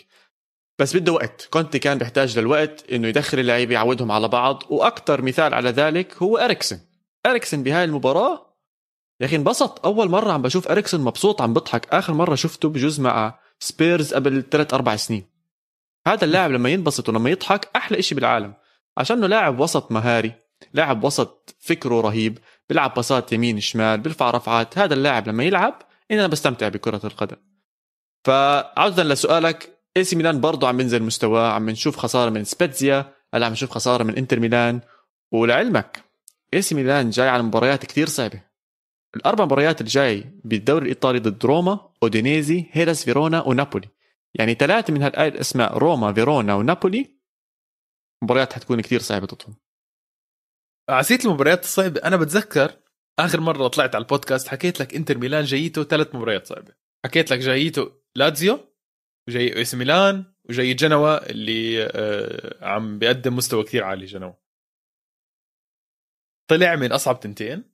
بس 0.78 0.96
بده 0.96 1.12
وقت. 1.12 1.48
كونتي 1.50 1.78
كان 1.78 1.98
بيحتاج 1.98 2.38
للوقت 2.38 2.84
إنه 2.92 3.08
يدخل 3.08 3.38
اللعيبة 3.38 3.74
يعودهم 3.74 4.12
على 4.12 4.28
بعض. 4.28 4.62
وأكثر 4.70 5.22
مثال 5.22 5.54
على 5.54 5.70
ذلك 5.70 6.22
هو 6.22 6.36
إريكسن. 6.36 6.80
إريكسن 7.26 7.62
بهاي 7.62 7.84
المباراة 7.84 8.56
يا 9.20 9.26
أخي 9.26 9.36
انبسط. 9.36 9.86
أول 9.86 10.08
مرة 10.10 10.32
عم 10.32 10.42
بشوف 10.42 10.68
إريكسن 10.68 11.00
مبسوط 11.00 11.42
عم 11.42 11.54
بضحك. 11.54 11.94
آخر 11.94 12.12
مرة 12.14 12.34
شفته 12.34 12.68
بجوز 12.68 13.00
مع 13.00 13.38
سبيرز 13.58 14.14
قبل 14.14 14.44
ثلاث 14.50 14.74
أربع 14.74 14.96
سنين. 14.96 15.26
هذا 16.06 16.24
اللاعب 16.24 16.50
لما 16.50 16.68
ينبسط 16.68 17.08
ولما 17.08 17.30
يضحك 17.30 17.68
أحلى 17.76 17.98
إشي 17.98 18.14
بالعالم. 18.14 18.54
عشانه 18.98 19.26
لاعب 19.26 19.60
وسط 19.60 19.92
مهاري 19.92 20.32
لاعب 20.72 21.04
وسط 21.04 21.56
فكره 21.60 22.00
رهيب 22.00 22.38
بيلعب 22.68 22.94
باصات 22.94 23.32
يمين 23.32 23.60
شمال 23.60 24.00
بيرفع 24.00 24.30
رفعات 24.30 24.78
هذا 24.78 24.94
اللاعب 24.94 25.28
لما 25.28 25.44
يلعب 25.44 25.82
أنا 26.10 26.26
بستمتع 26.26 26.68
بكرة 26.68 27.00
القدم. 27.04 27.36
فعودا 28.24 29.04
لسؤالك 29.04 29.78
إي 29.96 30.04
سي 30.04 30.16
ميلان 30.16 30.40
برضه 30.40 30.68
عم 30.68 30.76
بينزل 30.76 31.02
مستواه 31.02 31.52
عم 31.52 31.70
نشوف 31.70 31.96
خسارة 31.96 32.30
من 32.30 32.44
سبيتزيا 32.44 33.12
هلا 33.34 33.46
عم 33.46 33.52
نشوف 33.52 33.70
خسارة 33.70 34.04
من 34.04 34.16
إنتر 34.16 34.40
ميلان. 34.40 34.80
ولعلمك 35.32 36.04
إي 36.54 36.62
سي 36.62 36.74
ميلان 36.74 37.10
جاي 37.10 37.28
على 37.28 37.42
مباريات 37.42 37.86
كتير 37.86 38.08
صعبة. 38.08 38.40
الأربع 39.16 39.44
مباريات 39.44 39.80
الجاي 39.80 40.24
بالدوري 40.44 40.82
الإيطالي 40.82 41.18
ضد 41.18 41.46
روما 41.46 41.80
أودينيزي 42.02 42.66
هيراس 42.72 43.04
فيرونا 43.04 43.42
ونابولي. 43.42 43.88
يعني 44.34 44.54
ثلاثة 44.54 44.92
من 44.92 45.02
هاي 45.02 45.28
الاسماء 45.28 45.78
روما 45.78 46.12
فيرونا 46.12 46.54
ونابولي 46.54 47.15
مباريات 48.24 48.52
حتكون 48.52 48.80
كتير 48.80 49.00
صعبة 49.00 49.26
ضدهم 49.26 49.56
عسيت 50.90 51.24
المباريات 51.24 51.64
الصعبة. 51.64 52.00
أنا 52.04 52.16
بتذكر 52.16 52.82
آخر 53.18 53.40
مرة 53.40 53.68
طلعت 53.68 53.94
على 53.94 54.02
البودكاست 54.02 54.48
حكيت 54.48 54.80
لك 54.80 54.94
إنتر 54.94 55.18
ميلان 55.18 55.44
جايته 55.44 55.84
ثلاث 55.84 56.14
مباريات 56.14 56.46
صعبة. 56.46 56.74
حكيت 57.04 57.30
لك 57.30 57.38
جايته 57.38 58.02
لاتزيو 58.16 58.58
وجاي 59.28 59.62
اي 59.62 59.66
سي 59.66 59.74
ميلان 59.74 60.34
وجاي 60.48 60.74
جنوا 60.74 61.30
اللي 61.30 61.84
آه، 61.84 62.64
عم 62.66 62.98
بيقدم 62.98 63.36
مستوى 63.36 63.64
كتير 63.64 63.84
عالي 63.84 64.06
جنوا. 64.06 64.32
طلع 66.50 66.76
من 66.76 66.92
أصعب 66.92 67.20
تنتين 67.20 67.72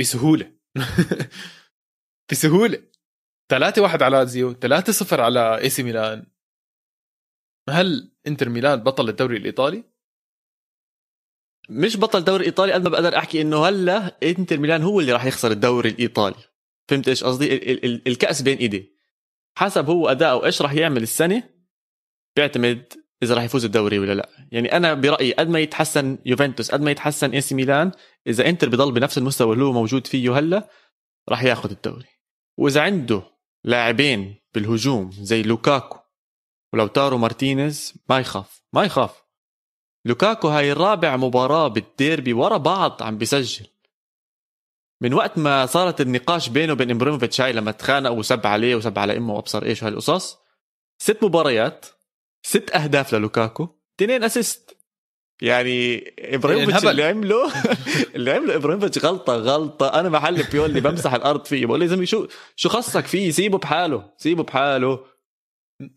بسهولة. 0.00 0.52
بسهولة. 2.32 2.82
3 3.50 3.82
1 3.82 4.02
على 4.02 4.16
لاتزيو 4.16 4.52
3 4.52 4.92
0 4.92 5.20
على 5.20 5.58
إي 5.58 5.70
سي 5.70 5.82
ميلان. 5.82 6.26
هل 7.70 8.13
انتر 8.26 8.48
ميلان 8.48 8.76
بطل 8.82 9.08
الدوري 9.08 9.36
الإيطالي؟ 9.36 9.84
مش 11.70 11.96
بطل 11.96 12.24
دوري 12.24 12.44
إيطالي 12.44 12.72
قد 12.72 12.82
ما 12.82 12.88
بقدر 12.88 13.18
أحكي 13.18 13.40
إنه 13.40 13.66
هلأ 13.68 14.18
انتر 14.22 14.58
ميلان 14.58 14.82
هو 14.82 15.00
اللي 15.00 15.12
راح 15.12 15.24
يخسر 15.24 15.50
الدوري 15.50 15.88
الإيطالي. 15.88 16.36
فهمت 16.88 17.08
إيش 17.08 17.24
قصدي؟ 17.24 17.54
ال- 17.54 17.70
ال- 17.70 17.84
ال- 17.84 18.08
الكأس 18.08 18.42
بين 18.42 18.58
إيديه. 18.58 18.94
حسب 19.58 19.86
هو 19.90 20.08
أداؤه 20.08 20.46
إيش 20.46 20.62
راح 20.62 20.72
يعمل 20.72 21.02
السنة 21.02 21.50
بيعتمد 22.36 22.92
إذا 23.22 23.34
راح 23.34 23.42
يفوز 23.42 23.64
الدوري 23.64 23.98
ولا 23.98 24.12
لأ. 24.12 24.28
يعني 24.52 24.76
أنا 24.76 24.94
برأيي 24.94 25.32
قد 25.32 25.48
ما 25.48 25.58
يتحسن 25.60 26.18
يوفنتوس 26.26 26.70
قد 26.70 26.80
ما 26.80 26.90
يتحسن 26.90 27.30
إي 27.30 27.40
سي 27.40 27.54
ميلان 27.54 27.92
إذا 28.26 28.48
إنتر 28.48 28.68
بضل 28.68 28.92
بنفس 28.92 29.18
المستوى 29.18 29.52
اللي 29.54 29.64
هو 29.64 29.72
موجود 29.72 30.06
فيه 30.06 30.38
هلأ 30.38 30.68
راح 31.28 31.42
ياخذ 31.42 31.70
الدوري. 31.70 32.08
وإذا 32.58 32.80
عنده 32.82 33.22
لاعبين 33.64 34.34
بالهجوم 34.54 35.10
زي 35.12 35.42
لوكاكو 35.42 35.98
ولاوتارو 36.74 37.18
مارتينيز 37.18 37.94
ما 38.08 38.18
يخاف 38.18 38.62
ما 38.72 38.84
يخاف. 38.84 39.22
لوكاكو 40.04 40.48
هاي 40.48 40.72
الرابع 40.72 41.16
مباراة 41.16 41.68
بالديربي 41.68 42.32
ورا 42.32 42.56
بعض 42.56 43.02
عم 43.02 43.18
بيسجل. 43.18 43.66
من 45.00 45.14
وقت 45.14 45.38
ما 45.38 45.66
صارت 45.66 46.00
النقاش 46.00 46.48
بينه 46.48 46.72
وبين 46.72 46.90
إبراهيموفيتش 46.90 47.40
هاي 47.40 47.52
لما 47.52 47.70
تخانقوا 47.70 48.18
وسب 48.18 48.46
عليه 48.46 48.74
وسب 48.74 48.98
على 48.98 49.16
إمه 49.16 49.34
وأبصر 49.34 49.62
إيش 49.62 49.82
وهالقصص 49.82 50.38
ست 50.98 51.24
مباريات 51.24 51.86
ست 52.42 52.70
أهداف 52.76 53.14
للوكاكو 53.14 53.68
اثنين 54.00 54.24
assist. 54.24 54.76
يعني 55.42 56.04
إبراهيموفيتش. 56.18 56.86
اللي 56.86 57.04
عمله 57.04 57.52
اللي 58.16 58.32
عمله 58.32 58.56
إبراهيموفيتش 58.56 59.04
غلطة 59.04 59.36
غلطة. 59.36 60.00
أنا 60.00 60.08
محل 60.08 60.42
بيولي 60.42 60.80
بمسح 60.80 61.14
الأرض 61.14 61.44
فيه 61.44 61.66
بقول 61.66 61.80
لي 61.80 61.88
زلمة 61.88 62.04
شو 62.04 62.26
شو 62.56 62.68
خصك 62.68 63.06
فيه؟ 63.06 63.30
سيبه 63.30 63.58
بحاله 63.58 64.10
سيبه 64.16 64.42
بحاله. 64.42 65.13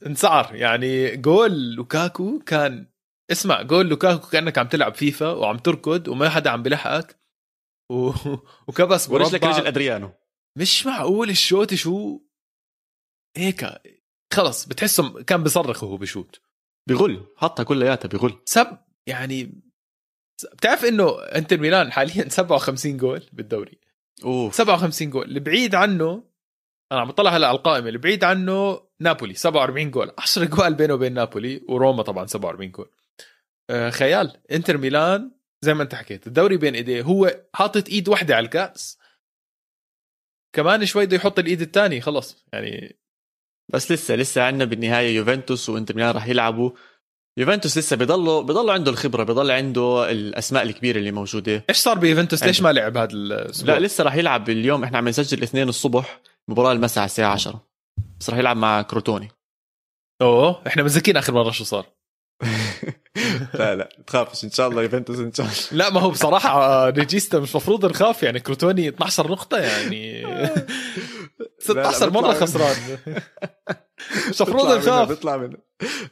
انسعر 0.05 0.55
يعني 0.55 1.15
جول 1.15 1.75
لوكاكو 1.75 2.39
كان 2.39 2.88
اسمع 3.32 3.61
جول 3.61 3.89
لوكاكو 3.89 4.28
كأنك 4.30 4.57
عم 4.57 4.67
تلعب 4.67 4.95
فيفا 4.95 5.32
وعم 5.32 5.57
تركض 5.57 6.07
وما 6.07 6.30
حدا 6.30 6.49
عم 6.49 6.63
بلحقك. 6.63 7.19
و... 7.91 8.11
وكبس 8.67 9.09
ورجلك 9.09 9.43
مربع. 9.43 9.57
رجل 9.57 9.67
أدريانو. 9.67 10.11
مش 10.57 10.86
معقول 10.86 11.30
ال 11.30 11.38
shot 11.38 11.74
شو؟ 11.73 12.21
هيك 13.38 13.65
خلص 14.34 14.65
بتحسه 14.65 15.23
كان 15.23 15.43
بيصرخ 15.43 15.84
وهو 15.84 15.97
بشوت. 15.97 16.41
بغل 16.89 17.25
حطها 17.36 17.63
كلياتها 17.63 18.07
بغل. 18.09 18.41
سب 18.45 18.78
يعني 19.07 19.61
بتعرف 20.53 20.86
إنه 20.86 21.19
إنتر 21.23 21.57
ميلان 21.59 21.91
حاليا 21.91 22.30
57 22.39 22.97
جول 22.97 23.30
بالدوري. 23.34 23.80
أوف. 24.23 24.55
57 24.55 25.09
جول. 25.09 25.25
اللي 25.25 25.39
بعيد 25.39 25.75
عنه 25.75 26.23
أنا 26.91 27.01
عم 27.01 27.07
بطلع 27.07 27.32
هلا 27.32 27.47
على 27.47 27.57
القائمة 27.57 27.88
اللي 27.88 27.99
بعيد 27.99 28.23
عنه 28.23 28.87
نابولي 29.02 29.34
47 29.34 29.91
جول. 29.91 30.12
10 30.18 30.45
جوال 30.45 30.74
بينه 30.74 30.93
وبين 30.93 31.14
نابولي 31.14 31.62
وروما 31.70 32.04
طبعا 32.04 32.26
47 32.26 32.72
جول. 32.72 32.89
آه 33.70 33.89
خيال 33.89 34.38
انتر 34.52 34.78
ميلان 34.78 35.32
زي 35.62 35.74
ما 35.74 35.84
انت 35.84 35.95
حكيت 35.95 36.28
الدوري 36.28 36.58
بين 36.58 36.76
ايديه 36.76 37.02
هو 37.02 37.41
حاطط 37.54 37.89
ايد 37.89 38.10
واحدة 38.10 38.36
على 38.36 38.45
الكاس. 38.45 38.98
كمان 40.56 40.86
شوي 40.86 41.06
بده 41.06 41.16
يحط 41.16 41.39
الايد 41.39 41.62
الثاني 41.62 42.02
خلص. 42.02 42.45
يعني 42.54 43.00
بس 43.74 43.91
لسه 43.91 44.16
لسه 44.16 44.43
عندنا 44.43 44.66
بالنهاية 44.66 45.16
يوفنتوس 45.16 45.70
وانتر 45.70 45.95
ميلان 45.95 46.12
راح 46.12 46.28
يلعبوا. 46.28 46.72
يوفنتوس 47.38 47.78
لسه 47.78 47.95
بضله 47.95 48.41
بضله 48.41 48.74
عنده 48.74 48.91
الخبرة 48.91 49.24
بضل 49.24 49.52
عنده 49.52 50.12
الأسماء 50.12 50.64
الكبيرة 50.64 50.98
اللي 50.98 51.12
موجودة. 51.12 51.66
إيش 51.70 51.78
صار 51.78 52.00
بيوفنتوس؟ 52.00 52.43
ليش 52.43 52.62
ما 52.62 52.74
لعب 52.74 52.98
هذا 52.98 53.14
الأسبوع؟ 53.14 53.74
لا 53.78 53.86
لسه 53.86 54.04
راح 54.04 54.16
يلعب 54.16 54.50
اليوم 54.50 54.84
إحنا 54.84 54.98
عم 54.98 55.08
نسجل 55.08 55.38
الاثنين 55.38 55.70
الصبح 55.70 56.22
مباراة 56.48 56.72
المساء 56.72 57.02
على 57.02 57.10
الساعة 57.10 57.34
10 57.34 57.68
بس 58.20 58.30
راح 58.30 58.39
يلعب 58.39 58.57
مع 58.57 58.82
كروتوني. 58.82 59.30
أوه 60.22 60.61
إحنا 60.68 60.84
متذكرين 60.84 61.18
آخر 61.18 61.34
مرة 61.34 61.51
شو 61.51 61.63
صار؟ 61.63 61.86
لا 63.53 63.76
لا 63.76 63.89
تخافش 64.07 64.43
إن 64.43 64.51
شاء 64.51 64.68
الله 64.68 64.84
يوفنتوس 64.84 65.20
إن 65.20 65.34
شاء 65.34 65.45
الله. 65.45 65.57
لا 65.72 65.89
ما 65.89 66.01
هو 66.01 66.09
بصراحة 66.09 66.89
ريجيستا 66.89 67.39
مش 67.39 67.55
مفروض 67.55 67.86
نخاف 67.86 68.24
يعني 68.24 68.39
كروتوني 68.39 68.88
12 68.88 69.32
نقطة 69.32 69.57
يعني 69.57 70.24
16 71.59 72.09
مرة 72.09 72.34
خسران. 72.34 72.76
مش 74.30 74.41
مفروض 74.41 74.78
نخاف. 74.78 75.09
بيطلع 75.09 75.38
منها 75.38 75.57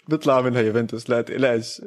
بيطلع 0.07 0.41
منها 0.41 0.61
يوفنتوس. 0.61 1.09
لا 1.09 1.21
تقلقش 1.21 1.81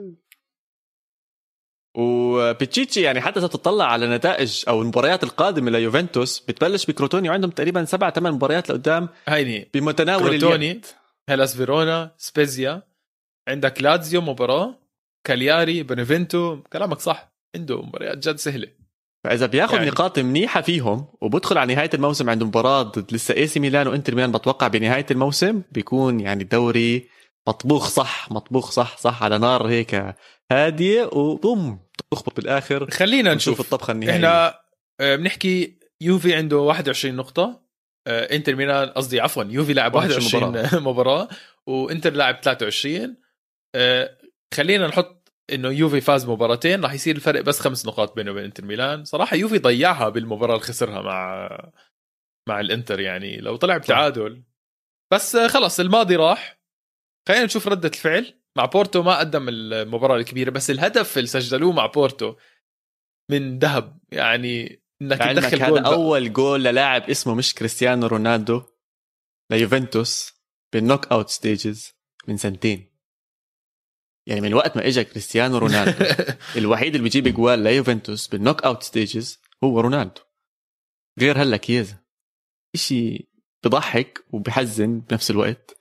وبيتشيتشي 1.99 3.01
يعني 3.03 3.21
حتى 3.21 3.39
اذا 3.39 3.47
تطلع 3.47 3.85
على 3.85 4.07
نتائج 4.17 4.65
أو 4.69 4.83
المباريات 4.83 5.25
القادمة 5.25 5.71
ليوفنتوس. 5.71 6.41
بتبلش 6.41 6.87
بكروتوني 6.87 7.29
وعندهم 7.29 7.51
تقريبا 7.51 7.85
سبع 7.85 8.11
ثمان 8.11 8.33
مباريات 8.33 8.71
لقدام 8.71 9.09
هيني 9.29 9.71
بمتناول 9.75 10.29
كروتوني 10.39 10.71
اليد 10.71 10.87
هيلاس 11.29 11.57
فيرونا 11.57 12.15
سبيزيا 12.19 12.83
عندك 13.49 13.83
لازيو 13.83 14.21
مباراه 14.21 14.75
كالياري 15.25 15.83
بنفنتو 15.83 16.63
كلامك 16.73 17.01
صح 17.01 17.33
عنده 17.57 17.83
مباريات 17.83 18.29
جد 18.29 18.37
سهلة. 18.37 18.69
فإذا 19.25 19.47
بياخذ 19.47 19.73
يعني- 19.73 19.85
يعني. 19.85 19.95
نقاط 19.97 20.19
منيحة 20.19 20.61
فيهم 20.61 21.07
وبدخل 21.21 21.59
على 21.59 21.75
نهاية 21.75 21.91
الموسم 21.95 22.31
عنده 22.31 22.47
مباراة 22.47 22.83
ضد 22.83 23.13
لسه 23.13 23.35
إي 23.37 23.47
سي 23.47 23.61
ميلان 23.61 23.89
وإنتر 23.89 24.15
ميلان 24.15 24.33
بتوقع 24.33 24.69
بنهاية 24.69 25.07
الموسم 25.11 25.63
بيكون 25.73 26.21
يعني 26.21 26.43
الدوري 26.43 27.09
مطبوخ 27.49 27.89
صح 27.89 28.33
مطبوخ 28.33 28.71
صح 28.71 28.97
صح 28.99 29.23
على 29.23 29.39
نار 29.39 29.67
هيك 29.69 30.15
هادية. 30.53 31.05
وبوم 31.13 31.79
تخبط 32.11 32.37
بالآخر 32.37 32.91
خلينا 32.91 33.35
نشوف 33.35 33.55
نشوف. 33.55 33.67
الطبخة 33.67 33.93
النهائية. 33.93 34.17
إحنا 34.17 34.61
آه، 35.01 35.17
بنحكي 35.17 35.79
يوفي 36.01 36.35
عنده 36.35 36.57
21 36.57 37.17
نقطة 37.17 37.69
آه، 38.07 38.37
إنتر 38.37 38.57
ميلان 38.57 38.89
قصدي 38.89 39.21
عفوا 39.21 39.45
يوفي 39.45 39.73
لاعب 39.73 39.95
21 39.95 40.43
21 40.45 40.83
مباراة. 40.85 41.29
وإنتر 41.67 42.13
لاعب 42.13 42.41
23 42.43 43.17
آه، 43.75 44.19
خلينا 44.55 44.87
نحط 44.87 45.33
إنه 45.53 45.69
يوفي 45.69 46.01
فاز 46.01 46.27
مباراتين 46.27 46.83
راح 46.83 46.93
يصير 46.93 47.17
الفرق 47.17 47.41
بس 47.41 47.61
خمس 47.61 47.87
نقاط 47.87 48.17
بينه 48.17 48.31
وبين 48.31 48.45
إنتر 48.45 48.65
ميلان. 48.65 49.05
صراحة 49.05 49.37
يوفي 49.37 49.59
ضيعها 49.59 50.09
بالمباراة 50.09 50.55
اللي 50.55 50.67
خسرها 50.67 51.03
مع 51.03 51.49
مع 52.49 52.61
الإنتر 52.61 53.01
يعني 53.01 53.37
لو 53.37 53.57
طلع 53.57 53.77
بتعادل. 53.77 54.43
بس 55.13 55.37
خلص 55.37 55.81
الماضي 55.81 56.17
راح. 56.17 56.61
خلينا 57.29 57.45
نشوف 57.45 57.69
ردة 57.69 57.89
الفعل. 57.89 58.38
مع 58.59 58.65
بورتو 58.65 59.03
ما 59.03 59.19
قدم 59.19 59.49
المباراة 59.49 60.17
الكبيرة 60.17 60.51
بس 60.51 60.71
الهدف 60.71 61.19
اللي 61.19 61.27
سجلوه 61.27 61.73
مع 61.73 61.87
بورتو 61.87 62.35
من 63.31 63.59
ذهب. 63.59 63.99
يعني 64.13 64.83
إنك 65.03 65.19
تدخل 65.19 65.63
هذا 65.63 65.69
جول. 65.69 65.85
أول 65.85 66.33
جول 66.33 66.65
للاعب 66.65 67.11
اسمه 67.11 67.35
مش 67.35 67.55
كريستيانو 67.55 68.07
رونالدو 68.07 68.63
ليوفنتوس 69.51 70.33
بال 70.73 71.07
knockout 71.07 71.29
stages 71.29 71.93
من 72.29 72.37
سنتين. 72.37 72.99
يعني 74.27 74.41
من 74.41 74.55
وقت 74.55 74.77
ما 74.77 74.87
اجى 74.87 75.05
كريستيانو 75.05 75.59
رونالدو 75.59 76.05
الوحيد 76.59 76.95
اللي 76.95 77.03
بيجيب 77.03 77.29
جوال 77.29 77.59
ليوفنتوس 77.59 78.29
بال 78.29 78.63
knockout 78.63 78.83
stages 78.83 79.41
هو 79.65 79.81
رونالدو. 79.81 80.21
غير 81.21 81.43
هلا 81.43 81.57
كيزا 81.57 81.99
إشي 82.75 83.29
بضحك 83.65 84.25
وبحزن 84.31 85.01
بنفس 85.01 85.31
الوقت. 85.31 85.78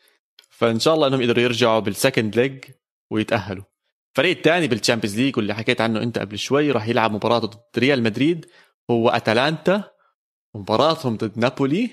فإن 0.58 0.80
شاء 0.80 0.93
الله 0.93 1.08
إنهم 1.08 1.22
يقدروا 1.22 1.43
يرجعوا 1.43 1.80
بال 1.80 1.93
second 1.93 2.36
leg 2.36 2.63
ويتأهلوا. 3.12 3.64
الفريق 4.12 4.38
الثاني 4.38 4.68
بال 4.67 4.77
Champions 4.77 5.19
League 5.19 5.38
واللي 5.38 5.55
حكيت 5.55 5.82
عنه 5.82 6.03
أنت 6.03 6.20
قبل 6.20 6.39
شوي 6.39 6.72
راح 6.72 6.88
يلعب 6.88 7.12
مباراه 7.12 7.39
ضد 7.39 7.60
ريال 7.78 8.03
مدريد. 8.03 8.45
هو 8.91 9.10
أتلانتا. 9.10 9.84
ومباراتهم 10.53 11.18
ضد 11.18 11.39
نابولي. 11.39 11.89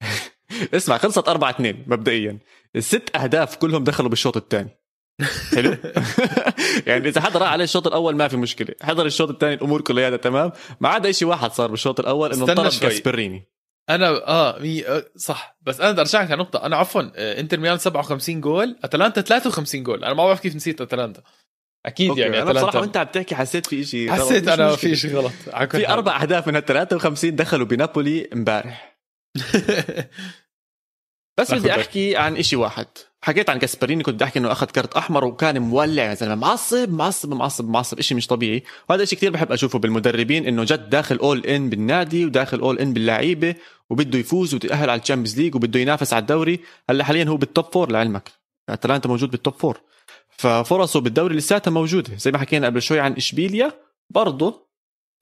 اسمع 0.74 0.98
خلصت 0.98 1.28
4 1.28 1.50
2 1.50 1.84
مبدئيا. 1.86 2.38
الست 2.76 3.16
أهداف 3.16 3.56
كلهم 3.56 3.84
دخلوا 3.84 4.08
بالشوط 4.08 4.36
الثاني. 4.36 4.78
حلو؟ 5.54 5.76
يعني 6.86 7.08
إذا 7.08 7.20
حدا 7.20 7.38
راح 7.38 7.48
عليه 7.48 7.64
الشوط 7.64 7.86
الأول 7.86 8.16
ما 8.16 8.28
في 8.28 8.36
مشكلة. 8.36 8.74
حضر 8.82 9.06
الشوط 9.06 9.30
الثاني 9.30 9.54
الأمور 9.54 9.80
كلها 9.80 10.16
تمام. 10.16 10.52
ما 10.80 10.88
عدا 10.88 11.12
شيء 11.12 11.28
واحد 11.28 11.52
صار 11.52 11.70
بالشوط 11.70 12.00
الأول 12.00 12.32
إنه 12.32 12.44
انطرد 12.44 12.68
شوي. 12.68 12.90
كاسبريني. 12.90 13.55
أنا 13.90 14.08
آه 14.28 14.58
مي... 14.58 14.88
آه، 14.88 15.04
صح. 15.16 15.58
بس 15.62 15.80
أنا 15.80 15.90
بدي 15.92 16.00
أرجعك 16.00 16.30
على 16.30 16.40
نقطه 16.40 16.66
أنا 16.66 16.76
عفوا 16.76 17.02
آه، 17.16 17.40
إنتر 17.40 17.60
ميلان 17.60 17.78
57 17.78 18.40
جول 18.40 18.76
أتلانتا 18.84 19.20
53 19.20 19.82
جول. 19.82 20.04
أنا 20.04 20.14
ما 20.14 20.24
بعرف 20.24 20.40
كيف 20.40 20.56
نسيت 20.56 20.80
أتلانتا. 20.80 21.22
أكيد 21.86 22.08
أوكي. 22.08 22.20
يعني 22.20 22.42
أنا 22.42 22.44
بصراحة 22.44 22.68
أتلانتا. 22.68 22.80
وأنت 22.80 22.96
عم 22.96 23.06
تحكي 23.06 23.34
حسيت 23.34 23.66
في 23.66 23.84
شيء 23.84 24.12
حسيت 24.12 24.48
أنا 24.48 24.76
في 24.76 24.96
شيء 24.96 25.16
غلط. 25.16 25.32
في. 25.70 25.88
أربع 25.88 26.22
أهداف 26.22 26.48
من 26.48 26.56
ال 26.56 26.64
53 26.64 27.36
دخلوا 27.36 27.66
بنابولي 27.66 28.28
امبارح. 28.32 28.98
بس 31.38 31.54
بدي. 31.54 31.72
أحكي 31.72 32.16
عن 32.16 32.36
إشي 32.36 32.56
واحد. 32.56 32.86
حكيت 33.22 33.50
عن 33.50 33.58
كاسبريني 33.58 34.02
كنت 34.02 34.14
بدي 34.14 34.24
أحكي 34.24 34.38
إنه 34.38 34.52
أخذ 34.52 34.66
كرت 34.66 34.96
أحمر 34.96 35.24
وكان 35.24 35.58
مولع. 35.58 36.02
يا 36.02 36.14
زلمة 36.14 36.34
معصب 36.34 36.92
معصب 36.92 37.34
معصب 37.34 37.68
معصب. 37.68 38.00
شيء 38.00 38.16
مش 38.16 38.26
طبيعي. 38.26 38.62
وهذا 38.88 39.02
الشيء 39.02 39.18
كثير 39.18 39.30
بحب 39.30 39.52
أشوفه 39.52 39.78
بالمدربين 39.78 40.46
إنه 40.46 40.64
جد 40.64 40.90
داخل 40.90 41.16
all 41.16 41.46
in 41.46 41.70
بالنادي 41.70 42.26
وداخل 42.26 42.60
all 42.60 42.78
in 42.78 42.92
باللعيبة 42.92 43.54
وبده 43.90 44.18
يفوز 44.18 44.54
ويتأهل 44.54 44.90
على 44.90 45.00
ال 45.00 45.04
Champions 45.04 45.40
League 45.40 45.54
وبده 45.54 45.80
ينافس 45.80 46.12
على 46.12 46.20
الدوري. 46.20 46.60
هلأ 46.90 47.04
حاليا 47.04 47.24
هو 47.24 47.36
بال 47.36 47.50
top 47.50 47.72
four 47.72 47.92
لعلمك. 47.92 48.32
أتلانتا 48.68 49.08
موجود 49.08 49.30
بال 49.30 49.40
top 49.40 49.54
four 49.54 49.80
ففرصه 50.30 51.00
بالدوري 51.00 51.36
لساتها 51.36 51.70
موجودة. 51.70 52.16
زي 52.16 52.30
ما 52.30 52.38
حكينا 52.38 52.66
قبل 52.66 52.82
شوي 52.82 53.00
عن 53.00 53.12
إشبيليا 53.12 53.72
برضه 54.10 54.66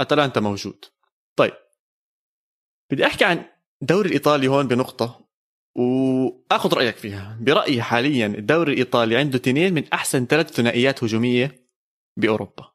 أتلانتا 0.00 0.40
موجود. 0.40 0.84
طيب 1.36 1.52
بدي 2.90 3.06
أحكي 3.06 3.24
عن 3.24 3.44
الدوري 3.82 4.08
الإيطالي 4.08 4.48
هون 4.48 4.68
بنقطة. 4.68 5.23
وآخذ 5.74 6.74
رأيك 6.74 6.96
فيها. 6.96 7.38
برأيي 7.40 7.82
حاليا 7.82 8.26
الدوري 8.26 8.72
الإيطالي 8.72 9.16
عنده 9.16 9.36
اثنين 9.36 9.74
من 9.74 9.84
أحسن 9.92 10.26
ثلاث 10.26 10.50
ثنائيات 10.50 11.04
هجومية 11.04 11.68
بأوروبا. 12.16 12.70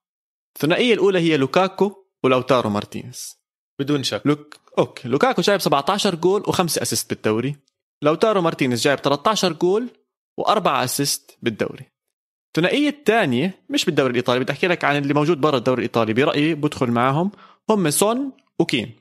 الثنائية 0.55 0.93
الأولى 0.93 1.19
هي 1.19 1.37
لوكاكو 1.37 2.05
ولوتارو 2.23 2.69
مارتينيز. 2.69 3.39
بدون 3.79 4.03
شك. 4.03 4.21
لوك 4.25 4.55
okay. 4.77 5.07
لوكاكو 5.07 5.41
جايب 5.41 5.61
17 5.61 6.15
جول 6.15 6.43
وخمسة 6.47 6.81
assist 6.81 7.09
بالدوري. 7.09 7.55
لوتارو 8.01 8.41
مارتينيز 8.41 8.81
جايب 8.81 8.99
13 8.99 9.53
جول 9.53 9.89
وأربعة 10.37 10.83
assist 10.83 11.37
بالدوري. 11.41 11.85
الثنائية 12.47 12.89
الثانية 12.89 13.63
مش 13.69 13.85
بالدوري 13.85 14.11
الإيطالي 14.11 14.39
بدي 14.39 14.51
أحكي 14.51 14.67
لك 14.67 14.83
عن 14.83 14.97
اللي 14.97 15.13
موجود 15.13 15.41
برا 15.41 15.57
الدوري 15.57 15.79
الإيطالي. 15.79 16.13
برأيي 16.13 16.55
بدخل 16.55 16.91
معاهم 16.91 17.31
هم 17.69 17.89
سون 17.89 18.31
وكين. 18.59 18.91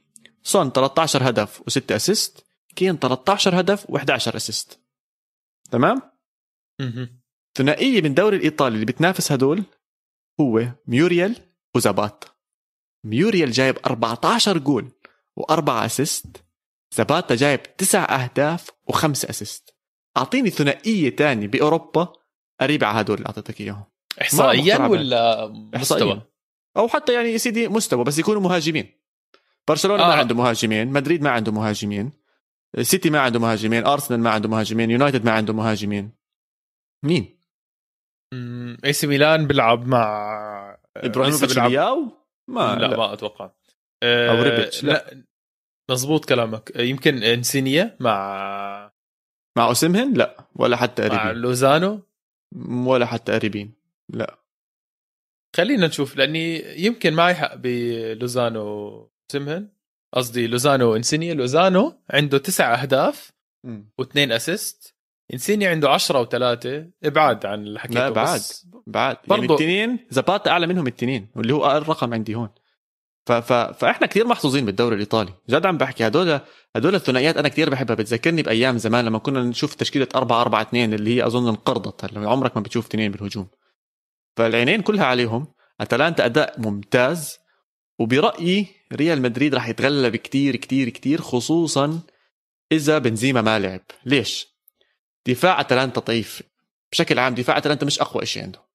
سون 0.43 0.73
13 0.73 1.29
هدف 1.29 1.61
و6 1.61 1.93
assist. 1.93 2.48
كين 2.79 2.99
13 2.99 3.61
هدف 3.61 3.87
و11 3.87 4.35
assist 4.35 4.81
تمام؟ 5.71 6.03
مهم. 6.81 7.21
ثنائية 7.59 8.01
من 8.01 8.07
الدوري 8.07 8.37
الإيطالي 8.37 8.75
اللي 8.75 8.87
بتنافس 8.87 9.33
هدول 9.33 9.63
هو 10.41 10.69
ميوريال 10.87 11.37
وزاباتا 11.77 12.29
ميوريال 13.05 13.51
جايب 13.51 13.79
14 13.87 14.59
جول 14.59 14.89
وأربعة 15.37 15.87
assist 15.87 16.27
زاباتا 16.97 17.35
جايب 17.35 17.77
تسع 17.77 18.25
أهداف 18.25 18.71
وخمسة 18.87 19.31
assist 19.31 19.75
أعطيني 20.17 20.51
ثنائية 20.51 21.17
تاني 21.17 21.47
بأوروبا 21.47 22.13
قريبة 22.61 22.87
على 22.87 23.01
هدول 23.01 23.17
اللي 23.17 23.27
أعطيتك 23.27 23.61
إياهم. 23.61 23.85
احصائيا 24.23 24.87
ولا. 24.87 25.47
مستوى؟ 25.75 26.23
أو 26.77 26.89
حتى 26.89 27.15
يعني 27.15 27.33
يا 27.33 27.39
سيدي 27.39 27.69
مستوى 27.69 28.05
بس 28.05 28.19
يكونوا 28.19 28.41
مهاجمين. 28.41 28.91
برشلونة 29.69 30.03
آه. 30.03 30.09
ما 30.09 30.15
عنده 30.15 30.35
مهاجمين 30.35 30.89
مدريد 30.89 31.23
ما 31.23 31.31
عنده 31.31 31.53
مهاجمين. 31.53 32.28
سيتي 32.81 33.11
ما 33.11 33.21
عنده 33.21 33.41
مهاجمين 33.41 33.87
أرسنال 33.87 34.21
ما 34.21 34.31
عنده 34.31 34.49
مهاجمين 34.49 34.91
يونايتد 34.91 35.25
ما 35.25 35.33
عنده 35.33 35.53
مهاجمين. 35.53 36.13
مين؟ 37.05 37.39
اي 38.85 38.93
سي 38.93 39.07
ميلان 39.07 39.47
بيلعب 39.47 39.87
مع 39.87 40.79
ابراهيموفيتش 40.97 41.53
لسه 41.53 41.69
بيلعب- 41.69 42.13
ما 42.51 42.77
لا, 42.77 42.97
ما 42.97 43.13
أتوقع. 43.13 43.51
آه، 44.03 44.31
أو 44.31 44.43
ريبيتش، 44.43 44.85
لا. 44.85 44.93
لا 44.93 45.25
مزبوط 45.91 46.25
كلامك. 46.25 46.73
آه، 46.77 46.81
يمكن 46.83 47.23
إنسينيا 47.23 47.97
مع 48.01 48.93
مع 49.59 49.67
اوسمهن 49.67 50.13
لا. 50.15 50.49
ولا 50.57 50.77
حتى 50.77 51.09
مع 51.09 51.09
قريبين 51.09 51.43
لوزانو؟ 51.43 52.03
ولا 52.87 53.07
حتى 53.07 53.33
قريبين 53.33 53.75
لا. 54.13 54.39
خلينا 55.57 55.87
نشوف 55.87 56.17
لأني 56.17 56.57
يمكن 56.85 57.15
معي 57.15 57.35
حق 57.35 57.55
بلوزانو 57.55 59.11
سمهن 59.33 59.69
قصدي 60.15 60.47
لوزانو 60.47 60.97
انسينيا 60.97 61.35
لوزانو 61.35 62.01
عنده 62.11 62.39
تسع 62.39 62.83
أهداف 62.83 63.33
واثنين 63.99 64.33
أسيست. 64.33 64.95
انسيني 65.33 65.67
عنده 65.67 65.91
10 65.91 66.21
وثلاثة. 66.21 66.87
إبعاد 67.05 67.47
عن 67.47 67.61
اللي 67.63 67.81
حكيته 67.81 68.01
لا 68.01 68.11
بعد 68.11 68.35
بس 68.37 68.67
بعد 68.87 69.17
يعني 69.17 69.29
برضو- 69.29 69.55
الاثنين 69.55 69.99
زباتا 70.11 70.51
أعلى 70.51 70.67
منهم 70.67 70.87
الاثنين 70.87 71.29
واللي 71.37 71.55
هو 71.55 71.67
أقل 71.67 71.83
رقم 71.83 72.15
عندي 72.15 72.35
هون. 72.35 72.49
ف... 73.27 73.33
ف... 73.33 73.53
فإحنا 73.53 74.07
كثير 74.07 74.27
محظوظين 74.27 74.65
بالدوري 74.65 74.95
الإيطالي. 74.95 75.33
جد 75.51 75.67
عم 75.67 75.79
بحكي 75.79 76.07
هدول 76.07 76.41
هدول 76.77 76.95
الثنائيات 76.95 77.37
أنا 77.37 77.49
كثير 77.49 77.71
بحبها. 77.71 77.97
بتذكرني 77.97 78.43
بأيام 78.43 78.79
زمان 78.79 79.05
لما 79.05 79.19
كنا 79.19 79.43
نشوف 79.43 79.75
تشكيلة 79.75 80.09
4 80.17 80.41
4 80.43 80.63
2 80.63 80.95
اللي 80.95 81.17
هي 81.17 81.27
أظن 81.27 81.49
انقرضت 81.49 82.05
هلا 82.05 82.31
عمرك 82.31 82.57
ما 82.57 82.63
بتشوف 82.63 82.87
اثنين 82.87 83.13
بالهجوم. 83.13 83.49
فالعينين 84.37 84.83
كلها 84.83 85.05
عليهم. 85.05 85.47
أتلانتا 85.81 86.25
أداء 86.25 86.61
ممتاز. 86.61 87.39
وبرأيي 87.99 88.67
ريال 88.93 89.23
مدريد 89.23 89.55
راح 89.55 89.69
يتغلب 89.69 90.17
كتير 90.17 90.57
كتير 90.57 90.89
كتير 90.89 91.21
خصوصا 91.21 92.01
إذا 92.73 92.99
بنزيما 92.99 93.43
ما 93.43 93.59
لعب. 93.59 93.81
ليش؟ 94.05 94.49
دفاع 95.27 95.61
أتلانتا 95.61 96.01
ضعيف. 96.01 96.43
بشكل 96.93 97.19
عام 97.19 97.35
دفاع 97.35 97.59
أتلانتا 97.59 97.87
مش 97.87 98.01
أقوى 98.01 98.27
شيء 98.27 98.43
عنده. 98.43 98.69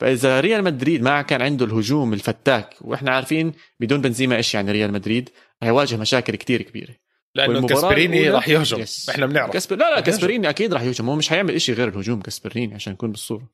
فإذا 0.00 0.40
ريال 0.40 0.64
مدريد 0.64 1.02
ما 1.02 1.22
كان 1.22 1.42
عنده 1.42 1.66
الهجوم 1.66 2.12
الفتاك 2.12 2.74
وإحنا 2.80 3.10
عارفين 3.10 3.52
بدون 3.80 4.00
بنزيما 4.00 4.36
إيش 4.36 4.54
يعني 4.54 4.72
ريال 4.72 4.92
مدريد 4.92 5.30
رح 5.62 5.68
يواجه 5.68 5.96
مشاكل 5.96 6.36
كتير 6.36 6.62
كبيرة. 6.62 6.94
لأنه 7.34 7.66
كاسبريني 7.66 8.30
راح 8.30 8.48
يهجم. 8.48 8.84
إحنا 9.10 9.26
بنعرف. 9.26 9.52
كاسبر 9.52 9.76
لا 9.76 9.94
لا 9.94 10.00
كاسبريني 10.00 10.48
أكيد 10.48 10.74
راح 10.74 10.82
يهجم. 10.82 11.08
هو 11.08 11.16
مش 11.16 11.28
حيعمل 11.28 11.54
إشي 11.54 11.72
غير 11.72 11.88
الهجوم 11.88 12.20
كاسبريني 12.20 12.74
عشان 12.74 12.92
نكون 12.92 13.10
بالصورة. 13.10 13.48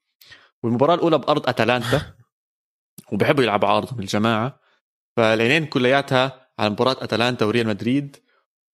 والمباراة 0.63 0.95
الأولى 0.95 1.19
بأرض 1.19 1.49
أتلانتا 1.49 2.03
وبحبوا 3.13 3.45
يلعبوا 3.45 3.69
ع 3.69 3.74
أرضهم 3.74 4.01
الجماعة. 4.01 4.62
فالعينين 5.17 5.67
كلياتها 5.67 6.49
على 6.59 6.71
مباراة 6.71 6.97
أتلانتا 7.05 7.45
وريال 7.45 7.67
مدريد. 7.67 8.17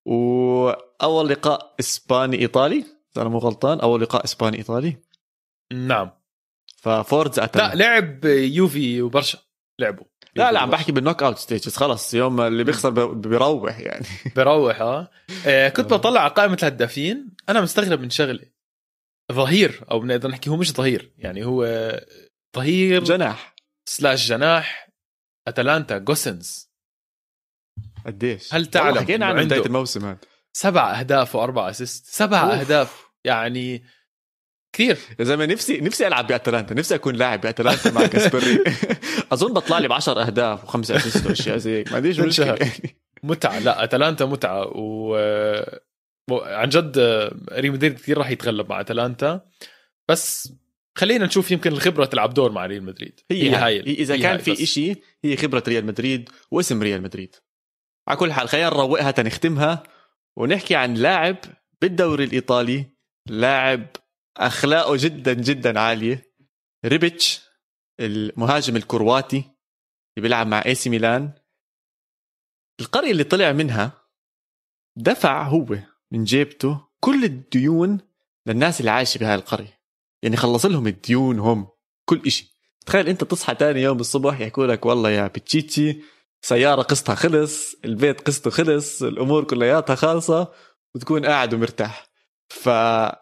وأول 0.06 1.28
لقاء 1.28 1.74
إسباني 1.80 2.38
إيطالي 2.38 2.78
إذا 2.78 3.22
أنا 3.22 3.28
مو 3.28 3.38
غلطان 3.38 3.80
أول 3.80 4.00
لقاء 4.00 4.24
إسباني 4.24 4.58
إيطالي. 4.58 4.96
نعم. 5.72 6.10
ففورز 6.76 7.38
لا 7.38 7.44
اتلانتا 7.44 7.76
لعب 7.76 8.24
يوفي 8.24 9.02
وبرشا. 9.02 9.38
لعبوا. 9.78 10.04
لا 10.34 10.52
لا 10.52 10.60
عم 10.60 10.70
بحكي 10.70 10.92
بال 10.92 11.22
knockout 11.22 11.38
stages 11.38 11.76
خلص 11.76 12.14
يوم 12.14 12.40
اللي 12.40 12.64
بيخسر 12.64 12.90
بيروح 13.12 13.80
يعني. 13.80 14.06
بروح 14.36 14.80
آه. 14.80 15.10
آه، 15.46 15.68
كنت 15.68 15.92
بطلع 15.92 16.20
على 16.20 16.30
قائمة 16.30 16.58
الهدافين. 16.62 17.36
أنا 17.48 17.60
مستغرب 17.60 18.00
من 18.00 18.10
شغله 18.10 18.44
ظهير 19.32 19.84
أو 19.90 20.00
بنقدر 20.00 20.28
نحكي 20.28 20.50
هو 20.50 20.56
مش 20.56 20.72
ظهير. 20.72 21.12
يعني 21.18 21.44
هو 21.44 21.90
ظهير 22.56 23.04
جناح. 23.04 23.54
slash 23.84 24.28
جناح. 24.28 24.87
أتلانتا 25.48 25.98
جوسنز. 25.98 26.68
قديش؟ 28.06 28.54
هل 28.54 28.66
تعلم؟ 28.66 28.98
حكينا 28.98 29.26
عنه 29.26 29.44
بداية 29.44 29.66
الموسم 29.66 30.04
هذا. 30.04 30.18
سبع 30.52 30.98
أهداف 30.98 31.34
وأربع 31.34 31.70
assist. 31.70 32.06
سبع 32.06 32.42
أوف. 32.42 32.52
أهداف 32.52 33.06
يعني 33.24 33.84
كثير. 34.72 34.98
يا 35.18 35.24
زلمة 35.24 35.46
نفسي 35.46 35.80
نفسي 35.80 36.06
ألعب 36.06 36.26
بأتلانتا. 36.26 36.74
نفسي 36.74 36.94
أكون 36.94 37.14
لاعب 37.14 37.40
بأتلانتا 37.40 37.90
مع 37.90 38.06
كاسبري. 38.06 38.64
أظن 39.32 39.52
بطلع 39.52 39.78
لي 39.78 39.88
ب 39.88 39.92
10 39.92 40.22
أهداف 40.22 40.64
وخمسة 40.64 40.96
assist 40.96 41.26
واشياء 41.26 41.56
زي 41.56 41.78
هيك. 41.78 41.90
ما 41.90 41.96
عنديش 41.96 42.20
مشكلة. 42.20 42.72
متعة. 43.22 43.58
لا 43.58 43.84
أتلانتا 43.84 44.24
متعة. 44.24 44.66
و 44.76 45.16
عن 46.30 46.68
جد 46.68 46.98
ريال 47.52 47.72
مدريد 47.72 47.94
كثير 47.94 48.18
راح 48.18 48.30
يتغلب 48.30 48.70
مع 48.70 48.80
أتلانتا. 48.80 49.40
بس 50.08 50.52
خلينا 50.98 51.26
نشوف 51.26 51.50
يمكن 51.50 51.72
الخبرة 51.72 52.04
تلعب 52.04 52.34
دور 52.34 52.52
مع 52.52 52.66
ريال 52.66 52.82
مدريد. 52.82 53.20
هي, 53.30 53.42
هي 53.42 53.54
هاي 53.54 53.76
هي 53.76 53.94
إذا 53.94 54.14
هي 54.14 54.18
كان 54.18 54.30
هاي 54.30 54.38
في 54.38 54.52
بس. 54.52 54.58
هي 55.24 55.36
خبرة 55.36 55.62
ريال 55.68 55.86
مدريد 55.86 56.30
واسم 56.50 56.82
ريال 56.82 57.02
مدريد. 57.02 57.36
على 58.08 58.18
كل 58.18 58.32
حال 58.32 58.48
خلينا 58.48 58.68
نروقها 58.68 59.10
لنختمها 59.10 59.82
ونحكي 60.36 60.76
عن 60.76 60.94
لاعب 60.94 61.36
بالدوري 61.82 62.24
الإيطالي 62.24 62.90
لاعب 63.26 63.86
أخلاقه 64.36 64.96
جدا 64.96 65.32
جدا 65.32 65.80
عالية 65.80 66.34
ريبيتش 66.84 67.48
المهاجم 68.00 68.76
الكرواتي 68.76 69.36
اللي 69.36 70.22
بيلعب 70.28 70.46
مع 70.46 70.62
إي 70.66 70.74
سي 70.74 70.90
ميلان. 70.90 71.32
القرية 72.80 73.10
اللي 73.10 73.24
طلع 73.24 73.52
منها 73.52 73.92
دفع 74.96 75.42
هو 75.42 75.78
من 76.12 76.24
جيبته 76.24 76.88
كل 77.00 77.24
الديون 77.24 78.00
للناس 78.46 78.80
اللي 78.80 78.90
عايشة 78.90 79.18
بهاي 79.18 79.34
القرية. 79.34 79.80
يعني 80.22 80.36
خلص 80.36 80.66
لهم 80.66 80.86
الديون 80.86 81.38
هم 81.38 81.68
كل 82.04 82.22
إشي. 82.26 82.57
تخيل 82.88 83.08
انت 83.08 83.24
تصحى 83.24 83.54
تاني 83.54 83.82
يوم 83.82 84.00
الصبح 84.00 84.40
يحكوا 84.40 84.66
لك 84.66 84.86
والله 84.86 85.10
يا 85.10 85.26
بتشيتشي 85.26 86.00
سيارة 86.42 86.82
قسطها 86.82 87.14
خلص 87.14 87.74
البيت 87.84 88.20
قسطه 88.20 88.50
خلص 88.50 89.02
الأمور 89.02 89.44
كلياتها 89.44 89.94
خالصة 89.96 90.52
وتكون 90.94 91.26
قاعد 91.26 91.54
ومرتاح. 91.54 92.06
ف... 92.48 92.68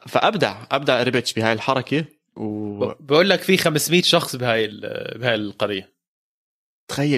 فأبدع 0.08 0.66
أبدع 0.70 1.02
ريبيتش 1.02 1.32
بهاي 1.32 1.52
الحركة 1.52 2.04
وتخيل 2.36 2.94
ب- 2.94 2.96
بقول 3.00 3.30
لك 3.30 3.40
في 3.42 3.56
500 3.56 4.02
شخص 4.02 4.36
بهاي 4.36 4.64
ال- 4.64 5.18
بهاي 5.18 5.34
القرية. 5.34 5.92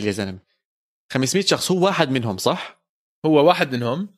يا 0.05 0.11
زلمة. 0.11 0.38
500 1.12 1.44
شخص 1.44 1.70
هو 1.72 1.84
واحد 1.84 2.11
منهم 2.11 2.36
صح؟ 2.36 2.82
هو 3.26 3.46
واحد 3.46 3.72
منهم 3.74 4.09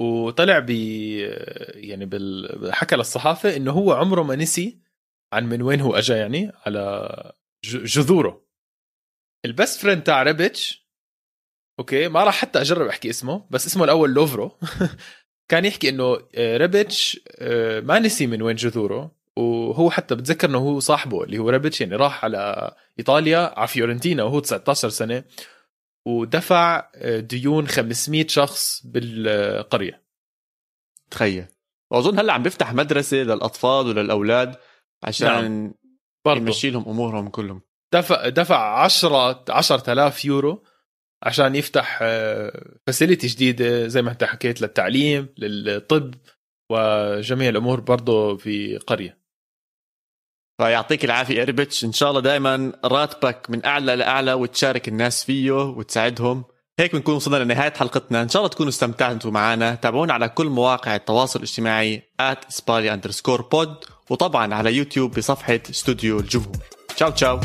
وطلع 0.00 0.58
ب 0.58 0.70
يعني 0.70 2.06
بال... 2.06 2.70
حكى 2.74 2.96
للصحافة 2.96 3.56
إنه 3.56 3.72
هو 3.72 3.92
عمره 3.92 4.22
ما 4.22 4.36
نسي 4.36 4.78
عن 5.32 5.48
من 5.48 5.62
وين 5.62 5.80
هو 5.80 5.94
اجى 5.94 6.12
يعني 6.12 6.52
على 6.66 7.32
جذوره. 7.64 8.48
ال 9.44 9.51
best 9.51 9.80
friend 9.80 10.02
تاع 10.02 10.22
ريبيتش 10.22 10.88
okay 11.78 12.08
ما 12.08 12.24
راح 12.24 12.34
حتى 12.34 12.60
أجرب 12.60 12.86
أحكي 12.86 13.10
اسمه 13.10 13.46
بس 13.50 13.66
اسمه 13.66 13.84
الأول 13.84 14.10
لوفرو. 14.10 14.58
كان 15.50 15.64
يحكي 15.64 15.88
إنه 15.88 16.18
آه، 16.34 16.56
ريبيتش 16.56 17.20
آه، 17.38 17.80
ما 17.80 17.98
نسي 17.98 18.26
من 18.26 18.42
وين 18.42 18.56
جذوره 18.56 19.18
وهو 19.36 19.90
حتى 19.90 20.14
بتذكر 20.14 20.48
إنه 20.48 20.58
هو 20.58 20.80
صاحبه 20.80 21.24
اللي 21.24 21.38
هو 21.38 21.50
ريبيتش 21.50 21.80
يعني 21.80 21.96
راح 21.96 22.24
على 22.24 22.74
إيطاليا 22.98 23.58
على 23.58 23.68
فيورنتينا 23.68 24.22
وهو 24.22 24.40
19 24.40 24.88
سنة 24.88 25.24
ودفع 26.06 26.90
آه، 26.94 27.20
ديون 27.20 27.68
500 27.68 28.26
شخص 28.26 28.86
بالقرية. 28.86 30.02
تخيل. 31.10 31.46
وأظن 31.90 32.18
هلأ 32.18 32.32
عم 32.32 32.42
بيفتح 32.42 32.74
مدرسة 32.74 33.16
للأطفال 33.16 33.86
وللأولاد 33.86 34.56
عشان 35.02 35.26
نعم. 35.26 35.74
برضه 36.34 36.46
يمشي 36.46 36.70
لهم 36.70 36.88
أمورهم 36.88 37.28
كلهم. 37.28 37.60
دفع 37.94 38.28
دفع 38.28 38.82
10 38.84 39.44
10000 39.48 40.24
يورو 40.24 40.64
عشان 41.22 41.54
يفتح 41.54 41.98
facility 42.86 43.26
جديدة 43.26 43.86
زي 43.86 44.02
ما 44.02 44.10
انت 44.10 44.24
حكيت 44.24 44.62
للتعليم 44.62 45.28
للطب 45.38 46.14
وجميع 46.72 47.48
الأمور 47.48 47.80
برضه 47.80 48.36
في 48.36 48.76
قرية. 48.76 49.18
فيعطيك 50.60 51.04
العافية 51.04 51.38
يا 51.38 51.44
ريبتش 51.44 51.84
إن 51.84 51.92
شاء 51.92 52.10
الله 52.10 52.20
دائما 52.20 52.72
راتبك 52.84 53.50
من 53.50 53.64
أعلى 53.66 53.96
لأعلى 53.96 54.32
وتشارك 54.32 54.88
الناس 54.88 55.24
فيه 55.24 55.52
وتساعدهم. 55.52 56.44
هيك 56.80 56.92
بنكون 56.92 57.14
وصلنا 57.14 57.44
لنهاية 57.44 57.72
حلقتنا. 57.72 58.22
إن 58.22 58.28
شاء 58.28 58.40
الله 58.42 58.50
تكونوا 58.50 58.70
استمتعتوا 58.70 59.30
معنا. 59.30 59.74
تابعونا 59.74 60.12
على 60.12 60.28
كل 60.28 60.46
مواقع 60.46 60.94
التواصل 60.94 61.38
الاجتماعي 61.38 62.02
at 62.22 62.54
spali 62.54 62.90
underscore 62.96 63.42
pod. 63.42 63.97
وطبعا 64.10 64.54
على 64.54 64.74
يوتيوب 64.74 65.18
بصفحة 65.18 65.60
استوديو 65.70 66.20
الجمهور. 66.20 66.56
تشاو 66.96 67.10
تشاو. 67.10 67.40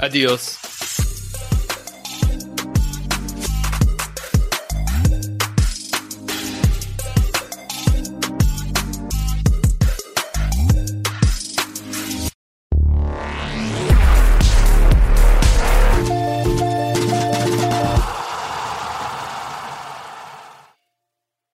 اديوس 0.00 0.75